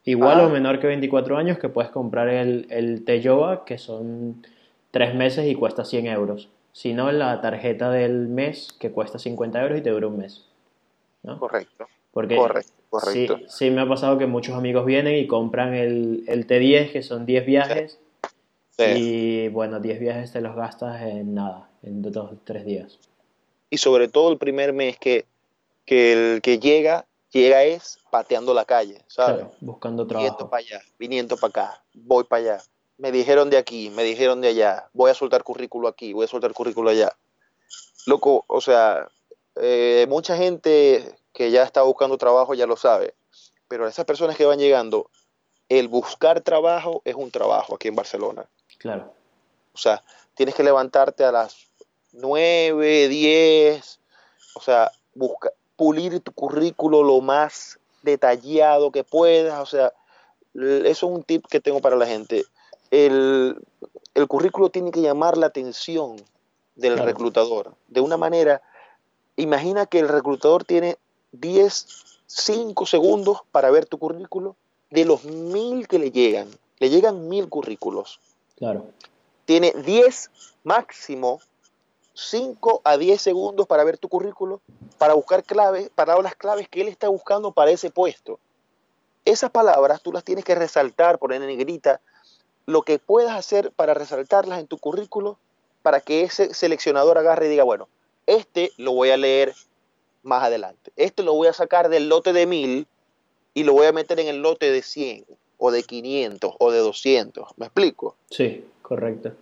Igual 0.05 0.41
Ah. 0.41 0.47
o 0.47 0.51
menor 0.51 0.81
que 0.81 0.87
24 0.87 1.37
años 1.39 1.59
que 1.59 1.69
puedes 1.69 1.91
comprar 1.91 2.29
el, 2.29 2.67
el 2.71 3.05
Teyoba, 3.05 3.65
que 3.65 3.79
son 3.79 4.45
3 4.91 5.15
meses 5.15 5.47
y 5.47 5.55
cuesta 5.55 5.85
100 5.85 6.07
euros. 6.07 6.49
Si 6.73 6.93
no, 6.93 7.11
la 7.13 7.41
tarjeta 7.41 7.91
del 7.91 8.29
mes, 8.29 8.75
que 8.79 8.91
cuesta 8.91 9.19
50 9.19 9.63
euros 9.63 9.79
y 9.79 9.83
te 9.83 9.91
dura 9.91 10.09
un 10.09 10.19
mes. 10.19 10.45
¿no? 11.23 11.39
Correcto, 11.39 11.87
Porque 12.13 12.37
correcto, 12.37 12.71
sí, 12.71 13.27
correcto. 13.27 13.39
sí 13.49 13.71
me 13.71 13.81
ha 13.81 13.89
pasado 13.89 14.19
que 14.19 14.27
muchos 14.27 14.55
amigos 14.57 14.85
vienen 14.85 15.15
y 15.17 15.27
compran 15.27 15.73
el, 15.73 16.25
el 16.27 16.47
T10, 16.47 16.93
que 16.93 17.03
son 17.03 17.25
10 17.25 17.47
viajes, 17.47 17.99
Sí. 18.77 18.85
y 18.97 19.49
bueno, 19.49 19.79
10 19.81 20.01
viajes 20.01 20.33
te 20.33 20.41
los 20.43 20.55
gastas 20.57 21.01
en 21.03 21.33
nada, 21.35 21.69
en 21.85 22.03
2 22.03 22.17
o 22.17 22.37
3 22.45 22.67
días. 22.67 22.99
Y 23.75 23.79
sobre 23.79 24.07
todo 24.07 24.31
el 24.31 24.39
primer 24.39 24.73
mes 24.73 24.97
que, 25.01 25.27
que 25.85 26.13
el 26.13 26.43
que 26.43 26.61
llega, 26.61 27.07
llega 27.33 27.65
es 27.65 27.99
pateando 28.09 28.55
la 28.55 28.65
calle, 28.65 29.05
¿sabes? 29.09 29.39
Claro, 29.39 29.53
buscando 29.61 30.05
Viniendo 30.05 30.37
trabajo. 30.37 30.49
para 30.49 30.61
allá, 30.61 30.83
viniendo 30.97 31.37
para 31.37 31.49
acá, 31.49 31.85
voy 31.93 32.23
para 32.23 32.43
allá. 32.43 32.63
Me 32.99 33.11
dijeron 33.11 33.51
de 33.51 33.57
aquí, 33.57 33.91
me 33.91 34.05
dijeron 34.05 34.41
de 34.41 34.47
allá, 34.51 34.89
voy 34.93 35.11
a 35.11 35.15
soltar 35.15 35.43
currículo 35.43 35.89
aquí, 35.89 36.13
voy 36.13 36.27
a 36.27 36.29
soltar 36.29 36.53
currículo 36.53 36.91
allá. 36.91 37.17
Loco, 38.07 38.45
o 38.47 38.61
sea, 38.61 39.09
eh, 39.57 40.07
mucha 40.09 40.37
gente 40.37 41.13
que 41.33 41.51
ya 41.51 41.65
está 41.65 41.83
buscando 41.83 42.17
trabajo 42.17 42.55
ya 42.55 42.67
lo 42.69 42.77
sabe, 42.77 43.17
pero 43.67 43.89
esas 43.89 44.05
personas 44.05 44.37
que 44.37 44.45
van 44.45 44.61
llegando, 44.61 45.11
el 45.69 45.89
buscar 45.89 46.43
trabajo 46.43 47.03
es 47.05 47.17
un 47.17 47.33
trabajo 47.33 47.75
aquí 47.75 47.89
en 47.89 47.97
Barcelona. 47.97 48.47
Claro, 48.79 49.13
O 49.73 49.79
sea, 49.79 50.01
tienes 50.35 50.55
que 50.55 50.63
levantarte 50.63 51.25
a 51.25 51.33
las 51.33 51.57
9, 52.15 53.09
10, 53.09 54.01
o 54.55 54.61
sea, 54.61 54.91
busca, 55.15 55.51
pulir 55.77 56.21
tu 56.21 56.33
currículo 56.33 57.03
lo 57.03 57.21
más 57.21 57.79
detallado 58.03 58.91
que 58.91 59.05
puedas, 59.05 59.61
o 59.61 59.67
sea, 59.67 59.93
eso 60.55 60.87
es 60.87 61.03
un 61.03 61.23
tip 61.23 61.47
que 61.47 61.61
tengo 61.61 61.81
para 61.81 61.97
la 61.97 62.07
gente. 62.07 62.45
El, 62.91 63.57
el 64.15 64.27
currículo 64.29 64.71
tiene 64.71 64.91
que 64.91 65.01
llamar 65.01 65.37
la 65.37 65.47
atención 65.47 66.17
del 66.77 66.95
Claro. 66.95 67.07
reclutador. 67.07 67.75
De 67.89 68.01
una 68.01 68.17
manera, 68.17 68.63
imagina 69.37 69.87
que 69.87 69.99
el 69.99 70.09
reclutador 70.09 70.65
tiene 70.65 70.97
10, 71.33 71.87
5 72.27 72.87
segundos 72.87 73.39
para 73.51 73.71
ver 73.71 73.87
tu 73.87 73.99
currículo 73.99 74.57
de 74.91 75.05
los 75.05 75.25
mil 75.25 75.89
que 75.89 75.99
le 75.99 76.11
llegan. 76.11 76.49
Le 76.79 76.91
llegan 76.91 77.29
mil 77.29 77.49
currículos 77.49 78.21
claro. 78.57 78.85
tiene 79.45 79.73
10 79.73 80.31
máximo 80.65 81.41
5 82.15 82.81
a 82.85 82.97
10 82.97 83.21
segundos 83.21 83.67
para 83.67 83.85
ver 83.85 83.99
tu 83.99 84.09
currículo, 84.09 84.61
para 84.99 85.15
buscar 85.15 85.43
claves, 85.43 85.91
palabras 85.95 86.37
claves 86.37 86.69
que 86.69 86.81
él 86.81 86.89
está 86.89 87.09
buscando 87.09 87.53
para 87.53 87.73
ese 87.73 87.91
puesto. 87.91 88.39
Esas 89.25 89.51
palabras 89.51 90.01
tú 90.01 90.13
las 90.13 90.23
tienes 90.23 90.45
que 90.45 90.55
resaltar, 90.55 91.19
poner 91.19 91.43
en 91.43 91.49
negrita, 91.49 92.01
lo 92.67 92.83
que 92.83 92.99
puedas 92.99 93.37
hacer 93.37 93.73
para 93.73 93.95
resaltarlas 93.95 94.61
en 94.61 94.67
tu 94.69 94.79
currículo, 94.79 95.39
para 95.83 96.01
que 96.01 96.23
ese 96.23 96.55
seleccionador 96.55 97.19
agarre 97.19 97.47
y 97.47 97.51
diga, 97.51 97.65
bueno, 97.65 97.89
este 98.27 98.71
lo 98.79 98.93
voy 98.93 99.11
a 99.11 99.17
leer 99.17 99.53
más 100.23 100.45
adelante, 100.45 100.93
este 100.97 101.23
lo 101.23 101.35
voy 101.35 101.49
a 101.49 101.53
sacar 101.53 101.89
del 101.89 102.09
lote 102.09 102.33
de 102.33 102.47
1000 102.47 102.87
y 103.55 103.65
lo 103.65 103.73
voy 103.73 103.87
a 103.87 103.93
meter 103.93 104.21
en 104.21 104.29
el 104.29 104.41
lote 104.41 104.71
de 104.71 104.83
100 104.83 105.27
o 105.59 105.71
de 105.71 105.83
500 105.83 106.55
o 106.59 106.71
de 106.71 106.79
200, 106.79 107.49
¿me 107.57 107.67
explico? 107.67 108.17
Sí, 108.31 108.65
correcto. 108.83 109.33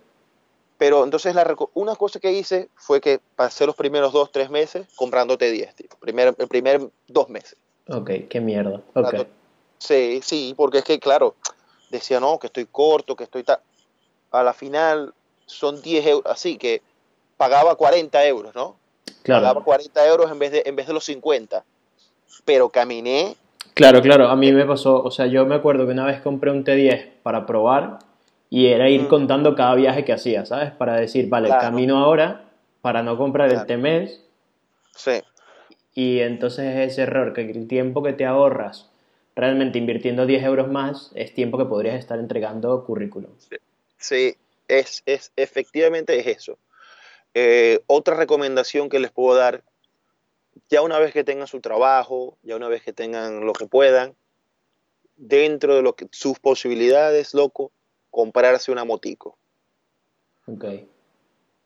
Pero 0.83 1.05
entonces 1.05 1.33
la, 1.33 1.55
una 1.75 1.95
cosa 1.95 2.19
que 2.19 2.33
hice 2.33 2.67
fue 2.75 2.99
que 2.99 3.21
pasé 3.37 3.65
los 3.65 3.73
primeros 3.73 4.11
dos, 4.11 4.33
tres 4.33 4.49
meses 4.49 4.85
comprándote 4.97 5.49
10, 5.49 5.75
tío. 5.75 5.87
Primer, 6.01 6.35
el 6.37 6.47
primer 6.49 6.89
dos 7.07 7.29
meses. 7.29 7.55
Ok, 7.87 8.11
qué 8.29 8.41
mierda. 8.41 8.75
Ok, 8.75 8.93
Comprando- 8.93 9.27
Sí, 9.77 10.19
sí, 10.21 10.53
porque 10.57 10.79
es 10.79 10.83
que, 10.83 10.99
claro, 10.99 11.35
decía, 11.89 12.19
no, 12.19 12.37
que 12.37 12.47
estoy 12.47 12.65
corto, 12.65 13.15
que 13.15 13.23
estoy... 13.23 13.43
ta-". 13.43 13.61
A 14.31 14.43
la 14.43 14.51
final 14.51 15.13
son 15.45 15.81
10 15.81 16.05
euros, 16.05 16.29
así 16.29 16.57
que 16.57 16.81
pagaba 17.37 17.75
40 17.75 18.25
euros, 18.25 18.53
¿no? 18.53 18.75
Pagaba 19.25 19.51
claro. 19.51 19.63
40 19.63 20.05
euros 20.05 20.31
en 20.33 20.39
vez, 20.39 20.51
de, 20.51 20.63
en 20.65 20.75
vez 20.75 20.85
de 20.85 20.91
los 20.91 21.05
50. 21.05 21.63
Pero 22.43 22.67
caminé, 22.67 23.37
Claro, 23.73 24.01
claro, 24.01 24.27
a 24.27 24.35
mí 24.35 24.51
me 24.51 24.65
pasó, 24.65 25.01
o 25.01 25.11
sea, 25.11 25.27
yo 25.27 25.45
me 25.45 25.55
acuerdo 25.55 25.85
que 25.85 25.93
una 25.93 26.05
vez 26.05 26.19
compré 26.19 26.51
un 26.51 26.65
T10 26.65 27.21
para 27.23 27.45
probar 27.45 27.99
y 28.55 28.67
era 28.67 28.87
ir 28.87 29.01
Mm. 29.01 29.07
contando 29.07 29.55
cada 29.55 29.73
viaje 29.73 30.05
que 30.05 30.13
hacía, 30.13 30.45
¿sabes? 30.45 30.69
Para 30.73 30.95
decir, 30.95 31.27
vale, 31.27 31.47
Claro. 31.47 31.61
camino 31.61 31.97
ahora 31.97 32.51
para 32.83 33.01
no 33.01 33.17
comprar 33.17 33.47
el 33.47 33.53
Claro. 33.55 33.67
T-mes 33.67 34.23
sí, 34.95 35.23
y 35.95 36.19
entonces 36.19 36.77
ese 36.91 37.01
error, 37.01 37.33
que 37.33 37.41
el 37.49 37.67
tiempo 37.67 38.03
que 38.03 38.13
te 38.13 38.27
ahorras 38.27 38.91
realmente 39.35 39.79
invirtiendo 39.79 40.27
10 40.27 40.43
euros 40.43 40.67
más 40.69 41.11
es 41.15 41.33
tiempo 41.33 41.57
que 41.57 41.65
podrías 41.65 41.95
estar 41.95 42.19
entregando 42.19 42.85
currículum. 42.85 43.31
Sí, 43.97 44.35
es, 44.67 45.01
es, 45.07 45.31
efectivamente 45.35 46.19
es 46.19 46.27
eso. 46.27 46.59
Eh, 47.33 47.79
otra 47.87 48.15
recomendación 48.15 48.87
que 48.87 48.99
les 48.99 49.09
puedo 49.09 49.35
dar, 49.35 49.63
ya 50.69 50.83
una 50.83 50.99
vez 50.99 51.11
que 51.11 51.23
tengan 51.23 51.47
su 51.47 51.59
trabajo, 51.59 52.37
ya 52.43 52.55
una 52.55 52.67
vez 52.67 52.83
que 52.83 52.93
tengan 52.93 53.47
lo 53.47 53.53
que 53.53 53.65
puedan, 53.65 54.13
dentro 55.15 55.75
de 55.75 55.81
lo 55.81 55.95
que, 55.95 56.07
sus 56.11 56.37
posibilidades, 56.37 57.33
loco, 57.33 57.71
comprarse 58.13 58.71
una 58.71 58.85
motico. 58.85 59.35
Ok. 60.45 60.65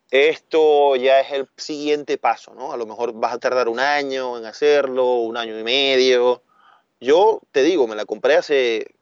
Esto 0.09 0.95
ya 0.95 1.19
es 1.19 1.33
el 1.33 1.49
siguiente 1.57 2.17
paso, 2.17 2.55
¿no? 2.55 2.71
A 2.71 2.77
lo 2.77 2.85
mejor 2.85 3.11
vas 3.11 3.33
a 3.33 3.37
tardar 3.37 3.67
un 3.67 3.81
año 3.81 4.37
en 4.37 4.45
hacerlo, 4.45 5.17
un 5.17 5.35
año 5.35 5.59
y 5.59 5.63
medio. 5.63 6.41
Yo 7.01 7.41
te 7.51 7.63
digo, 7.63 7.85
me 7.85 7.97
la 7.97 8.05
compré 8.05 8.35
hace 8.35 8.95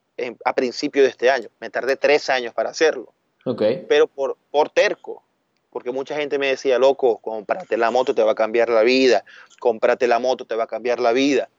a 0.43 0.55
principio 0.55 1.03
de 1.03 1.09
este 1.09 1.29
año. 1.29 1.49
Me 1.59 1.69
tardé 1.69 1.97
tres 1.97 2.31
años 2.31 2.51
para 2.51 2.71
hacerlo. 2.71 3.13
Ok. 3.45 3.61
Pero 3.87 4.07
por, 4.07 4.37
por 4.49 4.69
terco. 4.71 5.21
Porque 5.69 5.91
mucha 5.91 6.15
gente 6.15 6.39
me 6.39 6.47
decía, 6.47 6.79
loco, 6.79 7.19
cómprate 7.19 7.77
la 7.77 7.91
moto, 7.91 8.15
te 8.15 8.23
va 8.23 8.31
a 8.31 8.35
cambiar 8.35 8.69
la 8.69 8.81
vida. 8.81 9.23
Cómprate 9.59 10.07
la 10.07 10.17
moto, 10.17 10.45
te 10.45 10.55
va 10.55 10.63
a 10.63 10.67
cambiar 10.67 10.99
la 10.99 11.11
vida. 11.11 11.49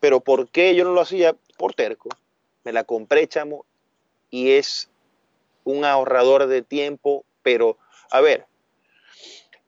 Pero 0.00 0.20
¿por 0.20 0.48
qué 0.48 0.74
yo 0.74 0.84
no 0.84 0.92
lo 0.92 1.02
hacía? 1.02 1.36
Por 1.58 1.74
terco. 1.74 2.08
Me 2.64 2.72
la 2.72 2.84
compré, 2.84 3.28
chamo, 3.28 3.66
y 4.30 4.52
es 4.52 4.88
un 5.64 5.84
ahorrador 5.84 6.46
de 6.46 6.62
tiempo, 6.62 7.24
pero, 7.42 7.78
a 8.10 8.20
ver, 8.20 8.46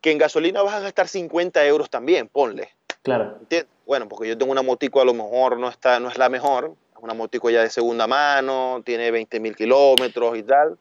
que 0.01 0.13
en 0.13 0.19
gasolina 0.19 0.63
vas 0.63 0.75
a 0.75 0.81
gastar 0.81 1.09
50 1.09 1.67
euros 1.67 1.91
también, 1.91 2.29
ponle. 2.29 2.71
Claro. 3.03 3.37
¿Entiendes? 3.41 3.71
Bueno, 3.87 4.09
porque 4.09 4.29
yo 4.29 4.37
tengo 4.37 4.53
una 4.53 4.63
motico 4.63 5.01
a 5.01 5.05
lo 5.05 5.15
mejor 5.15 5.59
no, 5.59 5.69
está, 5.69 6.01
no 6.01 6.09
es 6.09 6.19
la 6.19 6.29
mejor, 6.29 6.75
una 7.01 7.15
motico 7.15 7.51
ya 7.51 7.63
de 7.63 7.71
segunda 7.71 8.07
mano, 8.07 8.83
tiene 8.85 9.11
20 9.11 9.41
mil 9.41 9.55
kilómetros 9.55 10.37
y 10.37 10.43
tal, 10.43 10.79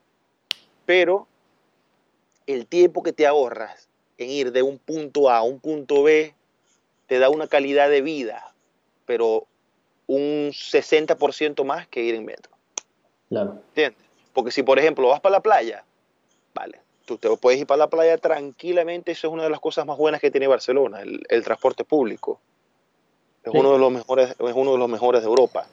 pero 0.85 1.27
el 2.47 2.67
tiempo 2.67 3.03
que 3.03 3.13
te 3.13 3.27
ahorras 3.27 3.89
en 4.17 4.29
ir 4.29 4.51
de 4.51 4.61
un 4.61 4.79
punto 4.79 5.29
A 5.29 5.37
a 5.37 5.43
un 5.43 5.59
punto 5.59 6.03
B 6.03 6.33
te 7.07 7.19
da 7.19 7.29
una 7.29 7.47
calidad 7.47 7.89
de 7.89 8.01
vida, 8.01 8.53
pero 9.05 9.47
un 10.07 10.51
60% 10.51 11.63
más 11.63 11.87
que 11.87 12.01
ir 12.01 12.15
en 12.15 12.25
metro. 12.25 12.51
Claro. 13.29 13.61
¿Entiendes? 13.69 14.04
Porque 14.35 14.51
si, 14.51 14.63
por 14.63 14.77
ejemplo, 14.77 15.07
vas 15.07 15.21
para 15.21 15.37
la 15.37 15.39
playa, 15.39 15.85
vale, 16.53 16.81
tú 17.05 17.17
te 17.17 17.29
puedes 17.37 17.57
ir 17.57 17.65
para 17.65 17.77
la 17.77 17.89
playa 17.89 18.17
tranquilamente, 18.17 19.13
eso 19.13 19.27
es 19.27 19.33
una 19.33 19.43
de 19.43 19.49
las 19.49 19.61
cosas 19.61 19.85
más 19.85 19.97
buenas 19.97 20.19
que 20.19 20.29
tiene 20.29 20.45
Barcelona, 20.45 20.99
el, 21.01 21.43
transporte 21.45 21.85
público. 21.85 22.41
Es, 23.45 23.53
uno 23.53 23.71
de 23.71 23.79
los 23.79 23.91
mejores, 23.93 24.31
es 24.31 24.53
uno 24.53 24.73
de 24.73 24.77
los 24.77 24.89
mejores 24.89 25.21
de 25.21 25.27
Europa. 25.27 25.65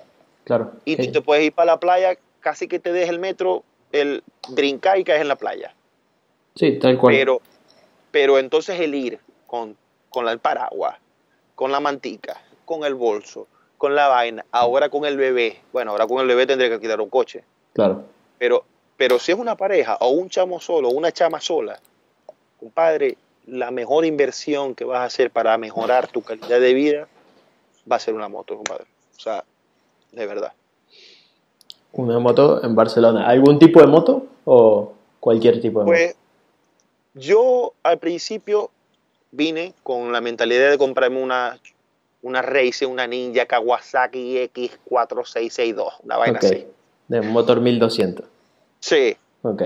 Claro. 0.44 0.74
Y 0.84 0.96
tú 0.96 1.10
te 1.10 1.20
puedes 1.22 1.44
ir 1.44 1.52
para 1.52 1.72
la 1.72 1.80
playa, 1.80 2.16
casi 2.38 2.68
que 2.68 2.78
te 2.78 2.92
deje 2.92 3.10
el 3.10 3.18
metro, 3.18 3.64
el 3.90 4.22
brincar 4.50 4.96
y 4.96 5.02
caes 5.02 5.22
en 5.22 5.28
la 5.28 5.36
playa. 5.36 5.74
Sí, 6.54 6.78
tal 6.78 6.98
cual. 6.98 7.16
Pero, 7.16 7.40
pero 8.12 8.38
entonces 8.38 8.78
el 8.78 8.94
ir 8.94 9.18
con, 9.48 9.76
con 10.08 10.28
el 10.28 10.38
paraguas, 10.38 10.98
con 11.56 11.72
la 11.72 11.80
mantica, 11.80 12.40
con 12.64 12.84
el 12.84 12.94
bolso, 12.94 13.48
con 13.76 13.96
la 13.96 14.06
vaina, 14.06 14.46
ahora 14.52 14.88
con 14.88 15.04
el 15.04 15.16
bebé. 15.16 15.58
Bueno, 15.72 15.90
ahora 15.90 16.06
con 16.06 16.20
el 16.20 16.28
bebé 16.28 16.46
tendría 16.46 16.68
que 16.68 16.74
alquilar 16.74 17.00
un 17.00 17.10
coche. 17.10 17.42
Claro. 17.72 18.04
Pero, 18.42 18.64
pero 18.96 19.20
si 19.20 19.30
es 19.30 19.38
una 19.38 19.56
pareja 19.56 19.98
o 20.00 20.08
un 20.08 20.28
chamo 20.28 20.58
solo 20.58 20.88
o 20.88 20.90
una 20.90 21.12
chama 21.12 21.40
sola, 21.40 21.78
compadre, 22.58 23.16
la 23.46 23.70
mejor 23.70 24.04
inversión 24.04 24.74
que 24.74 24.84
vas 24.84 24.98
a 24.98 25.04
hacer 25.04 25.30
para 25.30 25.56
mejorar 25.58 26.08
tu 26.08 26.22
calidad 26.22 26.58
de 26.58 26.74
vida 26.74 27.06
va 27.90 27.94
a 27.94 27.98
ser 28.00 28.14
una 28.14 28.28
moto, 28.28 28.56
compadre. 28.56 28.86
O 29.16 29.20
sea, 29.20 29.44
de 30.10 30.26
verdad. 30.26 30.52
Una 31.92 32.18
moto 32.18 32.64
en 32.64 32.74
Barcelona. 32.74 33.28
¿Algún 33.28 33.60
tipo 33.60 33.80
de 33.80 33.86
moto 33.86 34.26
o 34.44 34.92
cualquier 35.20 35.60
tipo 35.60 35.78
de 35.78 35.86
pues, 35.86 36.16
Yo 37.14 37.74
al 37.84 37.98
principio 37.98 38.70
vine 39.30 39.72
con 39.84 40.10
la 40.10 40.20
mentalidad 40.20 40.68
de 40.68 40.78
comprarme 40.78 41.22
una, 41.22 41.60
una 42.22 42.42
Race, 42.42 42.84
una 42.86 43.06
Ninja 43.06 43.46
Kawasaki 43.46 44.50
X4662, 44.52 45.92
una 46.02 46.16
vaina 46.16 46.40
así. 46.40 46.66
De 47.06 47.20
motor 47.20 47.60
1200. 47.60 48.31
Sí. 48.82 49.16
Ok. 49.40 49.62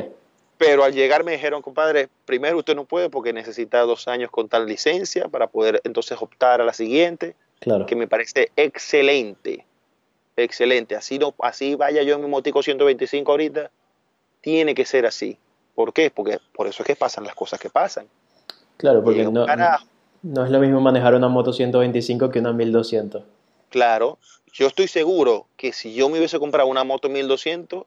Pero 0.59 0.85
al 0.85 0.95
llegar 0.95 1.25
me 1.25 1.33
dijeron, 1.33 1.61
compadre, 1.61 2.09
primero 2.25 2.59
usted 2.59 2.77
no 2.77 2.85
puede 2.85 3.11
porque 3.11 3.33
necesita 3.33 3.81
dos 3.81 4.07
años 4.07 4.31
con 4.31 4.49
tal 4.49 4.67
licencia 4.67 5.29
para 5.29 5.49
poder 5.49 5.81
entonces 5.83 6.17
optar 6.21 6.61
a 6.61 6.65
la 6.65 6.73
siguiente. 6.73 7.35
Claro. 7.59 7.87
Que 7.87 7.97
me 7.97 8.07
parece 8.07 8.53
excelente 8.55 9.67
excelente. 10.37 10.95
Así, 10.95 11.19
no, 11.19 11.35
así 11.41 11.75
vaya 11.75 12.03
yo 12.03 12.17
en 12.17 12.23
mi 12.23 12.29
motico 12.29 12.63
125 12.63 13.31
ahorita, 13.31 13.71
tiene 14.41 14.75
que 14.75 14.85
ser 14.85 15.07
así. 15.07 15.39
¿Por 15.75 15.93
qué? 15.93 16.11
Porque 16.11 16.39
por 16.55 16.67
eso 16.67 16.83
es 16.83 16.87
que 16.87 16.97
pasan 16.97 17.25
las 17.25 17.35
cosas 17.35 17.59
que 17.59 17.71
pasan. 17.71 18.07
Claro, 18.77 19.03
porque 19.03 19.25
no, 19.25 19.47
no, 20.23 20.45
es 20.45 20.51
lo 20.51 20.61
mismo 20.61 20.81
manejar 20.81 21.15
una 21.15 21.29
moto 21.29 21.53
125 21.53 22.31
que 22.31 22.39
una 22.39 22.53
1200. 22.53 23.23
Claro, 23.71 24.19
yo 24.53 24.67
estoy 24.67 24.89
seguro 24.89 25.47
que 25.57 25.73
si 25.73 25.95
yo 25.95 26.09
me 26.09 26.19
hubiese 26.19 26.39
comprado 26.39 26.69
una 26.69 26.85
moto 26.85 27.09
1200, 27.09 27.85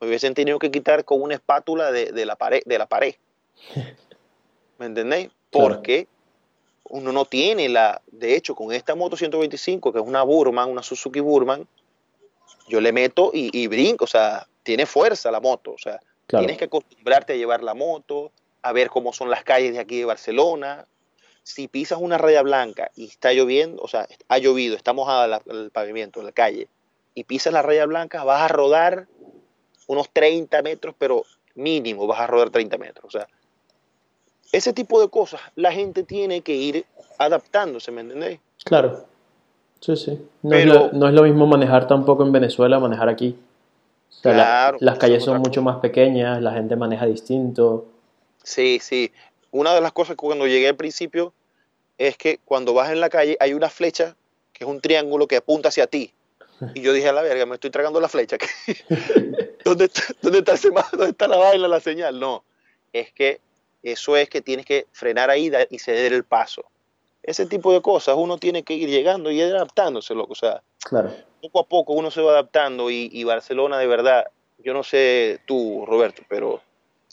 me 0.00 0.08
hubiesen 0.08 0.34
tenido 0.34 0.58
que 0.58 0.70
quitar 0.70 1.04
con 1.04 1.22
una 1.22 1.34
espátula 1.34 1.90
de, 1.90 2.26
la, 2.26 2.36
pared, 2.36 2.62
de 2.64 2.78
la 2.78 2.86
pared. 2.86 3.14
¿Me 4.78 4.86
entendéis? 4.86 5.30
Porque 5.50 6.06
uno 6.84 7.12
no 7.12 7.24
tiene 7.24 7.68
la, 7.68 8.00
de 8.06 8.36
hecho, 8.36 8.54
con 8.54 8.72
esta 8.72 8.94
moto 8.94 9.16
125, 9.16 9.92
que 9.92 9.98
es 9.98 10.04
una 10.04 10.22
Burman, 10.22 10.70
una 10.70 10.82
Suzuki 10.82 11.20
Burman, 11.20 11.66
yo 12.68 12.80
le 12.80 12.92
meto 12.92 13.30
y, 13.32 13.66
brinco, 13.66 14.04
o 14.04 14.08
sea, 14.08 14.46
tiene 14.62 14.86
fuerza 14.86 15.30
la 15.30 15.40
moto, 15.40 15.72
o 15.72 15.78
sea, 15.78 16.00
tienes 16.26 16.58
que 16.58 16.64
acostumbrarte 16.64 17.32
a 17.32 17.36
llevar 17.36 17.62
la 17.62 17.74
moto, 17.74 18.30
a 18.62 18.72
ver 18.72 18.90
cómo 18.90 19.12
son 19.12 19.30
las 19.30 19.42
calles 19.42 19.72
de 19.72 19.80
aquí 19.80 19.98
de 19.98 20.04
Barcelona. 20.04 20.86
Si 21.42 21.66
pisas 21.66 21.98
una 21.98 22.18
raya 22.18 22.42
blanca 22.42 22.90
y 22.94 23.06
está 23.06 23.32
lloviendo, 23.32 23.82
o 23.82 23.88
sea, 23.88 24.06
ha 24.28 24.38
llovido, 24.38 24.76
está 24.76 24.92
mojada 24.92 25.40
el 25.46 25.70
pavimento, 25.70 26.22
la 26.22 26.32
calle, 26.32 26.68
y 27.14 27.24
pisas 27.24 27.52
la 27.52 27.62
raya 27.62 27.86
blanca, 27.86 28.24
vas 28.24 28.42
a 28.42 28.48
rodar 28.48 29.08
unos 29.88 30.08
30 30.10 30.62
metros, 30.62 30.94
pero 30.96 31.24
mínimo 31.56 32.06
vas 32.06 32.20
a 32.20 32.26
rodar 32.28 32.50
30 32.50 32.78
metros, 32.78 33.04
o 33.06 33.10
sea, 33.10 33.26
ese 34.52 34.72
tipo 34.72 35.00
de 35.00 35.08
cosas 35.08 35.40
la 35.56 35.72
gente 35.72 36.04
tiene 36.04 36.40
que 36.40 36.54
ir 36.54 36.86
adaptándose, 37.18 37.90
¿me 37.90 38.02
entendéis? 38.02 38.40
Claro. 38.64 39.04
Sí, 39.80 39.96
sí. 39.96 40.18
No, 40.42 40.56
es 40.56 41.14
lo, 41.14 41.22
mismo 41.22 41.46
manejar 41.46 41.86
tampoco 41.86 42.24
en 42.24 42.32
Venezuela, 42.32 42.78
manejar 42.80 43.08
aquí. 43.08 43.36
claro, 44.22 44.78
las 44.80 44.98
calles 44.98 45.24
son 45.24 45.40
mucho 45.40 45.62
más 45.62 45.76
pequeñas, 45.76 46.42
la 46.42 46.52
gente 46.52 46.74
maneja 46.76 47.06
distinto. 47.06 47.86
Sí, 48.42 48.78
sí. 48.80 49.12
Una 49.50 49.74
de 49.74 49.80
las 49.80 49.92
cosas 49.92 50.16
que 50.16 50.26
cuando 50.26 50.46
llegué 50.46 50.68
al 50.68 50.76
principio 50.76 51.32
es 51.96 52.16
que 52.16 52.40
cuando 52.44 52.74
vas 52.74 52.90
en 52.90 53.00
la 53.00 53.08
calle 53.08 53.36
hay 53.40 53.54
una 53.54 53.68
flecha 53.68 54.16
que 54.52 54.64
es 54.64 54.70
un 54.70 54.80
triángulo 54.80 55.26
que 55.26 55.36
apunta 55.36 55.68
hacia 55.68 55.86
ti. 55.86 56.12
Y 56.74 56.80
yo 56.80 56.92
dije, 56.92 57.08
a 57.08 57.12
la 57.12 57.22
verga, 57.22 57.46
me 57.46 57.54
estoy 57.54 57.70
tragando 57.70 58.00
la 58.00 58.08
flecha. 58.08 58.36
¿Dónde, 59.64 59.84
está, 59.86 60.02
¿Dónde 60.22 60.38
está 60.38 60.54
el 60.54 60.74
¿Dónde 60.92 61.10
está 61.10 61.28
la 61.28 61.36
vaina, 61.36 61.68
la 61.68 61.80
señal? 61.80 62.18
No, 62.18 62.44
es 62.92 63.12
que 63.12 63.40
eso 63.82 64.16
es 64.16 64.28
que 64.28 64.40
tienes 64.40 64.66
que 64.66 64.86
frenar 64.92 65.30
ahí 65.30 65.52
y 65.70 65.78
ceder 65.78 66.12
el 66.12 66.24
paso. 66.24 66.64
Ese 67.22 67.46
tipo 67.46 67.72
de 67.72 67.82
cosas 67.82 68.16
uno 68.16 68.38
tiene 68.38 68.62
que 68.62 68.74
ir 68.74 68.88
llegando 68.88 69.30
y 69.30 69.40
adaptándose, 69.40 70.14
loco. 70.14 70.32
O 70.32 70.36
sea, 70.36 70.62
claro. 70.82 71.12
poco 71.42 71.60
a 71.60 71.64
poco 71.64 71.92
uno 71.92 72.10
se 72.10 72.20
va 72.20 72.32
adaptando 72.32 72.90
y, 72.90 73.22
Barcelona 73.24 73.78
de 73.78 73.86
verdad, 73.86 74.26
yo 74.58 74.72
no 74.72 74.82
sé 74.82 75.40
tú, 75.46 75.84
Roberto, 75.86 76.22
pero 76.28 76.62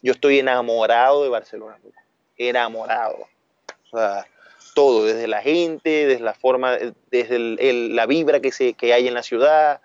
yo 0.02 0.14
estoy 0.14 0.40
enamorado 0.40 1.24
de 1.24 1.30
Barcelona, 1.30 1.78
enamorado. 2.38 3.28
O 3.92 3.98
sea, 3.98 4.26
todo, 4.76 5.06
desde 5.06 5.28
la 5.28 5.42
gente, 5.42 6.06
desde 6.06 6.24
la 6.24 6.36
forma, 6.36 6.78
desde 7.10 7.90
la 7.90 8.06
vibra 8.06 8.40
que, 8.40 8.52
se, 8.52 8.74
que 8.74 8.94
hay 8.94 9.08
en 9.08 9.16
la 9.16 9.24
ciudad. 9.24 9.82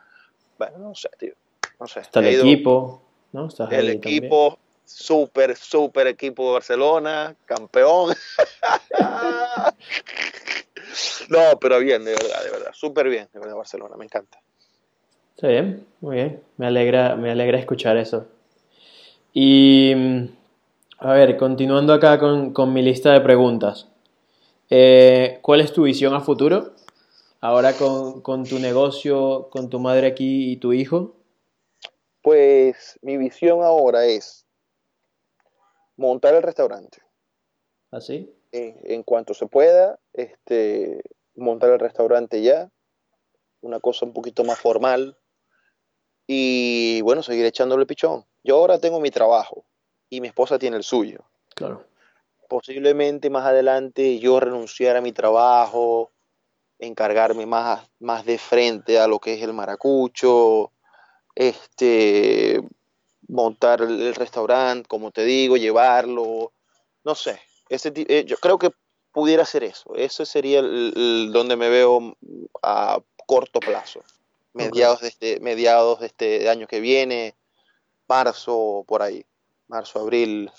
Bueno, 0.59 0.79
no 0.79 0.95
sé, 0.95 1.09
tío. 1.19 1.33
No 1.81 1.87
sé. 1.87 2.01
Está 2.01 2.21
el 2.21 2.41
equipo, 2.41 3.01
¿no? 3.33 3.49
el 3.71 3.89
equipo, 3.89 4.59
Súper, 4.93 5.57
súper 5.57 6.09
equipo 6.09 6.49
de 6.49 6.55
Barcelona, 6.55 7.37
campeón. 7.47 8.11
no, 11.29 11.39
pero 11.61 11.79
bien, 11.79 12.05
de 12.05 12.11
verdad, 12.11 12.43
de 12.43 12.51
verdad. 12.51 12.71
Súper 12.75 13.09
bien, 13.09 13.29
de 13.33 13.39
verdad, 13.39 13.55
Barcelona, 13.55 13.97
me 13.97 14.05
encanta. 14.05 14.41
Está 15.37 15.47
bien, 15.47 15.87
muy 16.01 16.17
bien. 16.17 16.43
Me 16.57 16.67
alegra, 16.67 17.15
me 17.15 17.31
alegra 17.31 17.57
escuchar 17.57 17.99
eso. 17.99 18.27
Y, 19.33 19.93
a 20.99 21.13
ver, 21.13 21.37
continuando 21.37 21.95
acá 21.95 22.19
con, 22.19 22.73
mi 22.73 22.83
lista 22.83 23.13
de 23.13 23.21
preguntas. 23.21 23.87
Eh, 24.71 25.41
¿Cuál 25.43 25.61
es 25.61 25.73
tu 25.73 25.83
visión 25.83 26.15
a 26.15 26.21
futuro? 26.21 26.75
Ahora 27.41 27.73
con, 27.73 28.21
con 28.21 28.45
tu 28.45 28.59
negocio, 28.59 29.49
con 29.51 29.69
tu 29.69 29.81
madre 29.81 30.07
aquí 30.07 30.53
y 30.53 30.57
tu 30.57 30.73
hijo. 30.73 31.17
Pues 32.23 32.99
mi 33.03 33.17
visión 33.17 33.63
ahora 33.63 34.07
es 34.07 34.47
montar 35.97 36.35
el 36.35 36.43
restaurante. 36.43 36.99
¿Así? 37.91 38.33
¿Ah, 38.33 38.41
en, 38.53 39.03
cuanto 39.03 39.35
se 39.35 39.47
pueda, 39.47 39.99
este, 40.13 41.03
montar 41.35 41.71
el 41.71 41.79
restaurante 41.79 42.43
ya, 42.43 42.71
una 43.61 43.81
cosa 43.81 44.07
un 44.07 44.13
poquito 44.13 44.45
más 44.45 44.59
formal 44.59 45.17
y 46.27 47.01
bueno, 47.03 47.23
seguir 47.23 47.45
echándole 47.45 47.87
pichón. 47.87 48.25
Yo 48.45 48.57
ahora 48.57 48.79
tengo 48.79 49.01
mi 49.01 49.11
trabajo 49.11 49.65
y 50.09 50.21
mi 50.21 50.29
esposa 50.29 50.59
tiene 50.59 50.77
el 50.77 50.85
suyo. 50.85 51.25
Claro. 51.55 51.90
Posiblemente 52.51 53.31
más 53.31 53.47
adelante 53.47 54.19
yo 54.19 54.41
renunciar 54.41 54.97
a 54.97 55.01
mi 55.01 55.13
trabajo, 55.13 56.11
encargarme 56.81 57.47
más, 57.47 57.89
más 58.01 58.25
de 58.25 58.39
frente 58.39 58.99
a 58.99 59.07
lo 59.07 59.21
que 59.21 59.35
es 59.35 59.43
el 59.45 59.53
maracucho, 59.53 60.73
este, 61.37 62.61
montar 63.29 63.83
el, 63.83 64.17
restaurante, 64.17 64.89
como 64.89 65.13
te 65.13 65.23
digo, 65.23 65.59
llevarlo, 65.59 66.53
no 67.05 67.15
sé, 67.15 67.39
ese, 67.69 67.93
eh, 67.95 68.25
yo 68.27 68.37
creo 68.39 68.59
que 68.59 68.73
pudiera 69.13 69.45
ser 69.45 69.63
eso, 69.63 69.95
eso 69.95 70.27
sería 70.27 70.59
el, 70.59 71.31
donde 71.33 71.55
me 71.55 71.69
veo 71.69 72.17
a 72.65 72.99
corto 73.27 73.61
plazo, 73.61 74.03
mediados, 74.55 75.03
de 75.03 75.09
este, 75.09 75.39
mediados 75.39 76.01
de 76.01 76.07
este 76.09 76.49
año 76.49 76.67
que 76.67 76.81
viene, 76.81 77.37
marzo, 78.09 78.85
por 78.89 79.03
ahí, 79.03 79.25
marzo, 79.69 80.01
abril. 80.01 80.51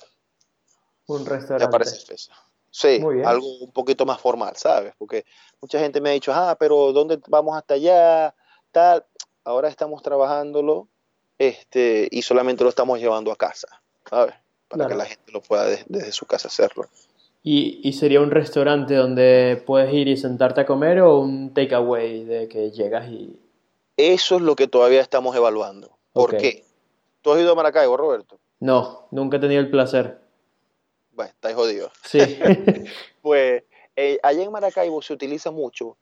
Un 1.12 1.26
restaurante. 1.26 1.66
Ya 1.66 1.70
parece 1.70 2.06
fecha. 2.06 2.34
Sí, 2.72 3.02
algo 3.26 3.60
un 3.60 3.72
poquito 3.72 4.06
más 4.06 4.22
formal, 4.22 4.56
¿sabes? 4.56 4.94
Porque 4.98 5.26
mucha 5.62 5.78
gente 5.80 6.00
me 6.00 6.10
ha 6.10 6.14
dicho, 6.14 6.32
ah, 6.34 6.56
pero 6.58 6.94
¿dónde 6.94 7.20
vamos 7.28 7.58
hasta 7.58 7.74
allá? 7.74 8.34
Tal. 8.72 9.06
Ahora 9.44 9.68
estamos 9.68 10.02
trabajándolo 10.02 10.88
este, 11.38 12.08
y 12.12 12.22
solamente 12.22 12.64
lo 12.64 12.70
estamos 12.70 13.00
llevando 13.00 13.32
a 13.32 13.36
casa, 13.36 13.68
¿sabes? 14.10 14.36
Para 14.70 14.88
que 14.88 14.96
la 14.96 15.06
gente 15.06 15.32
lo 15.34 15.42
pueda 15.42 15.66
desde, 15.66 16.12
su 16.14 16.26
casa 16.26 16.48
hacerlo. 16.48 16.86
¿Y, 17.44 17.82
¿Y, 17.84 17.94
sería 17.94 18.22
un 18.22 18.32
restaurante 18.32 18.94
donde 18.94 19.62
puedes 19.66 19.92
ir 19.94 20.08
y 20.08 20.16
sentarte 20.16 20.62
a 20.62 20.66
comer 20.66 21.02
o 21.02 21.20
un 21.20 21.54
takeaway 21.54 22.24
de 22.24 22.48
que 22.48 22.72
llegas 22.72 23.10
y... 23.10 23.38
Eso 23.98 24.36
es 24.36 24.42
lo 24.44 24.56
que 24.56 24.68
todavía 24.68 25.02
estamos 25.02 25.36
evaluando. 25.36 25.98
¿Por 26.14 26.38
qué? 26.38 26.64
¿Tú 27.22 27.32
has 27.32 27.42
ido 27.42 27.52
a 27.52 27.56
Maracaibo, 27.56 27.98
Roberto? 27.98 28.40
No, 28.60 29.08
nunca 29.12 29.38
he 29.38 29.40
tenido 29.40 29.60
el 29.60 29.72
placer. 29.72 30.21
Bueno, 31.12 31.32
estáis 31.32 31.56
jodido. 31.56 31.92
Sí. 32.04 32.20
pues 33.22 33.64
eh, 33.96 34.20
allá 34.24 34.44
en 34.44 34.52
Maracaibo 34.52 35.02
se 35.02 35.14
utiliza 35.14 35.52
mucho 35.52 35.98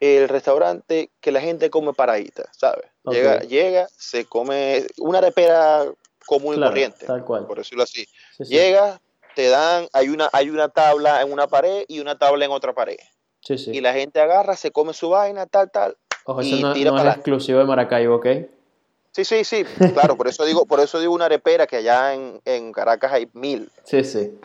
el 0.00 0.28
restaurante 0.28 1.10
que 1.20 1.30
la 1.30 1.40
gente 1.40 1.70
come 1.70 1.92
paradita, 1.92 2.48
¿sabes? 2.52 2.86
Llega, 3.04 3.40
llega, 3.40 3.88
se 3.96 4.24
come 4.24 4.86
una 4.98 5.18
arepera 5.18 5.84
común 6.26 6.56
y 6.56 6.60
corriente, 6.60 7.06
tal 7.06 7.24
cual. 7.24 7.46
por 7.46 7.58
decirlo 7.58 7.82
así. 7.82 8.06
Llega, 8.38 9.00
te 9.34 9.48
dan, 9.48 9.88
hay 9.92 10.08
una, 10.08 10.30
hay 10.32 10.48
una 10.48 10.68
tabla 10.68 11.20
en 11.20 11.32
una 11.32 11.48
pared 11.48 11.84
y 11.86 12.00
una 12.00 12.18
tabla 12.18 12.46
en 12.46 12.50
otra 12.50 12.72
pared. 12.72 12.96
Sí, 13.42 13.58
sí. 13.58 13.72
Y 13.72 13.80
la 13.80 13.92
gente 13.92 14.20
agarra, 14.20 14.56
se 14.56 14.70
come 14.70 14.94
su 14.94 15.10
vaina, 15.10 15.46
tal, 15.46 15.70
tal. 15.70 15.96
Ojo, 16.24 16.40
eso 16.40 16.56
no, 16.56 16.72
es 16.72 17.16
exclusivo 17.16 17.58
de 17.58 17.64
Maracaibo, 17.64 18.16
¿ok? 18.16 18.26
Sí, 19.12 19.24
sí, 19.24 19.44
sí, 19.44 19.64
claro, 19.92 20.16
por 20.16 20.28
eso 20.28 20.44
digo, 20.44 20.66
por 20.66 20.78
eso 20.78 21.00
digo 21.00 21.12
una 21.12 21.24
arepera 21.24 21.66
que 21.66 21.76
allá 21.76 22.14
en, 22.14 22.40
en 22.44 22.72
Caracas 22.72 23.12
hay 23.12 23.28
mil. 23.32 23.70
Sí, 23.84 24.04
sí. 24.04 24.38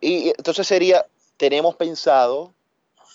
Y 0.00 0.28
entonces 0.30 0.66
sería, 0.66 1.06
tenemos 1.36 1.76
pensado 1.76 2.54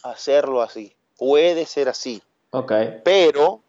hacerlo 0.04 0.62
así. 0.62 0.96
Puede 1.18 1.66
ser 1.66 1.90
así. 1.90 2.22
Ok. 2.52 2.72
Pero 3.04 3.62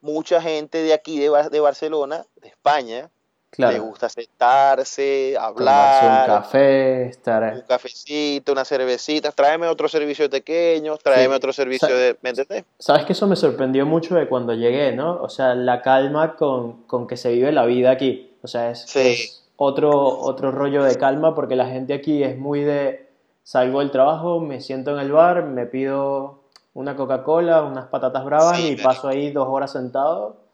mucha 0.00 0.40
gente 0.40 0.82
de 0.82 0.92
aquí, 0.92 1.18
de, 1.18 1.30
de 1.50 1.60
Barcelona, 1.60 2.24
de 2.40 2.48
España, 2.48 3.10
le 3.56 3.78
gusta 3.78 4.08
sentarse, 4.08 5.36
hablar. 5.38 6.28
un 6.28 6.36
café, 6.36 7.06
estar. 7.06 7.54
Un 7.54 7.62
cafecito, 7.62 8.52
una 8.52 8.64
cervecita. 8.64 9.32
Tráeme 9.32 9.66
otro 9.68 9.88
servicio 9.88 10.28
pequeño, 10.28 10.96
tráeme 10.98 11.34
otro 11.34 11.52
servicio 11.52 11.88
de. 11.88 12.16
¿Me 12.22 12.30
entiendes? 12.30 12.64
Sabes 12.78 13.04
que 13.04 13.12
eso 13.12 13.26
me 13.26 13.36
sorprendió 13.36 13.86
mucho 13.86 14.14
de 14.14 14.28
cuando 14.28 14.52
llegué, 14.54 14.92
¿no? 14.92 15.20
O 15.22 15.28
sea, 15.28 15.54
la 15.54 15.82
calma 15.82 16.36
con, 16.36 16.82
con 16.84 17.06
que 17.06 17.16
se 17.16 17.32
vive 17.32 17.52
la 17.52 17.64
vida 17.64 17.90
aquí. 17.90 18.36
O 18.42 18.48
sea, 18.48 18.70
es, 18.70 18.94
es 18.94 19.44
otro, 19.56 19.90
otro 19.90 20.50
rollo 20.50 20.82
de 20.82 20.96
calma 20.96 21.34
porque 21.34 21.56
la 21.56 21.66
gente 21.66 21.94
aquí 21.94 22.22
es 22.22 22.36
muy 22.36 22.60
de. 22.60 23.06
Salgo 23.42 23.78
del 23.78 23.92
trabajo, 23.92 24.40
me 24.40 24.60
siento 24.60 24.90
en 24.90 24.98
el 24.98 25.12
bar, 25.12 25.44
me 25.44 25.66
pido 25.66 26.40
una 26.74 26.96
Coca-Cola, 26.96 27.62
unas 27.62 27.86
patatas 27.86 28.24
bravas 28.24 28.58
y 28.58 28.74
paso 28.74 29.06
ahí 29.06 29.30
dos 29.30 29.46
horas 29.48 29.70
sentado 29.70 30.45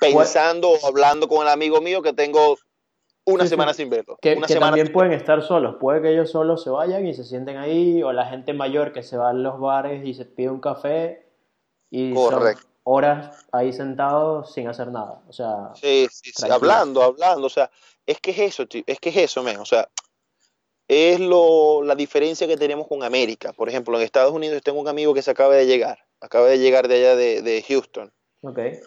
pensando 0.00 0.70
o 0.70 0.86
hablando 0.86 1.28
con 1.28 1.42
el 1.42 1.48
amigo 1.48 1.80
mío 1.80 2.02
que 2.02 2.12
tengo 2.12 2.56
una 3.24 3.46
semana 3.46 3.74
sin 3.74 3.90
verlo. 3.90 4.16
Que, 4.20 4.36
también 4.36 4.92
pueden 4.92 5.12
estar 5.12 5.42
solos. 5.42 5.76
Puede 5.80 6.00
que 6.00 6.12
ellos 6.12 6.30
solos 6.30 6.62
se 6.62 6.70
vayan 6.70 7.06
y 7.06 7.14
se 7.14 7.24
sienten 7.24 7.56
ahí, 7.56 8.02
o 8.02 8.12
la 8.12 8.26
gente 8.26 8.52
mayor 8.52 8.92
que 8.92 9.02
se 9.02 9.16
va 9.16 9.30
a 9.30 9.32
los 9.32 9.58
bares 9.60 10.06
y 10.06 10.14
se 10.14 10.24
pide 10.24 10.50
un 10.50 10.60
café 10.60 11.26
y 11.90 12.14
horas 12.84 13.46
ahí 13.50 13.72
sentados 13.72 14.52
sin 14.52 14.68
hacer 14.68 14.88
nada. 14.92 15.22
O 15.28 15.32
sea, 15.32 15.72
sí, 15.74 16.06
sí, 16.10 16.30
sí, 16.34 16.48
hablando, 16.48 17.02
hablando. 17.02 17.46
O 17.46 17.50
sea, 17.50 17.70
es 18.06 18.20
que 18.20 18.30
es 18.30 18.38
eso, 18.38 18.64
es 18.86 19.00
que 19.00 19.08
es 19.08 19.16
eso, 19.16 19.42
men. 19.42 19.58
O 19.58 19.64
sea, 19.64 19.88
es 20.86 21.18
lo, 21.18 21.82
la 21.82 21.96
diferencia 21.96 22.46
que 22.46 22.56
tenemos 22.56 22.86
con 22.86 23.02
América. 23.02 23.52
Por 23.52 23.68
ejemplo, 23.68 23.96
en 23.96 24.04
Estados 24.04 24.32
Unidos 24.32 24.62
tengo 24.62 24.80
un 24.80 24.88
amigo 24.88 25.12
que 25.14 25.22
se 25.22 25.32
acaba 25.32 25.56
de 25.56 25.66
llegar, 25.66 25.98
acaba 26.20 26.46
de 26.46 26.60
llegar 26.60 26.86
de 26.86 26.94
allá 26.94 27.16
de, 27.16 27.42
de 27.42 27.64
Houston. 27.66 28.12
Okay 28.42 28.78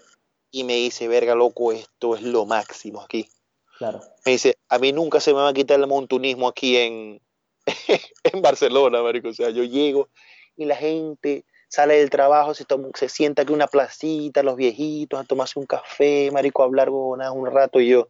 y 0.51 0.63
me 0.63 0.75
dice, 0.75 1.07
verga, 1.07 1.35
loco, 1.35 1.71
esto 1.71 2.15
es 2.15 2.21
lo 2.21 2.45
máximo 2.45 3.01
aquí. 3.01 3.29
Claro. 3.77 4.01
Me 4.25 4.33
dice, 4.33 4.57
a 4.67 4.79
mí 4.79 4.91
nunca 4.91 5.19
se 5.19 5.33
me 5.33 5.39
va 5.39 5.49
a 5.49 5.53
quitar 5.53 5.79
el 5.79 5.87
montunismo 5.87 6.47
aquí 6.47 6.77
en, 6.77 7.21
en 8.23 8.41
Barcelona, 8.41 9.01
marico. 9.01 9.29
O 9.29 9.33
sea, 9.33 9.49
yo 9.51 9.63
llego 9.63 10.09
y 10.55 10.65
la 10.65 10.75
gente 10.75 11.45
sale 11.67 11.97
del 11.97 12.09
trabajo, 12.09 12.53
se, 12.53 12.65
se 12.95 13.09
sienta 13.09 13.43
aquí 13.43 13.51
en 13.51 13.55
una 13.55 13.67
placita, 13.67 14.43
los 14.43 14.55
viejitos, 14.55 15.19
a 15.19 15.23
tomarse 15.23 15.59
un 15.59 15.65
café, 15.65 16.31
marico, 16.31 16.63
a 16.63 16.65
hablar 16.65 16.89
un 16.89 17.45
rato 17.45 17.79
y 17.79 17.89
yo. 17.89 18.09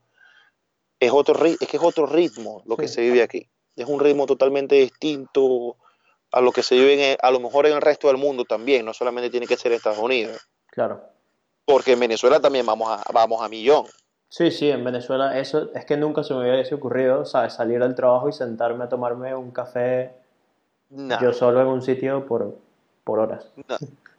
Es, 1.00 1.12
otro, 1.12 1.46
es 1.46 1.58
que 1.58 1.78
es 1.78 1.84
otro 1.84 2.06
ritmo 2.06 2.64
lo 2.66 2.78
que 2.78 2.88
se 2.88 3.02
vive 3.02 3.22
aquí. 3.22 3.50
Es 3.76 3.88
un 3.88 4.00
ritmo 4.00 4.26
totalmente 4.26 4.76
distinto 4.76 5.78
a 6.32 6.42
lo 6.42 6.52
que 6.52 6.64
se 6.64 6.76
vive 6.76 7.18
a 7.22 7.32
lo 7.32 7.40
mejor 7.40 7.68
en 7.68 7.74
el 7.74 7.82
resto 7.82 8.08
del 8.08 8.18
mundo 8.18 8.46
también, 8.46 8.86
no 8.86 8.94
solamente 8.94 9.30
tiene 9.30 9.48
que 9.48 9.58
ser 9.58 9.72
Estados 9.72 10.00
Unidos. 10.00 10.48
Claro 10.68 11.19
porque 11.70 11.92
en 11.92 12.00
Venezuela 12.00 12.40
también 12.40 12.66
vamos 12.66 12.90
a, 12.90 13.04
vamos 13.14 13.44
a 13.44 13.48
millón. 13.48 13.86
Sí, 14.28 14.50
sí, 14.50 14.72
en 14.72 14.84
Venezuela 14.84 15.38
eso 15.38 15.70
es 15.76 15.86
que 15.86 15.98
nunca 15.98 16.24
se 16.24 16.34
me 16.34 16.40
hubiese 16.42 16.74
ocurrido, 16.74 17.26
¿sabes? 17.26 17.54
Salir 17.54 17.80
del 17.80 17.94
trabajo 17.94 18.28
y 18.28 18.34
sentarme 18.34 18.86
a 18.86 18.90
tomarme 18.90 19.36
un 19.36 19.52
café 19.52 20.14
yo 20.90 21.32
solo 21.32 21.62
en 21.62 21.68
un 21.68 21.84
sitio 21.84 22.26
por, 22.26 22.58
por 23.04 23.20
horas. 23.20 23.46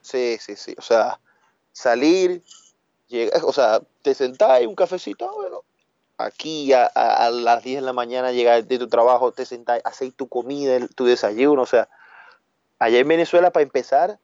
Sí, 0.01 0.39
sí, 0.39 0.55
sí. 0.55 0.77
O 0.79 0.83
sea, 0.83 1.19
salir, 1.73 2.41
llega, 3.09 3.45
o 3.45 3.53
sea, 3.53 3.81
te 4.03 4.15
sentás 4.15 4.63
y 4.63 4.67
un 4.67 4.77
cafecito, 4.77 5.29
ah, 5.29 5.33
bueno, 5.35 5.65
aquí 6.19 6.73
a, 6.73 6.87
a, 6.87 7.31
las 7.31 7.65
10 7.65 7.81
de 7.81 7.87
la 7.87 7.93
mañana 7.93 8.31
llegar 8.31 8.65
de 8.65 8.79
tu 8.79 8.87
trabajo, 8.87 9.33
te 9.33 9.45
sentás, 9.45 9.81
hacéis 9.85 10.15
tu 10.15 10.29
comida, 10.29 10.79
tu 10.95 11.05
desayuno, 11.05 11.63
o 11.63 11.67
sea, 11.67 11.89
allá 12.79 13.01
en 13.01 13.09
Venezuela 13.09 13.51
para 13.51 13.65
empezar, 13.65 14.21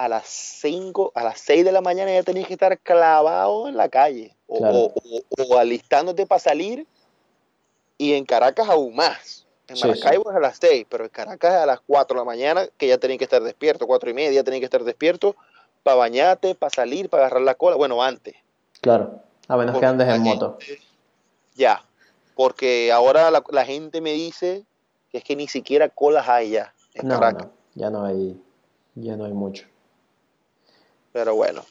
a 0.00 0.08
las 0.08 0.26
5, 0.28 1.12
a 1.14 1.22
las 1.22 1.40
6 1.40 1.62
de 1.62 1.72
la 1.72 1.82
mañana 1.82 2.10
ya 2.10 2.22
tenías 2.22 2.46
que 2.46 2.54
estar 2.54 2.78
clavado 2.78 3.68
en 3.68 3.76
la 3.76 3.90
calle 3.90 4.34
o, 4.46 4.94
alistándote 5.58 6.26
para 6.26 6.38
salir 6.38 6.86
y 7.98 8.14
en 8.14 8.24
Caracas 8.24 8.66
aún 8.70 8.96
más. 8.96 9.46
En 9.68 9.78
Maracaibo 9.78 10.30
es 10.30 10.36
a 10.36 10.40
las 10.40 10.56
6, 10.58 10.86
pero 10.88 11.04
en 11.04 11.10
Caracas 11.10 11.52
a 11.52 11.66
las 11.66 11.80
4 11.80 12.14
de 12.14 12.18
la 12.18 12.24
mañana 12.24 12.66
que 12.78 12.88
ya 12.88 12.96
tenías 12.96 13.18
que 13.18 13.24
estar 13.24 13.42
despierto, 13.42 13.86
4 13.86 14.08
y 14.08 14.14
media 14.14 14.42
tenías 14.42 14.60
que 14.60 14.64
estar 14.64 14.84
despierto 14.84 15.36
para 15.82 15.96
bañarte, 15.96 16.54
para 16.54 16.70
salir, 16.70 17.10
para 17.10 17.26
agarrar 17.26 17.42
la 17.42 17.54
cola. 17.54 17.76
Bueno, 17.76 18.02
antes. 18.02 18.36
Claro, 18.80 19.20
a 19.48 19.56
menos 19.58 19.78
que 19.78 19.84
andes 19.84 20.08
en 20.08 20.22
moto. 20.22 20.56
Ya, 21.56 21.84
porque 22.34 22.90
ahora 22.90 23.30
la, 23.30 23.64
gente 23.66 24.00
me 24.00 24.12
dice 24.12 24.64
que 25.10 25.18
es 25.18 25.24
que 25.24 25.36
ni 25.36 25.46
siquiera 25.46 25.90
colas 25.90 26.26
hay 26.26 26.52
ya 26.52 26.72
en 26.94 27.06
Caracas. 27.06 27.48
ya 27.74 27.90
no 27.90 28.06
hay, 28.06 28.42
ya 28.94 29.14
no 29.18 29.26
hay 29.26 29.34
mucho. 29.34 29.69
Pero 31.12 31.34
bueno. 31.34 31.62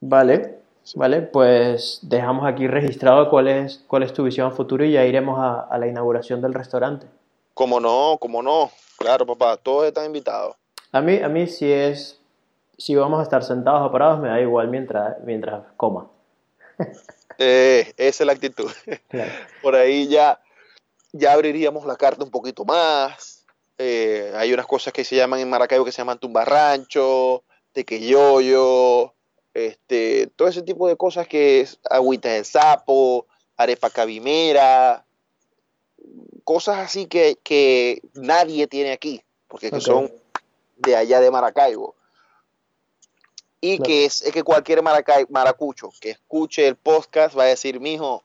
Vale, 0.00 0.60
vale, 0.94 1.22
pues 1.22 2.00
dejamos 2.02 2.46
aquí 2.46 2.66
registrado 2.66 3.28
cuál 3.30 3.48
es, 3.48 3.84
cuál 3.88 4.04
es 4.04 4.12
tu 4.12 4.22
visión 4.24 4.46
a 4.46 4.50
futuro 4.54 4.84
y 4.84 4.92
ya 4.92 5.04
iremos 5.04 5.38
a, 5.40 5.76
la 5.76 5.86
inauguración 5.86 6.40
del 6.40 6.54
restaurante. 6.54 7.06
Como 7.54 7.80
no, 7.80 8.18
como 8.20 8.42
no. 8.42 8.70
Claro, 8.96 9.26
papá, 9.26 9.56
todos 9.56 9.86
están 9.86 10.06
invitados. 10.06 10.56
A 10.92 11.00
mí, 11.00 11.16
a 11.18 11.28
mí 11.28 11.46
si 11.46 11.70
es, 11.70 12.20
si 12.76 12.94
vamos 12.94 13.20
a 13.20 13.24
estar 13.24 13.42
sentados 13.42 13.88
o 13.88 13.92
parados, 13.92 14.20
me 14.20 14.28
da 14.28 14.40
igual 14.40 14.68
mientras, 14.68 15.16
mientras 15.24 15.62
coma. 15.76 16.08
Eh, 17.40 17.94
esa 17.96 18.24
es 18.24 18.26
la 18.26 18.32
actitud. 18.32 18.68
Por 19.62 19.76
ahí 19.76 20.08
ya, 20.08 20.40
ya 21.12 21.34
abriríamos 21.34 21.86
la 21.86 21.94
carta 21.94 22.24
un 22.24 22.32
poquito 22.32 22.64
más. 22.64 23.46
Eh, 23.78 24.32
hay 24.34 24.52
unas 24.52 24.66
cosas 24.66 24.92
que 24.92 25.04
se 25.04 25.14
llaman 25.14 25.38
en 25.38 25.48
Maracaibo 25.48 25.84
que 25.84 25.92
se 25.92 25.98
llaman 25.98 26.18
tumbarrancho, 26.18 27.44
que 27.84 28.06
yo, 28.06 28.40
yo, 28.40 29.14
este, 29.54 30.28
todo 30.36 30.48
ese 30.48 30.62
tipo 30.62 30.88
de 30.88 30.96
cosas 30.96 31.26
que 31.26 31.60
es 31.60 31.78
agüita 31.90 32.28
de 32.28 32.44
sapo, 32.44 33.26
arepa 33.56 33.90
cabimera, 33.90 35.04
cosas 36.44 36.78
así 36.78 37.06
que, 37.06 38.00
nadie 38.14 38.66
tiene 38.66 38.92
aquí, 38.92 39.22
porque 39.48 39.80
son 39.80 40.10
de 40.76 40.96
allá 40.96 41.20
de 41.20 41.30
Maracaibo. 41.30 41.94
Y 43.60 43.78
que 43.80 44.04
es, 44.04 44.22
que 44.32 44.44
cualquier 44.44 44.82
maracucho 44.82 45.90
que 46.00 46.10
escuche 46.10 46.68
el 46.68 46.76
podcast 46.76 47.36
va 47.36 47.42
a 47.42 47.46
decir, 47.46 47.80
mijo, 47.80 48.22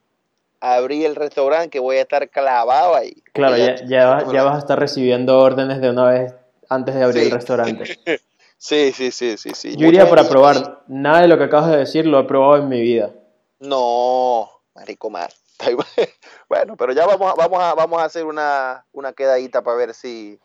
abrí 0.60 1.04
el 1.04 1.16
restaurante 1.16 1.70
que 1.70 1.80
voy 1.80 1.96
a 1.96 2.02
estar 2.02 2.28
clavado 2.30 2.94
ahí. 2.94 3.22
Claro, 3.32 3.56
ya, 3.56 3.84
ya, 3.84 4.06
vas, 4.44 4.54
a 4.54 4.58
estar 4.58 4.78
recibiendo 4.78 5.38
órdenes 5.38 5.80
de 5.80 5.90
una 5.90 6.08
vez 6.08 6.34
antes 6.68 6.94
de 6.94 7.02
abrir 7.02 7.24
el 7.24 7.30
restaurante. 7.32 7.98
Sí, 8.58 8.92
sí, 8.92 9.10
sí, 9.10 9.36
sí, 9.36 9.50
sí. 9.54 9.76
Yo 9.76 9.88
iría 9.88 10.08
para 10.08 10.28
probar. 10.28 10.84
Nada 10.88 11.22
de 11.22 11.28
lo 11.28 11.36
que 11.36 11.44
acabas 11.44 11.70
de 11.70 11.78
decir 11.78 12.06
lo 12.06 12.20
he 12.20 12.24
probado 12.24 12.62
en 12.62 12.68
mi 12.68 12.80
vida. 12.80 13.12
No, 13.60 14.48
marico 14.74 15.10
mal. 15.10 15.28
Bueno, 16.48 16.76
pero 16.76 16.92
ya 16.92 17.06
vamos 17.06 17.32
a, 17.32 17.34
vamos 17.34 17.58
a, 17.60 17.74
vamos 17.74 18.00
a 18.00 18.04
hacer 18.04 18.24
una, 18.24 18.84
una 18.92 19.12
quedadita 19.12 19.62
para 19.62 19.76
ver 19.76 19.94
si, 19.94 20.38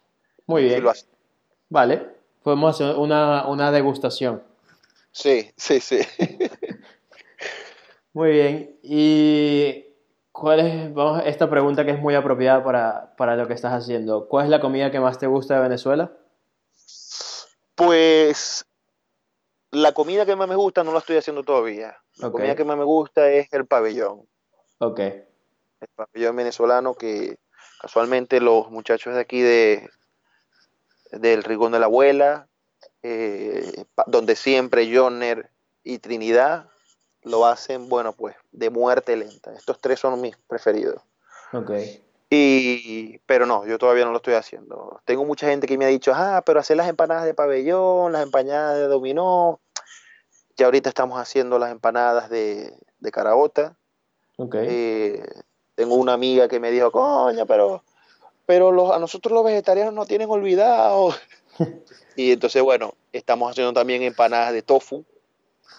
Muy 0.47 0.63
si 0.63 0.69
bien. 0.69 0.83
lo 0.83 0.89
hace. 0.89 1.05
Vale. 1.69 2.07
Podemos 2.41 2.75
hacer 2.75 2.95
una, 2.95 3.47
una 3.47 3.71
degustación. 3.71 4.41
Sí, 5.11 5.51
sí, 5.57 5.79
sí. 5.79 5.99
Muy 8.13 8.31
bien. 8.31 8.79
Y 8.81 9.85
cuál 10.31 10.61
es, 10.61 10.93
vamos, 10.93 11.23
esta 11.25 11.49
pregunta 11.49 11.85
que 11.85 11.91
es 11.91 11.99
muy 11.99 12.15
apropiada 12.15 12.63
para, 12.63 13.13
para 13.17 13.35
lo 13.35 13.47
que 13.47 13.53
estás 13.53 13.73
haciendo. 13.73 14.27
¿Cuál 14.27 14.45
es 14.45 14.51
la 14.51 14.61
comida 14.61 14.89
que 14.89 14.99
más 14.99 15.19
te 15.19 15.27
gusta 15.27 15.55
de 15.55 15.61
Venezuela? 15.61 16.11
Pues 17.79 18.65
la 19.71 19.93
comida 19.93 20.25
que 20.25 20.35
más 20.35 20.49
me 20.49 20.57
gusta 20.57 20.83
no 20.83 20.91
la 20.91 20.99
estoy 20.99 21.15
haciendo 21.15 21.43
todavía. 21.43 21.97
La 22.17 22.29
comida 22.29 22.53
que 22.53 22.65
más 22.65 22.77
me 22.77 22.83
gusta 22.83 23.31
es 23.31 23.47
el 23.53 23.65
pabellón. 23.65 24.27
Ok. 24.79 24.99
El 24.99 25.87
pabellón 25.95 26.35
venezolano 26.35 26.93
que 26.93 27.37
casualmente 27.81 28.41
los 28.41 28.69
muchachos 28.69 29.15
de 29.15 29.21
aquí 29.21 29.41
de 29.41 29.89
del 31.13 31.43
Rigón 31.45 31.71
de 31.71 31.79
la 31.79 31.85
Abuela, 31.85 32.49
eh, 33.01 33.85
donde 34.07 34.35
siempre 34.35 34.93
Joner 34.93 35.49
y 35.81 35.99
Trinidad 35.99 36.69
lo 37.23 37.45
hacen, 37.45 37.87
bueno, 37.87 38.11
pues 38.11 38.35
de 38.51 38.69
muerte 38.69 39.15
lenta. 39.15 39.53
Estos 39.53 39.79
tres 39.79 40.01
son 40.01 40.19
mis 40.19 40.35
preferidos. 40.35 41.01
Ok. 41.53 41.71
Y, 42.29 43.17
pero 43.25 43.45
no, 43.45 43.65
yo 43.65 43.79
todavía 43.79 44.05
no 44.05 44.11
lo 44.11 44.17
estoy 44.17 44.35
haciendo. 44.35 45.01
Tengo 45.05 45.25
mucha 45.25 45.47
gente 45.47 45.67
que 45.67 45.77
me 45.77 45.85
ha 45.85 45.89
dicho, 45.89 46.11
ah, 46.13 46.43
pero 46.45 46.59
hacer 46.59 46.77
las 46.77 46.87
empanadas 46.87 47.25
de 47.25 47.33
pabellón, 47.33 48.11
las 48.11 48.23
empanadas 48.23 48.77
de 48.77 48.87
dominó. 48.87 49.59
Ya 50.55 50.65
ahorita 50.65 50.89
estamos 50.89 51.19
haciendo 51.19 51.57
las 51.57 51.71
empanadas 51.71 52.29
de, 52.29 52.73
de 52.99 53.11
caraota. 53.11 53.75
Ok. 54.37 54.55
Eh, 54.59 55.23
tengo 55.75 55.95
una 55.95 56.13
amiga 56.13 56.47
que 56.47 56.59
me 56.59 56.69
dijo, 56.69 56.91
coño, 56.91 57.45
pero, 57.45 57.83
pero 58.45 58.71
los, 58.71 58.91
a 58.91 58.99
nosotros 58.99 59.33
los 59.33 59.43
vegetarianos 59.43 59.93
nos 59.93 60.07
tienen 60.07 60.29
olvidados. 60.29 61.19
y 62.15 62.31
entonces, 62.31 62.61
bueno, 62.61 62.93
estamos 63.11 63.49
haciendo 63.49 63.73
también 63.73 64.03
empanadas 64.03 64.53
de 64.53 64.61
tofu 64.61 65.03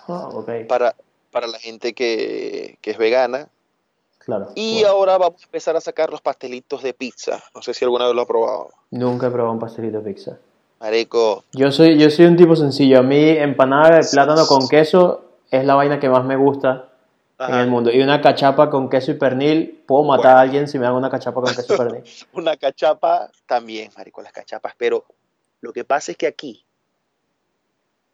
Ah, 0.09 0.31
para, 0.69 0.97
para 1.31 1.47
la 1.47 1.59
gente 1.59 1.95
que, 1.95 2.79
que 2.81 2.91
es 2.91 2.99
vegana. 2.99 3.49
Claro. 4.39 4.53
Y 4.55 4.75
Bueno, 4.81 4.89
ahora 4.91 5.19
vamos 5.19 5.43
a 5.43 5.45
empezar 5.45 5.77
a 5.77 5.81
sacar 5.81 6.11
los 6.11 6.21
pastelitos 6.21 6.83
de 6.83 6.95
pizza. 6.95 7.43
No 7.55 7.63
sé 7.63 7.75
si 7.75 7.85
alguna 7.85 8.07
vez 8.07 8.15
lo 8.15 8.23
ha 8.23 8.27
probado. 8.27 8.71
Nunca 8.91 9.27
he 9.27 9.31
probado 9.31 9.53
un 9.53 9.59
pastelito 9.59 10.01
de 10.01 10.13
pizza. 10.15 10.39
Marico, 10.81 11.45
Yo 11.53 11.71
soy, 11.73 11.99
yo 11.99 12.09
soy 12.11 12.27
un 12.27 12.37
tipo 12.37 12.55
sencillo. 12.57 13.01
A 13.01 13.03
mí 13.03 13.29
empanada 13.31 13.97
de 13.99 14.07
plátano 14.11 14.47
con 14.47 14.67
queso 14.69 15.25
es 15.51 15.65
la 15.65 15.75
vaina 15.75 15.99
que 16.01 16.09
más 16.09 16.25
me 16.25 16.37
gusta 16.37 16.89
en 17.39 17.55
el 17.55 17.69
mundo. 17.69 17.91
Y 17.91 18.01
una 18.03 18.21
cachapa 18.21 18.71
con 18.71 18.89
queso 18.89 19.11
y 19.11 19.15
pernil, 19.15 19.83
puedo 19.87 20.05
matar 20.05 20.25
Bueno. 20.25 20.39
a 20.39 20.41
alguien 20.43 20.69
si 20.69 20.79
me 20.79 20.87
hago 20.87 20.97
una 20.97 21.11
cachapa 21.11 21.41
con 21.41 21.55
queso 21.55 21.75
y 21.75 21.77
pernil. 21.77 22.05
una 22.35 22.57
cachapa 22.57 23.31
también, 23.47 23.91
marico, 23.97 24.23
las 24.23 24.33
cachapas. 24.33 24.75
Pero 24.79 25.05
lo 25.61 25.73
que 25.73 25.85
pasa 25.85 26.13
es 26.13 26.19
que 26.19 26.27
aquí 26.27 26.65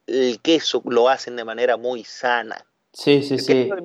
el 0.06 0.40
queso 0.40 0.82
lo 0.86 1.08
hacen 1.08 1.36
de 1.36 1.44
manera 1.44 1.76
muy 1.76 2.04
sana. 2.04 2.64
Sí, 2.92 3.22
sí, 3.22 3.34
El 3.34 3.40
sí. 3.40 3.52
queso 3.68 3.76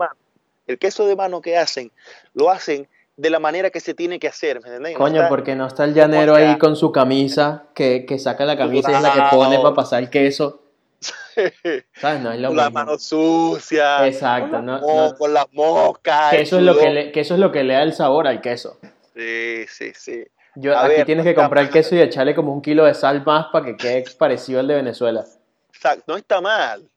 el 0.68 0.78
queso 0.80 1.06
de 1.06 1.16
mano 1.16 1.42
que 1.42 1.58
hacen, 1.58 1.92
lo 2.34 2.50
hacen 2.50 2.88
de 3.18 3.30
la 3.30 3.40
manera 3.40 3.70
que 3.70 3.80
se 3.80 3.94
tiene 3.94 4.20
que 4.20 4.28
hacer, 4.28 4.62
¿me 4.62 4.68
entendés? 4.70 4.94
No 4.94 5.00
Coño, 5.00 5.16
está- 5.18 5.30
porque 5.30 5.56
no 5.56 5.68
está 5.68 5.84
el 5.84 5.94
llanero 5.94 6.34
ahí 6.36 6.58
con 6.58 6.76
su 6.76 6.92
camisa, 6.92 7.66
que, 7.76 8.06
que 8.06 8.18
saca 8.20 8.46
la 8.46 8.58
camisa 8.58 8.92
y 8.92 8.96
es 8.96 9.02
la 9.02 9.14
que 9.14 9.36
pone 9.36 9.58
para 9.60 9.76
pasar 9.76 10.02
el 10.04 10.10
queso. 10.10 10.62
¿Sabes? 12.00 12.22
No 12.22 12.32
es 12.32 12.40
lo 12.40 12.50
con 12.50 12.58
la 12.58 12.66
mismo. 12.66 12.80
mano 12.80 12.98
sucia, 13.00 14.06
Exacto, 14.08 14.58
con, 14.58 14.66
no- 14.66 14.80
no- 14.80 15.16
con 15.18 15.34
las 15.34 15.46
moscas, 15.52 16.32
Que 16.32 16.42
eso, 16.42 16.58
es 16.58 16.64
lo 16.64 16.78
que, 16.78 16.90
le, 16.90 17.12
que 17.12 17.20
eso 17.22 17.34
es 17.36 17.40
lo 17.40 17.52
que 17.52 17.64
le 17.64 17.74
da 17.74 17.84
el 17.84 17.94
sabor 17.94 18.28
al 18.28 18.42
queso. 18.42 18.80
Sí, 19.16 19.66
sí, 19.68 19.92
sí. 19.96 20.24
Yo, 20.56 20.76
A 20.78 20.86
aquí 20.86 20.96
ver, 20.96 21.06
tienes 21.06 21.26
no 21.26 21.32
que 21.32 21.36
comprar 21.36 21.64
el 21.66 21.70
queso 21.72 21.96
y 21.96 22.02
echarle 22.02 22.36
como 22.36 22.54
un 22.54 22.62
kilo 22.62 22.84
de 22.86 22.94
sal 22.94 23.24
más 23.26 23.48
para 23.52 23.66
que 23.66 23.78
quede 23.78 24.04
parecido 24.18 24.60
al 24.60 24.68
de 24.68 24.76
Venezuela. 24.76 25.26
Exacto, 25.74 26.04
no 26.08 26.18
está 26.18 26.42
mal. 26.42 26.88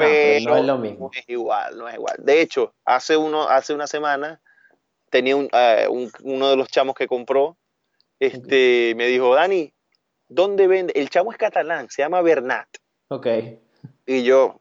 Pero 0.00 0.10
Pero 0.44 0.50
no 0.50 0.56
es 0.56 0.64
lo 0.64 0.78
mismo. 0.78 1.10
no 1.12 1.18
es 1.20 1.28
igual, 1.28 1.78
no 1.78 1.88
es 1.88 1.94
igual. 1.94 2.16
De 2.18 2.40
hecho, 2.40 2.74
hace 2.84 3.16
uno, 3.16 3.48
hace 3.48 3.72
una 3.74 3.86
semana 3.86 4.40
tenía 5.10 5.36
un, 5.36 5.48
eh, 5.52 5.86
un- 5.88 6.10
uno 6.22 6.50
de 6.50 6.56
los 6.56 6.68
chamos 6.68 6.94
que 6.94 7.06
compró, 7.08 7.56
este, 8.18 8.94
me 8.96 9.06
dijo, 9.06 9.34
Dani, 9.34 9.72
¿dónde 10.28 10.66
vende? 10.66 10.92
El 10.96 11.08
chamo 11.10 11.32
es 11.32 11.38
catalán, 11.38 11.88
se 11.90 12.02
llama 12.02 12.20
Bernat. 12.22 12.68
Ok. 13.08 13.26
Y 14.06 14.22
yo, 14.22 14.60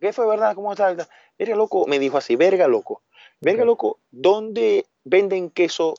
¿qué 0.00 0.12
fue 0.12 0.26
verdad? 0.26 0.54
¿Cómo 0.54 0.72
está? 0.72 0.94
Verga 1.38 1.56
loco, 1.56 1.86
me 1.86 1.98
dijo 1.98 2.16
así, 2.18 2.36
verga 2.36 2.66
loco, 2.68 3.02
verga 3.40 3.64
loco, 3.64 4.00
¿dónde 4.10 4.86
venden 5.04 5.50
queso 5.50 5.94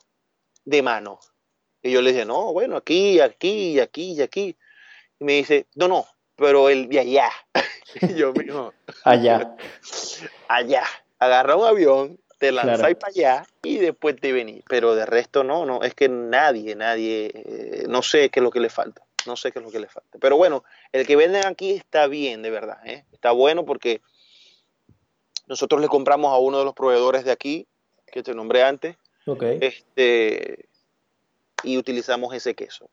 de 0.64 0.82
mano? 0.82 1.20
Y 1.82 1.92
yo 1.92 2.02
le 2.02 2.10
dije, 2.12 2.24
no, 2.24 2.52
bueno, 2.52 2.76
aquí, 2.76 3.20
aquí, 3.20 3.78
aquí 3.78 4.12
y 4.14 4.20
aquí. 4.20 4.56
Y 5.20 5.24
me 5.24 5.34
dice, 5.34 5.66
no, 5.76 5.86
no, 5.86 6.04
pero 6.38 6.68
el 6.70 6.88
de 6.88 7.00
allá. 7.00 7.30
y 8.00 8.14
yo, 8.14 8.32
mijo, 8.36 8.72
Allá. 9.04 9.54
allá, 10.48 10.84
agarra 11.18 11.56
un 11.56 11.66
avión, 11.66 12.18
te 12.38 12.52
lanzáis 12.52 12.96
Claro. 12.96 12.98
para 12.98 13.10
allá 13.10 13.46
y 13.62 13.78
después 13.78 14.16
te 14.16 14.32
venís. 14.32 14.62
Pero 14.68 14.94
de 14.94 15.04
resto 15.04 15.44
no, 15.44 15.66
no, 15.66 15.82
es 15.82 15.94
que 15.94 16.08
nadie, 16.08 16.74
nadie, 16.76 17.32
eh, 17.34 17.84
no 17.88 18.00
sé 18.02 18.30
qué 18.30 18.40
es 18.40 18.44
lo 18.44 18.50
que 18.50 18.60
le 18.60 18.70
falta, 18.70 19.02
no 19.26 19.36
sé 19.36 19.50
qué 19.52 19.58
es 19.58 19.64
lo 19.64 19.70
que 19.72 19.80
le 19.80 19.88
falta. 19.88 20.18
Pero 20.20 20.36
bueno, 20.36 20.64
el 20.92 21.06
que 21.06 21.16
venden 21.16 21.44
aquí 21.44 21.72
está 21.72 22.06
bien, 22.06 22.40
de 22.42 22.50
verdad, 22.50 22.78
¿eh? 22.86 23.04
está 23.12 23.32
bueno 23.32 23.64
porque 23.66 24.00
nosotros 25.48 25.80
le 25.80 25.88
compramos 25.88 26.32
a 26.32 26.38
uno 26.38 26.58
de 26.60 26.64
los 26.64 26.74
proveedores 26.74 27.24
de 27.24 27.32
aquí, 27.32 27.66
que 28.12 28.22
te 28.22 28.34
nombré 28.34 28.62
antes, 28.62 28.96
este, 29.60 30.68
y 31.62 31.76
utilizamos 31.76 32.32
ese 32.34 32.54
queso. 32.54 32.88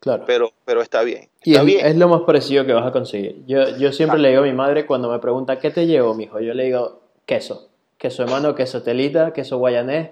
Claro. 0.00 0.24
Pero, 0.26 0.52
pero 0.64 0.80
está 0.80 1.02
bien, 1.02 1.28
Y 1.42 1.50
está 1.52 1.60
es, 1.62 1.66
bien. 1.66 1.86
es 1.86 1.96
lo 1.96 2.08
más 2.08 2.20
parecido 2.22 2.64
que 2.64 2.72
vas 2.72 2.86
a 2.86 2.92
conseguir. 2.92 3.44
Yo, 3.46 3.76
yo 3.78 3.92
siempre 3.92 4.18
le 4.20 4.28
digo 4.30 4.42
a 4.42 4.46
mi 4.46 4.52
madre 4.52 4.86
cuando 4.86 5.10
me 5.10 5.18
pregunta, 5.18 5.58
¿qué 5.58 5.70
te 5.70 5.86
llevo, 5.86 6.14
mijo? 6.14 6.38
Yo 6.40 6.54
le 6.54 6.64
digo, 6.64 7.02
queso. 7.26 7.70
Queso 7.98 8.24
de 8.24 8.30
mano, 8.30 8.54
queso 8.54 8.82
telita, 8.82 9.32
queso 9.32 9.58
guayanés. 9.58 10.10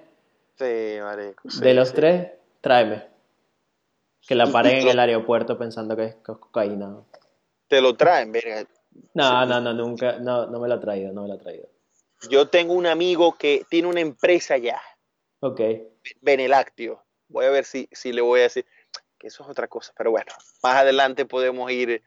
Sí, 0.59 0.97
marico, 1.01 1.49
sí, 1.49 1.61
de 1.61 1.75
los 1.75 1.89
sí. 1.91 1.95
tres, 1.95 2.31
tráeme. 2.61 3.05
Que 4.27 4.35
la 4.35 4.47
Y- 4.49 4.51
paren 4.53 4.77
y 4.77 4.79
en 4.81 4.85
lo- 4.87 4.91
el 4.91 4.99
aeropuerto 4.99 5.57
pensando 5.57 5.95
que 5.95 6.05
es 6.07 6.15
co- 6.17 6.41
cocaína. 6.41 6.97
Te 7.69 7.81
lo 7.81 7.95
traen, 7.95 8.33
verga. 8.33 8.65
No, 9.15 9.43
Sí. 9.45 9.49
no, 9.49 9.61
no, 9.61 9.73
nunca, 9.73 10.19
no, 10.19 10.47
no 10.47 10.59
me 10.59 10.67
la 10.67 10.77
ha 10.77 10.81
traído, 10.81 11.13
no 11.13 11.23
me 11.23 11.29
la 11.29 11.35
ha 11.35 11.39
traído. 11.39 11.69
Yo 12.29 12.49
tengo 12.49 12.73
un 12.75 12.87
amigo 12.87 13.37
que 13.39 13.65
tiene 13.71 13.87
una 13.87 14.01
empresa 14.01 14.55
allá. 14.55 14.81
Ok, 15.41 15.61
Benelácteo. 16.23 17.03
Voy 17.29 17.45
a 17.45 17.51
ver 17.51 17.65
si, 17.65 17.89
si 17.93 18.13
le 18.13 18.21
voy 18.23 18.41
a 18.41 18.45
decir 18.45 18.65
que 19.27 19.31
eso 19.31 19.43
es 19.43 19.49
otra 19.49 19.67
cosa, 19.67 19.93
pero 19.99 20.13
bueno, 20.13 20.31
más 20.63 20.77
adelante 20.77 21.27
podemos 21.27 21.69
ir, 21.73 22.01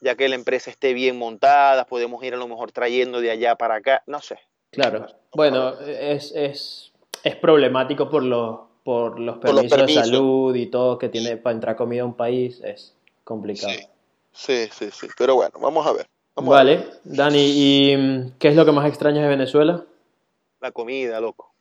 ya 0.00 0.14
que 0.14 0.30
la 0.30 0.34
empresa 0.34 0.70
esté 0.70 0.94
bien 0.94 1.18
montada, 1.18 1.84
podemos 1.84 2.24
ir 2.24 2.32
a 2.32 2.38
lo 2.38 2.48
mejor 2.48 2.72
trayendo 2.72 3.20
de 3.20 3.30
allá 3.30 3.56
para 3.56 3.74
acá, 3.74 4.02
no 4.06 4.22
sé. 4.22 4.38
claro. 4.70 5.06
Bueno, 5.34 5.78
es, 5.80 6.32
es, 6.34 6.92
es 7.22 7.36
problemático 7.36 8.08
por 8.08 8.22
los, 8.22 8.60
por 8.82 9.20
los 9.20 9.36
Por 9.36 9.52
los 9.52 9.66
permisos 9.66 10.04
de 10.04 10.10
salud 10.10 10.56
y 10.56 10.68
todo 10.68 10.96
que 10.96 11.10
tiene 11.10 11.36
para 11.36 11.52
entrar 11.52 11.76
comida 11.76 12.00
a 12.00 12.06
un 12.06 12.14
país, 12.14 12.62
es 12.64 12.94
complicado. 13.24 13.74
Sí, 13.74 13.86
sí, 14.32 14.68
sí, 14.72 14.90
sí. 14.90 15.06
Pero 15.18 15.34
bueno, 15.34 15.52
vamos 15.60 15.86
a 15.86 15.92
ver. 15.92 16.06
Vamos 16.34 16.56
a 16.56 16.64
ver. 16.64 16.78
Vale, 16.78 16.90
Dani, 17.04 17.44
¿y 17.44 18.32
qué 18.38 18.48
es 18.48 18.56
lo 18.56 18.64
que 18.64 18.72
más 18.72 18.88
extrañas 18.88 19.22
de 19.22 19.28
Venezuela? 19.28 19.84
La 20.62 20.72
comida, 20.72 21.20
loco. 21.20 21.52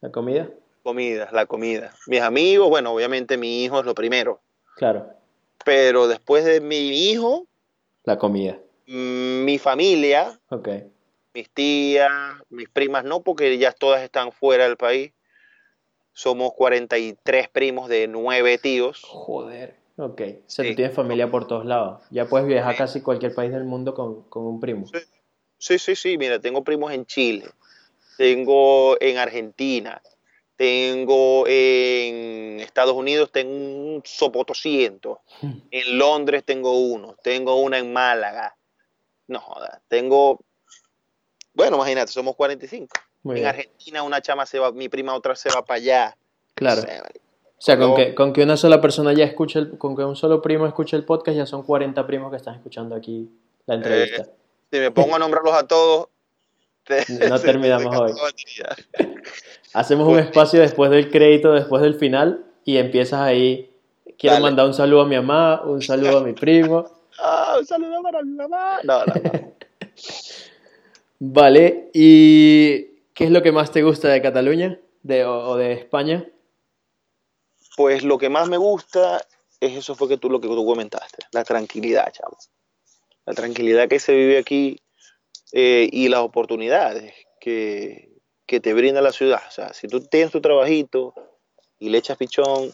¿La 0.00 0.10
comida? 0.10 0.48
Comida, 0.82 1.28
la 1.32 1.46
comida. 1.46 1.94
Mis 2.06 2.20
amigos, 2.20 2.68
bueno, 2.68 2.92
obviamente 2.92 3.36
mi 3.36 3.62
hijo 3.64 3.78
es 3.80 3.86
lo 3.86 3.94
primero, 3.94 4.40
Claro, 4.76 5.06
pero 5.64 6.08
después 6.08 6.44
de 6.44 6.60
mi 6.60 6.88
hijo, 7.10 7.46
la 8.04 8.18
comida. 8.18 8.58
mm, 8.86 9.44
mi 9.44 9.58
familia, 9.58 10.40
Ok, 10.48 10.68
mis 11.34 11.48
tías, 11.50 12.10
mis 12.50 12.68
primas 12.68 13.04
no, 13.04 13.22
porque 13.22 13.56
ya 13.58 13.70
todas 13.72 14.02
están 14.02 14.32
fuera 14.32 14.64
del 14.64 14.76
país. 14.76 15.12
Somos 16.14 16.52
43 16.54 17.48
primos 17.48 17.88
de 17.88 18.06
9 18.08 18.58
tíos. 18.58 19.00
joder. 19.04 19.76
Ok, 19.96 20.20
o 20.20 20.50
sea, 20.50 20.64
Sí. 20.64 20.70
tú 20.70 20.76
tienes 20.76 20.94
familia 20.96 21.30
por 21.30 21.46
todos 21.46 21.64
lados. 21.64 22.02
Ya 22.10 22.26
puedes 22.26 22.46
viajar 22.48 22.72
Sí. 22.74 22.78
casi 22.78 23.00
cualquier 23.02 23.34
país 23.34 23.52
del 23.52 23.64
mundo 23.64 23.94
con, 23.94 24.22
con 24.24 24.44
un 24.44 24.58
primo. 24.60 24.86
Sí. 24.86 24.98
Sí, 25.58 25.78
sí, 25.78 25.94
sí, 25.94 26.18
mira, 26.18 26.40
tengo 26.40 26.64
primos 26.64 26.90
en 26.92 27.06
Chile, 27.06 27.46
tengo 28.16 28.96
en 29.00 29.16
Argentina, 29.18 30.02
tengo 30.56 31.44
en 31.48 32.60
Estados 32.60 32.94
Unidos, 32.94 33.30
tengo 33.32 33.50
un 33.52 34.02
sopotociento, 34.04 35.20
en 35.42 35.98
Londres 35.98 36.44
tengo 36.44 36.78
uno, 36.78 37.16
tengo 37.22 37.56
una 37.60 37.78
en 37.78 37.92
Málaga. 37.92 38.56
No 39.28 39.40
jodas, 39.40 39.80
tengo, 39.88 40.40
bueno, 41.54 41.76
imagínate, 41.76 42.12
somos 42.12 42.36
45. 42.36 42.88
Muy 43.24 43.36
en 43.36 43.42
bien. 43.42 43.46
Argentina 43.48 44.02
una 44.02 44.20
chama 44.20 44.46
se 44.46 44.58
va, 44.58 44.72
mi 44.72 44.88
prima 44.88 45.14
otra 45.14 45.34
se 45.36 45.48
va 45.50 45.64
para 45.64 45.76
allá. 45.78 46.16
Claro. 46.54 46.82
Marico. 46.82 47.20
sea, 47.58 47.78
con 47.78 47.94
que, 47.94 48.14
con 48.14 48.32
que 48.32 48.42
una 48.42 48.56
sola 48.56 48.80
persona 48.80 49.12
ya 49.12 49.24
escuche, 49.24 49.58
el- 49.60 49.78
con 49.78 49.96
que 49.96 50.02
un 50.04 50.16
solo 50.16 50.42
primo 50.42 50.66
escuche 50.66 50.96
el 50.96 51.04
podcast, 51.04 51.36
ya 51.36 51.46
son 51.46 51.62
40 51.62 52.06
primos 52.06 52.30
que 52.30 52.36
están 52.36 52.56
escuchando 52.56 52.94
aquí 52.96 53.30
la 53.66 53.76
entrevista. 53.76 54.26
Si 54.70 54.78
me 54.78 54.90
pongo 54.90 55.14
a 55.14 55.18
nombrarlos 55.20 55.54
a 55.54 55.66
todos, 55.66 56.08
te- 56.84 57.04
No 57.28 57.40
terminamos 57.40 57.96
hoy. 57.96 58.12
Hacemos 59.74 60.08
un 60.08 60.18
espacio 60.18 60.60
después 60.60 60.90
del 60.90 61.10
crédito, 61.10 61.52
después 61.52 61.82
del 61.82 61.94
final, 61.94 62.44
y 62.64 62.76
empiezas 62.76 63.20
ahí. 63.20 63.70
Quiero 64.18 64.34
Dale. 64.34 64.42
mandar 64.42 64.66
un 64.66 64.74
saludo 64.74 65.02
a 65.02 65.06
mi 65.06 65.16
mamá, 65.16 65.62
un 65.62 65.82
saludo 65.82 66.18
a 66.18 66.22
mi 66.22 66.32
primo. 66.32 66.86
Ah, 67.18 67.56
un 67.58 67.66
saludo 67.66 68.02
para 68.02 68.22
mi 68.22 68.34
mamá. 68.34 68.78
No, 68.84 69.04
no, 69.04 69.14
no. 69.14 69.30
Vale, 71.18 71.90
¿y 71.92 72.84
qué 73.12 73.24
es 73.24 73.30
lo 73.30 73.42
que 73.42 73.52
más 73.52 73.70
te 73.70 73.82
gusta 73.82 74.08
de 74.08 74.22
Cataluña 74.22 74.80
de, 75.02 75.26
o, 75.26 75.50
o 75.50 75.56
de 75.56 75.72
España? 75.72 76.26
Pues 77.76 78.02
lo 78.02 78.16
que 78.16 78.30
más 78.30 78.48
me 78.48 78.56
gusta 78.56 79.20
es 79.60 79.76
eso 79.76 79.94
fue 79.94 80.08
que 80.08 80.16
tú 80.16 80.30
lo 80.30 80.40
que 80.40 80.48
tú 80.48 80.64
comentaste, 80.66 81.18
la 81.32 81.44
tranquilidad, 81.44 82.10
chavo. 82.12 82.36
La 83.26 83.34
tranquilidad 83.34 83.88
que 83.88 84.00
se 84.00 84.12
vive 84.12 84.38
aquí 84.38 84.80
eh, 85.52 85.88
y 85.92 86.08
las 86.08 86.20
oportunidades 86.20 87.14
que, 87.40 88.11
que 88.52 88.60
te 88.60 88.74
brinda 88.74 89.00
la 89.00 89.12
ciudad. 89.12 89.40
O 89.48 89.50
sea, 89.50 89.72
si 89.72 89.88
tú 89.88 90.02
tienes 90.02 90.30
tu 90.30 90.42
trabajito 90.42 91.14
y 91.78 91.88
le 91.88 91.96
echas 91.96 92.18
pichón, 92.18 92.70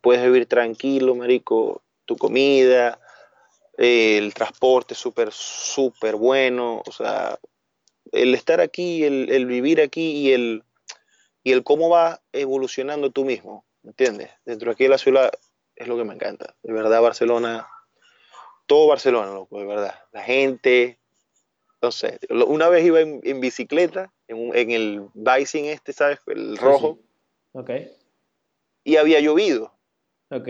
puedes 0.00 0.20
vivir 0.20 0.46
tranquilo, 0.46 1.14
marico, 1.14 1.84
tu 2.06 2.16
comida, 2.16 2.98
eh, 3.78 4.18
el 4.18 4.34
transporte 4.34 4.96
súper, 4.96 5.30
súper 5.30 6.16
bueno. 6.16 6.82
O 6.84 6.90
sea, 6.90 7.38
el 8.10 8.34
estar 8.34 8.60
aquí, 8.60 9.04
el, 9.04 9.46
vivir 9.46 9.80
aquí 9.80 10.10
y 10.10 10.32
el, 10.32 10.64
y 11.44 11.52
el 11.52 11.62
cómo 11.62 11.88
va 11.88 12.20
evolucionando 12.32 13.12
tú 13.12 13.24
mismo, 13.24 13.64
¿entiendes? 13.84 14.32
Dentro 14.44 14.70
de 14.70 14.72
aquí 14.72 14.82
de 14.82 14.90
la 14.90 14.98
ciudad 14.98 15.30
es 15.76 15.86
lo 15.86 15.96
que 15.96 16.02
me 16.02 16.14
encanta. 16.14 16.56
De 16.64 16.72
verdad, 16.72 17.00
Barcelona, 17.00 17.68
todo 18.66 18.88
Barcelona, 18.88 19.30
loco, 19.30 19.60
de 19.60 19.66
verdad. 19.66 19.94
La 20.10 20.24
gente, 20.24 20.98
no 21.80 21.92
sé. 21.92 22.18
Una 22.28 22.68
vez 22.68 22.84
iba 22.84 22.98
en 22.98 23.40
bicicleta, 23.40 24.12
en, 24.28 24.36
un- 24.36 24.56
en 24.56 24.70
el 24.70 25.08
Bicing 25.14 25.66
este, 25.66 25.92
¿sabes? 25.92 26.18
El 26.26 26.56
Sí, 26.58 26.64
rojo, 26.64 26.98
Ok, 27.52 27.70
y 28.84 28.96
había 28.96 29.20
llovido. 29.20 29.72
ok. 30.30 30.48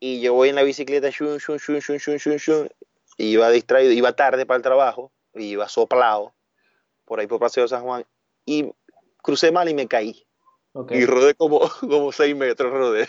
Y 0.00 0.20
yo 0.20 0.34
voy 0.34 0.48
en 0.48 0.54
la 0.54 0.62
bicicleta, 0.62 1.10
shun, 1.10 1.38
shun, 1.38 1.58
shun, 1.58 1.78
shun, 1.80 1.98
shun, 1.98 2.16
shun, 2.16 2.36
shun, 2.36 2.70
y 3.16 3.26
iba 3.32 3.50
distraído, 3.50 3.92
iba 3.92 4.12
tarde 4.14 4.46
para 4.46 4.56
el 4.56 4.62
trabajo, 4.62 5.12
y 5.34 5.44
iba 5.50 5.68
soplado, 5.68 6.34
por 7.04 7.20
ahí 7.20 7.26
por 7.26 7.38
Paseo 7.40 7.66
San 7.68 7.82
Juan, 7.82 8.04
y 8.46 8.70
crucé 9.22 9.50
mal 9.52 9.68
y 9.68 9.74
me 9.74 9.86
caí. 9.86 10.26
Y 10.90 11.04
rodé 11.04 11.34
como, 11.34 11.60
como 11.80 12.12
6 12.12 12.36
metros, 12.36 12.72
rodé. 12.72 13.08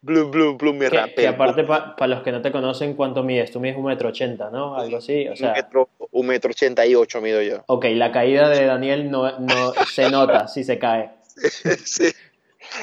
Blum, 0.00 0.30
blum, 0.30 0.56
blum, 0.56 0.76
me 0.76 0.90
rapé. 0.90 1.14
que 1.14 1.28
aparte, 1.28 1.64
para 1.64 2.06
los 2.08 2.22
que 2.22 2.32
no 2.32 2.42
te 2.42 2.50
conocen, 2.50 2.94
¿cuánto 2.94 3.22
mides? 3.22 3.52
Tú 3.52 3.60
mides 3.60 3.76
un 3.76 3.84
metro 3.84 4.08
ochenta, 4.08 4.50
¿no? 4.50 4.76
Algo 4.76 4.96
así, 4.96 5.28
o 5.28 5.30
un 5.30 5.36
sea... 5.36 5.52
metro, 5.52 5.88
un 6.10 6.26
metro 6.26 6.50
ochenta 6.50 6.84
y 6.84 6.94
ocho 6.94 7.20
mido 7.20 7.40
yo. 7.40 7.62
Ok, 7.68 7.86
la 7.90 8.10
caída 8.10 8.48
de 8.48 8.66
Daniel 8.66 9.10
no, 9.10 9.38
no 9.38 9.72
se 9.92 10.10
nota 10.10 10.48
si 10.48 10.64
se 10.64 10.78
cae. 10.78 11.10
sí. 11.84 12.10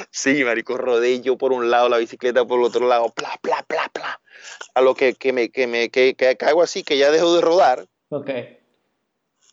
sí, 0.09 0.43
marico, 0.45 0.77
rodé 0.77 1.19
yo 1.21 1.37
por 1.37 1.51
un 1.51 1.69
lado, 1.69 1.89
la 1.89 1.97
bicicleta 1.97 2.45
por 2.45 2.59
el 2.59 2.65
otro 2.65 2.87
lado, 2.87 3.09
pla, 3.09 3.37
pla, 3.41 3.65
pla, 3.67 3.89
pla. 3.91 4.21
A 4.75 4.81
lo 4.81 4.95
que, 4.95 5.13
que 5.15 5.33
me, 5.33 5.49
que 5.49 5.67
me 5.67 5.89
que, 5.89 6.15
que 6.15 6.37
caigo 6.37 6.61
así, 6.61 6.83
que 6.83 6.97
ya 6.97 7.11
dejo 7.11 7.35
de 7.35 7.41
rodar, 7.41 7.85
Ok. 8.11 8.29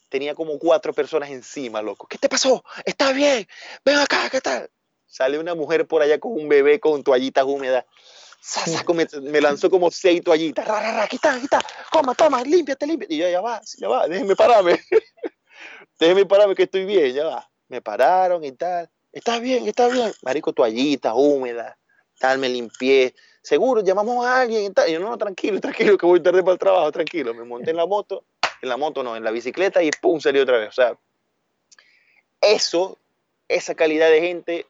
Tenía 0.09 0.34
como 0.34 0.59
cuatro 0.59 0.92
personas 0.92 1.30
encima, 1.30 1.82
loco. 1.82 2.07
¿Qué 2.07 2.18
te 2.18 2.28
pasó? 2.28 2.64
¿Estás 2.84 3.14
bien? 3.14 3.46
Ven 3.84 3.98
acá, 3.98 4.28
¿qué 4.30 4.40
tal? 4.40 4.70
Sale 5.07 5.38
una 5.38 5.54
mujer 5.54 5.86
por 5.86 6.02
allá 6.02 6.18
con 6.18 6.32
un 6.32 6.48
bebé 6.48 6.80
con 6.80 7.02
toallitas 7.02 7.44
húmedas. 7.44 7.84
Me, 8.94 9.07
me 9.22 9.40
lanzó 9.40 9.70
como 9.70 9.90
seis 9.90 10.22
toallitas. 10.22 10.66
Ra, 10.66 10.80
ra, 10.80 10.92
ra, 10.92 11.02
aquí 11.04 11.16
está, 11.16 11.34
aquí 11.34 11.44
está. 11.44 11.61
Toma, 11.90 12.14
toma, 12.14 12.42
límpiate, 12.42 12.86
límpiate. 12.86 13.14
Y 13.14 13.18
yo, 13.18 13.28
ya 13.28 13.40
va, 13.40 13.61
ya 13.76 13.88
va, 13.88 14.07
déjeme 14.07 14.36
pararme. 14.36 14.80
déjeme 15.98 16.26
pararme 16.26 16.54
que 16.54 16.64
estoy 16.64 16.84
bien, 16.84 17.12
ya 17.12 17.24
va. 17.24 17.50
Me 17.68 17.80
pararon 17.80 18.44
y 18.44 18.52
tal. 18.52 18.88
Está 19.12 19.38
bien, 19.38 19.66
está 19.66 19.88
bien. 19.88 20.12
Marico, 20.22 20.52
toallitas 20.52 21.12
húmedas. 21.16 21.76
Tal, 22.18 22.38
me 22.38 22.48
limpié. 22.48 23.14
Seguro, 23.42 23.82
llamamos 23.82 24.24
a 24.24 24.40
alguien 24.40 24.64
y 24.64 24.70
tal. 24.70 24.88
Y 24.88 24.92
yo, 24.92 25.00
no, 25.00 25.11
no, 25.11 25.18
tranquilo, 25.18 25.61
tranquilo, 25.61 25.96
que 25.98 26.07
voy 26.07 26.22
tarde 26.22 26.42
para 26.42 26.52
el 26.52 26.59
trabajo, 26.59 26.92
tranquilo. 26.92 27.34
Me 27.34 27.44
monté 27.44 27.70
en 27.70 27.76
la 27.76 27.86
moto, 27.86 28.24
en 28.66 28.70
la 28.70 28.76
moto 28.76 29.02
no, 29.02 29.16
en 29.16 29.24
la 29.24 29.30
bicicleta 29.30 29.82
y 29.82 29.90
pum, 30.00 30.20
salió 30.20 30.42
otra 30.42 30.58
vez. 30.58 30.68
O 30.70 30.72
sea, 30.72 30.98
eso, 32.40 32.98
esa 33.48 33.74
calidad 33.74 34.10
de 34.10 34.20
gente, 34.20 34.66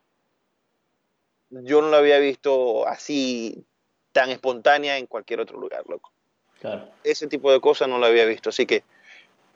yo 1.51 1.80
no 1.80 1.88
la 1.90 1.99
había 1.99 2.18
visto 2.18 2.86
así 2.86 3.64
tan 4.12 4.30
espontánea 4.30 4.99
en 4.99 5.07
cualquier 5.07 5.40
otro 5.40 5.59
lugar, 5.59 5.82
loco. 5.88 6.12
Claro. 6.61 6.88
Ese 7.05 7.26
tipo 7.26 7.51
de 7.53 7.61
cosas 7.61 7.88
no 7.88 7.99
la 7.99 8.07
había 8.09 8.24
visto. 8.24 8.51
Así 8.51 8.66
que 8.66 8.82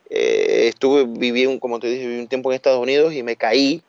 eh, 0.09 0.69
estuve, 0.69 1.05
viví, 1.07 1.47
un, 1.47 1.59
como 1.59 1.79
te 1.79 1.87
dije, 1.89 2.07
viví 2.07 2.21
un 2.21 2.29
tiempo 2.29 2.51
en 2.51 2.57
Estados 2.57 2.81
Unidos 2.81 3.13
y 3.15 3.23
me 3.23 3.37
caí, 3.37 3.83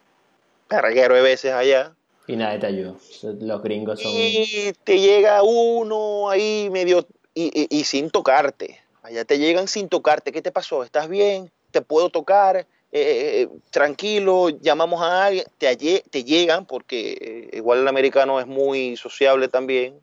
carguero 0.68 1.16
de 1.16 1.22
veces 1.22 1.52
allá. 1.54 1.94
Y 2.28 2.36
nadie 2.36 2.60
te 2.60 2.68
ayuda. 2.68 2.96
Los 3.40 3.64
gringos 3.64 4.02
son... 4.02 4.12
Y 4.14 4.74
te 4.84 5.00
llega 5.00 5.44
uno 5.44 6.30
ahí 6.30 6.70
medio 6.72 7.08
y, 7.34 7.46
y- 7.70 7.80
y 7.80 7.84
sin 7.84 8.10
tocarte. 8.10 8.81
Allá 9.12 9.26
te 9.26 9.40
llegan 9.40 9.68
sin 9.68 9.90
tocarte. 9.90 10.32
¿Qué 10.32 10.42
te 10.42 10.54
pasó? 10.54 10.84
¿Estás 10.84 11.10
bien? 11.10 11.52
¿Te 11.72 11.82
puedo 11.82 12.10
tocar? 12.10 12.56
Eh, 12.56 12.66
eh, 12.94 13.50
tranquilo, 13.70 14.48
llamamos 14.50 15.02
a 15.02 15.26
alguien. 15.26 15.46
Te, 15.58 15.76
te 15.76 16.24
llegan 16.24 16.66
porque 16.66 17.18
eh, 17.20 17.58
igual 17.58 17.80
el 17.80 17.88
americano 17.90 18.40
es 18.40 18.48
muy 18.48 18.96
sociable 18.96 19.50
también, 19.50 20.00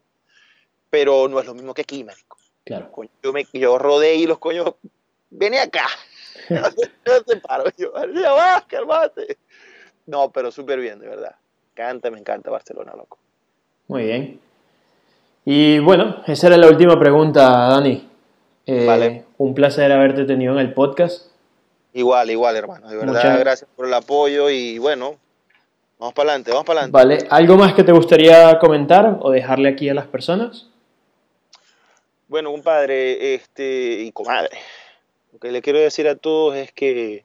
pero 0.91 1.27
no 1.27 1.41
es 1.41 1.47
lo 1.47 1.55
mismo 1.55 1.73
que 1.73 1.83
aquí, 1.83 2.05
marico. 2.05 2.37
Claro. 2.65 2.93
Coño, 2.93 3.09
yo, 3.23 3.33
me, 3.33 3.47
yo 3.51 3.79
rodé 3.79 4.17
y 4.17 4.27
los 4.27 4.39
coños, 4.39 4.75
ven 5.31 5.55
acá. 5.55 5.87
yo 7.07 7.25
te 7.25 7.37
paro. 7.39 7.65
Yo, 7.79 7.93
ya 8.15 8.33
va, 8.33 8.63
calmate. 8.69 9.39
No, 10.05 10.31
pero 10.31 10.51
súper 10.51 10.81
bien, 10.81 10.99
de 10.99 11.09
verdad. 11.09 11.35
Me 11.65 11.83
encanta, 11.83 12.11
me 12.11 12.19
encanta 12.19 12.51
Barcelona, 12.51 12.93
loco. 12.95 13.17
Muy 13.87 14.05
bien. 14.05 14.41
Y 15.47 15.79
bueno, 15.79 16.23
esa 16.27 16.49
era 16.49 16.59
la 16.59 16.69
última 16.69 16.99
pregunta, 17.01 17.69
Dani. 17.71 18.08
Eh, 18.69 18.85
Vale. 18.85 19.25
Un 19.39 19.55
placer 19.55 19.91
haberte 19.91 20.25
tenido 20.27 20.53
en 20.53 20.59
el 20.59 20.75
podcast. 20.75 21.31
Igual, 21.95 22.31
igual, 22.31 22.55
hermano. 22.55 22.87
De 22.87 22.97
verdad, 22.97 23.15
Muchas- 23.15 23.41
gracias 23.41 23.71
por 23.75 23.87
el 23.87 23.95
apoyo 23.95 24.51
y 24.51 24.77
bueno, 24.77 25.17
vamos 25.99 26.13
para 26.13 26.31
adelante, 26.31 26.51
vamos 26.51 26.67
para 26.67 26.81
adelante. 26.83 26.93
Vale, 27.25 27.27
¿algo 27.31 27.57
más 27.57 27.73
que 27.73 27.83
te 27.83 27.93
gustaría 27.93 28.59
comentar 28.59 29.21
o 29.23 29.31
dejarle 29.31 29.71
aquí 29.71 29.89
a 29.89 29.95
las 29.95 30.07
personas? 30.07 30.69
Bueno, 32.29 32.51
compadre 32.53 33.35
este, 33.37 34.03
y 34.03 34.13
comadre, 34.13 34.59
lo 35.33 35.39
que 35.39 35.51
le 35.51 35.63
quiero 35.63 35.79
decir 35.79 36.07
a 36.07 36.15
todos 36.15 36.55
es 36.57 36.71
que 36.73 37.25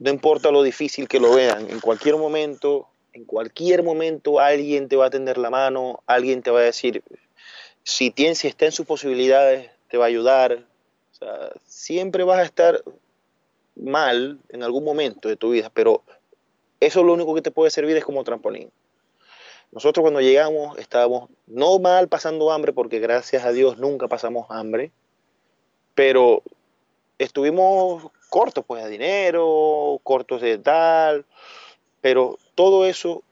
no 0.00 0.10
importa 0.10 0.50
lo 0.50 0.64
difícil 0.64 1.06
que 1.06 1.20
lo 1.20 1.32
vean, 1.32 1.70
en 1.70 1.78
cualquier 1.78 2.16
momento, 2.16 2.88
en 3.12 3.24
cualquier 3.24 3.84
momento 3.84 4.40
alguien 4.40 4.88
te 4.88 4.96
va 4.96 5.06
a 5.06 5.10
tender 5.10 5.38
la 5.38 5.48
mano, 5.48 6.00
alguien 6.08 6.42
te 6.42 6.50
va 6.50 6.58
a 6.58 6.64
decir, 6.64 7.04
si, 7.84 8.10
tiene, 8.10 8.34
si 8.34 8.48
está 8.48 8.64
en 8.64 8.72
sus 8.72 8.84
posibilidades, 8.84 9.70
te 9.94 9.98
va 9.98 10.06
a 10.06 10.08
ayudar. 10.08 10.66
O 11.12 11.14
sea, 11.14 11.52
siempre 11.66 12.24
vas 12.24 12.40
a 12.40 12.42
estar 12.42 12.82
mal 13.76 14.40
en 14.48 14.64
algún 14.64 14.82
momento 14.82 15.28
de 15.28 15.36
tu 15.36 15.50
vida, 15.50 15.70
pero 15.72 16.02
eso 16.80 17.04
lo 17.04 17.12
único 17.12 17.32
que 17.32 17.42
te 17.42 17.52
puede 17.52 17.70
servir 17.70 17.96
es 17.96 18.04
como 18.04 18.24
trampolín. 18.24 18.72
Nosotros 19.70 20.02
cuando 20.02 20.20
llegamos 20.20 20.76
estábamos 20.78 21.30
no 21.46 21.78
mal 21.78 22.08
pasando 22.08 22.50
hambre, 22.50 22.72
porque 22.72 22.98
gracias 22.98 23.44
a 23.44 23.52
Dios 23.52 23.78
nunca 23.78 24.08
pasamos 24.08 24.46
hambre, 24.50 24.90
pero 25.94 26.42
estuvimos 27.18 28.10
cortos 28.30 28.64
pues 28.66 28.82
de 28.82 28.90
dinero, 28.90 30.00
cortos 30.02 30.40
de 30.40 30.58
tal, 30.58 31.24
pero 32.00 32.36
todo 32.56 32.84
eso 32.84 33.22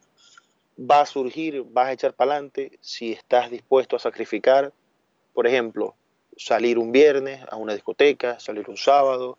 va 0.79 1.01
a 1.01 1.07
surgir, 1.07 1.65
vas 1.65 1.89
a 1.89 1.93
echar 1.93 2.15
para 2.15 2.35
adelante 2.35 2.79
si 2.81 3.11
estás 3.11 3.51
dispuesto 3.51 3.97
a 3.97 3.99
sacrificar, 3.99 4.73
por 5.35 5.49
ejemplo, 5.49 5.97
salir 6.37 6.79
un 6.79 6.93
viernes 6.93 7.41
a 7.51 7.57
una 7.57 7.75
discoteca, 7.75 8.41
salir 8.41 8.69
un 8.69 8.77
sábado. 8.77 9.39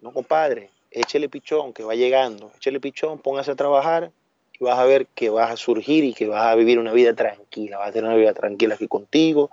No, 0.00 0.12
compadre, 0.12 0.70
échele 0.90 1.28
pichón 1.28 1.72
que 1.72 1.84
va 1.84 1.94
llegando, 1.94 2.52
échele 2.56 2.80
pichón, 2.80 3.18
póngase 3.18 3.50
a 3.50 3.56
trabajar 3.56 4.10
y 4.58 4.64
vas 4.64 4.78
a 4.78 4.84
ver 4.84 5.06
que 5.06 5.30
vas 5.30 5.50
a 5.50 5.56
surgir 5.56 6.04
y 6.04 6.14
que 6.14 6.26
vas 6.26 6.46
a 6.46 6.54
vivir 6.54 6.78
una 6.78 6.92
vida 6.92 7.14
tranquila, 7.14 7.78
vas 7.78 7.90
a 7.90 7.92
tener 7.92 8.08
una 8.08 8.18
vida 8.18 8.34
tranquila 8.34 8.74
aquí 8.74 8.88
contigo, 8.88 9.50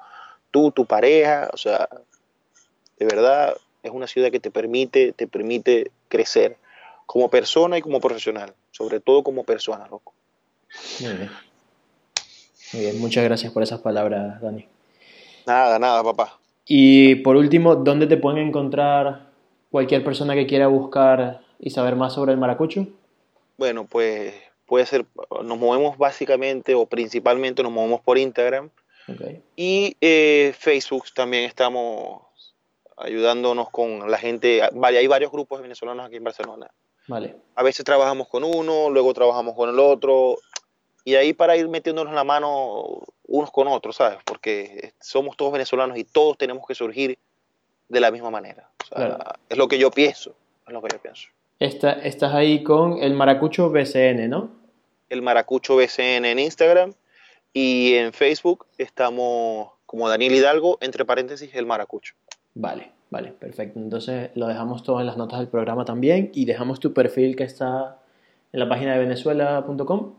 tú, 0.52 0.72
tu 0.72 0.86
pareja, 0.86 1.50
o 1.54 1.58
sea, 1.58 1.88
de 2.98 3.06
verdad 3.06 3.56
es 3.84 3.92
una 3.92 4.08
ciudad 4.08 4.32
que 4.32 4.40
te 4.40 4.52
permite, 4.52 5.12
te 5.12 5.28
permite 5.28 5.92
crecer 6.08 6.58
como 7.06 7.30
persona 7.30 7.78
y 7.78 7.82
como 7.82 8.00
profesional, 8.00 8.54
sobre 8.72 9.00
todo 9.00 9.24
como 9.24 9.44
persona, 9.44 9.88
loco. 9.88 10.14
Muy 11.00 11.14
bien. 11.14 11.32
Muy 12.74 12.82
bien, 12.82 13.00
muchas 13.00 13.24
gracias 13.24 13.54
por 13.54 13.64
esas 13.64 13.80
palabras, 13.80 14.42
Dani. 14.42 14.68
Nada, 15.46 15.78
nada, 15.78 16.04
papá. 16.04 16.40
Y 16.68 17.16
por 17.16 17.36
último, 17.36 17.76
¿dónde 17.76 18.08
te 18.08 18.18
pueden 18.18 18.48
encontrar 18.48 19.30
cualquier 19.70 20.04
persona 20.04 20.34
que 20.34 20.48
quiera 20.48 20.68
buscar 20.68 21.42
y 21.60 21.70
saber 21.70 21.96
más 21.96 22.14
sobre 22.14 22.32
el 22.32 22.40
maracucho? 22.40 22.88
Bueno, 23.58 23.86
pues 23.86 24.34
puede 24.66 24.86
ser, 24.86 25.06
nos 25.44 25.58
movemos 25.58 25.98
básicamente 25.98 26.74
o 26.76 26.88
principalmente 26.88 27.64
nos 27.64 27.72
movemos 27.72 28.02
por 28.02 28.18
Instagram. 28.18 28.70
Y 29.56 29.96
eh, 30.02 30.54
Facebook 30.58 31.06
también 31.14 31.44
estamos 31.44 32.24
ayudándonos 32.98 33.70
con 33.70 34.10
la 34.10 34.18
gente. 34.18 34.62
Hay 34.64 35.08
varios 35.08 35.32
grupos 35.32 35.62
venezolanos 35.62 36.08
aquí 36.08 36.16
en 36.16 36.24
Barcelona. 36.24 36.72
Vale. 37.08 37.36
A 37.54 37.62
veces 37.62 37.86
trabajamos 37.86 38.28
con 38.28 38.44
uno, 38.44 38.90
luego 38.90 39.14
trabajamos 39.14 39.56
con 39.56 39.70
el 39.70 39.80
otro. 39.80 40.38
Y 41.04 41.14
ahí 41.14 41.34
para 41.34 41.56
ir 41.56 41.68
metiéndonos 41.68 42.16
la 42.16 42.24
mano 42.24 43.04
unos 43.28 43.52
con 43.52 43.68
otros, 43.68 43.98
¿sabes? 43.98 44.18
Porque 44.26 44.94
somos 45.06 45.38
todos 45.38 45.54
venezolanos 45.54 45.98
y 45.98 46.04
todos 46.04 46.38
tenemos 46.38 46.66
que 46.68 46.74
surgir 46.74 47.18
de 47.88 48.00
la 48.00 48.10
misma 48.12 48.32
manera. 48.32 48.70
Es 49.50 49.58
lo 49.58 49.68
que 49.68 49.78
yo 49.78 49.92
pienso. 49.92 50.36
Es 50.68 50.74
lo 50.74 50.82
que 50.82 50.90
yo 50.92 51.00
pienso. 51.00 51.30
estás 51.60 52.34
ahí 52.34 52.64
con 52.64 53.02
el 53.02 53.14
Maracucho 53.14 53.70
BCN, 53.70 54.30
¿no? 54.30 54.50
El 55.10 55.22
Maracucho 55.22 55.76
BCN 55.76 56.26
en 56.26 56.40
Instagram 56.40 56.94
y 57.54 57.94
en 57.94 58.14
Facebook 58.14 58.66
estamos 58.80 59.70
como 59.86 60.10
Daniel 60.10 60.34
Hidalgo, 60.34 60.80
entre 60.82 61.06
paréntesis, 61.06 61.54
el 61.54 61.68
Maracucho. 61.68 62.16
Vale, 62.56 62.92
vale, 63.12 63.32
perfecto. 63.32 63.80
Entonces 63.80 64.32
lo 64.34 64.48
dejamos 64.48 64.82
todo 64.82 65.00
en 65.00 65.06
las 65.06 65.18
notas 65.18 65.38
del 65.38 65.48
programa 65.48 65.86
también 65.86 66.32
y 66.34 66.46
dejamos 66.46 66.80
tu 66.80 66.94
perfil 66.94 67.36
que 67.36 67.44
está 67.44 68.00
en 68.52 68.60
la 68.60 68.68
página 68.68 68.94
de 68.94 69.00
venezuela.com. 69.00 70.16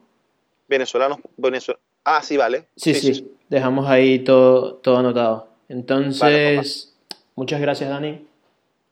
Venezolanos, 0.68 1.18
Venezuela. 1.36 1.80
Ah, 2.08 2.22
sí, 2.22 2.36
vale. 2.36 2.68
Sí, 2.76 2.94
sí, 2.94 3.36
Dejamos 3.48 3.88
ahí 3.88 4.20
todo, 4.20 4.76
todo 4.76 4.98
anotado. 4.98 5.48
Entonces, 5.68 6.94
muchas 7.34 7.60
gracias, 7.60 7.90
Dani. 7.90 8.24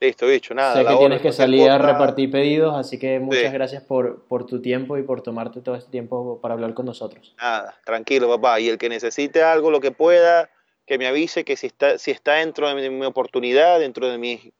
Listo, 0.00 0.26
dicho, 0.26 0.52
nada. 0.52 0.74
Sé 0.74 0.84
que 0.84 0.96
tienes 0.96 1.20
que 1.20 1.30
salir 1.30 1.70
a 1.70 1.78
repartir 1.78 2.28
pedidos, 2.32 2.74
así 2.74 2.98
que 2.98 3.20
muchas 3.20 3.52
gracias 3.52 3.84
por, 3.84 4.24
por, 4.24 4.46
tu 4.46 4.60
tiempo 4.60 4.98
y 4.98 5.04
por 5.04 5.22
tomarte 5.22 5.60
todo 5.60 5.76
este 5.76 5.92
tiempo 5.92 6.40
para 6.40 6.54
hablar 6.54 6.74
con 6.74 6.86
nosotros. 6.86 7.36
Nada, 7.40 7.76
tranquilo, 7.84 8.28
papá. 8.28 8.58
Y 8.58 8.68
el 8.68 8.78
que 8.78 8.88
necesite 8.88 9.44
algo, 9.44 9.70
lo 9.70 9.78
que 9.78 9.92
pueda, 9.92 10.50
que 10.84 10.98
me 10.98 11.06
avise 11.06 11.44
que 11.44 11.56
si 11.56 11.68
está, 11.68 11.98
si 11.98 12.10
está 12.10 12.32
dentro 12.34 12.68
de 12.68 12.90
mi, 12.90 13.06
oportunidad, 13.06 13.78
dentro 13.78 14.08
de 14.08 14.18
mi, 14.18 14.52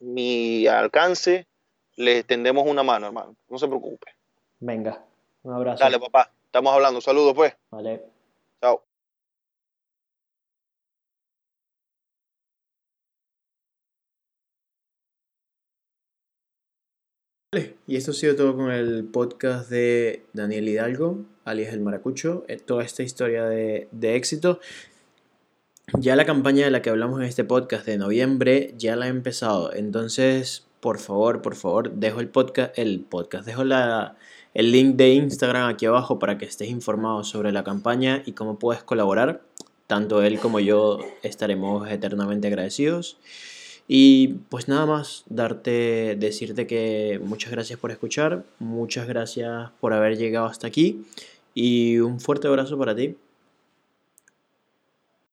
mi 0.00 0.66
alcance, 0.66 1.46
le 1.94 2.24
tendemos 2.24 2.66
una 2.66 2.82
mano, 2.82 3.06
hermano. 3.06 3.36
No 3.48 3.58
se 3.58 3.68
preocupe. 3.68 4.08
Venga, 4.58 5.04
un 5.44 5.54
abrazo. 5.54 5.84
Dale, 5.84 6.00
papá. 6.00 6.32
Estamos 6.52 6.74
hablando. 6.74 7.00
Saludos, 7.00 7.32
pues. 7.34 7.54
Vale. 7.70 8.02
Chao. 8.60 8.84
Y 17.86 17.96
esto 17.96 18.10
ha 18.10 18.14
sido 18.14 18.36
todo 18.36 18.54
con 18.54 18.70
el 18.70 19.06
podcast 19.06 19.70
de 19.70 20.26
Daniel 20.34 20.68
Hidalgo, 20.68 21.24
alias 21.46 21.72
El 21.72 21.80
Maracucho, 21.80 22.44
eh, 22.48 22.58
toda 22.58 22.84
esta 22.84 23.02
historia 23.02 23.46
de, 23.46 23.88
de, 23.90 24.16
éxito. 24.16 24.60
Ya 25.98 26.16
la 26.16 26.26
campaña 26.26 26.66
de 26.66 26.70
la 26.70 26.82
que 26.82 26.90
hablamos 26.90 27.18
en 27.20 27.26
este 27.28 27.44
podcast 27.44 27.86
de 27.86 27.96
noviembre 27.96 28.74
ya 28.76 28.94
la 28.94 29.06
he 29.06 29.08
empezado, 29.08 29.72
entonces 29.72 30.66
por 30.80 30.98
favor, 30.98 31.40
por 31.40 31.54
favor, 31.54 31.92
dejo 31.92 32.20
el 32.20 32.28
podcast, 32.28 32.78
el 32.78 33.00
podcast, 33.00 33.46
dejo 33.46 33.64
la, 33.64 34.16
el 34.54 34.72
link 34.72 34.96
de 34.96 35.14
Instagram 35.14 35.68
aquí 35.68 35.86
abajo 35.86 36.18
para 36.18 36.38
que 36.38 36.44
estés 36.44 36.68
informado 36.68 37.24
sobre 37.24 37.52
la 37.52 37.64
campaña 37.64 38.22
y 38.26 38.32
cómo 38.32 38.58
puedes 38.58 38.82
colaborar. 38.82 39.42
Tanto 39.86 40.22
él 40.22 40.38
como 40.38 40.60
yo 40.60 40.98
estaremos 41.22 41.88
eternamente 41.90 42.48
agradecidos. 42.48 43.18
Y 43.88 44.28
pues 44.48 44.68
nada 44.68 44.86
más, 44.86 45.24
darte, 45.28 46.16
decirte 46.18 46.66
que 46.66 47.20
muchas 47.22 47.50
gracias 47.50 47.78
por 47.78 47.90
escuchar, 47.90 48.44
muchas 48.58 49.06
gracias 49.06 49.70
por 49.80 49.92
haber 49.92 50.16
llegado 50.16 50.46
hasta 50.46 50.66
aquí 50.66 51.04
y 51.54 51.98
un 51.98 52.20
fuerte 52.20 52.48
abrazo 52.48 52.78
para 52.78 52.94
ti. 52.94 53.16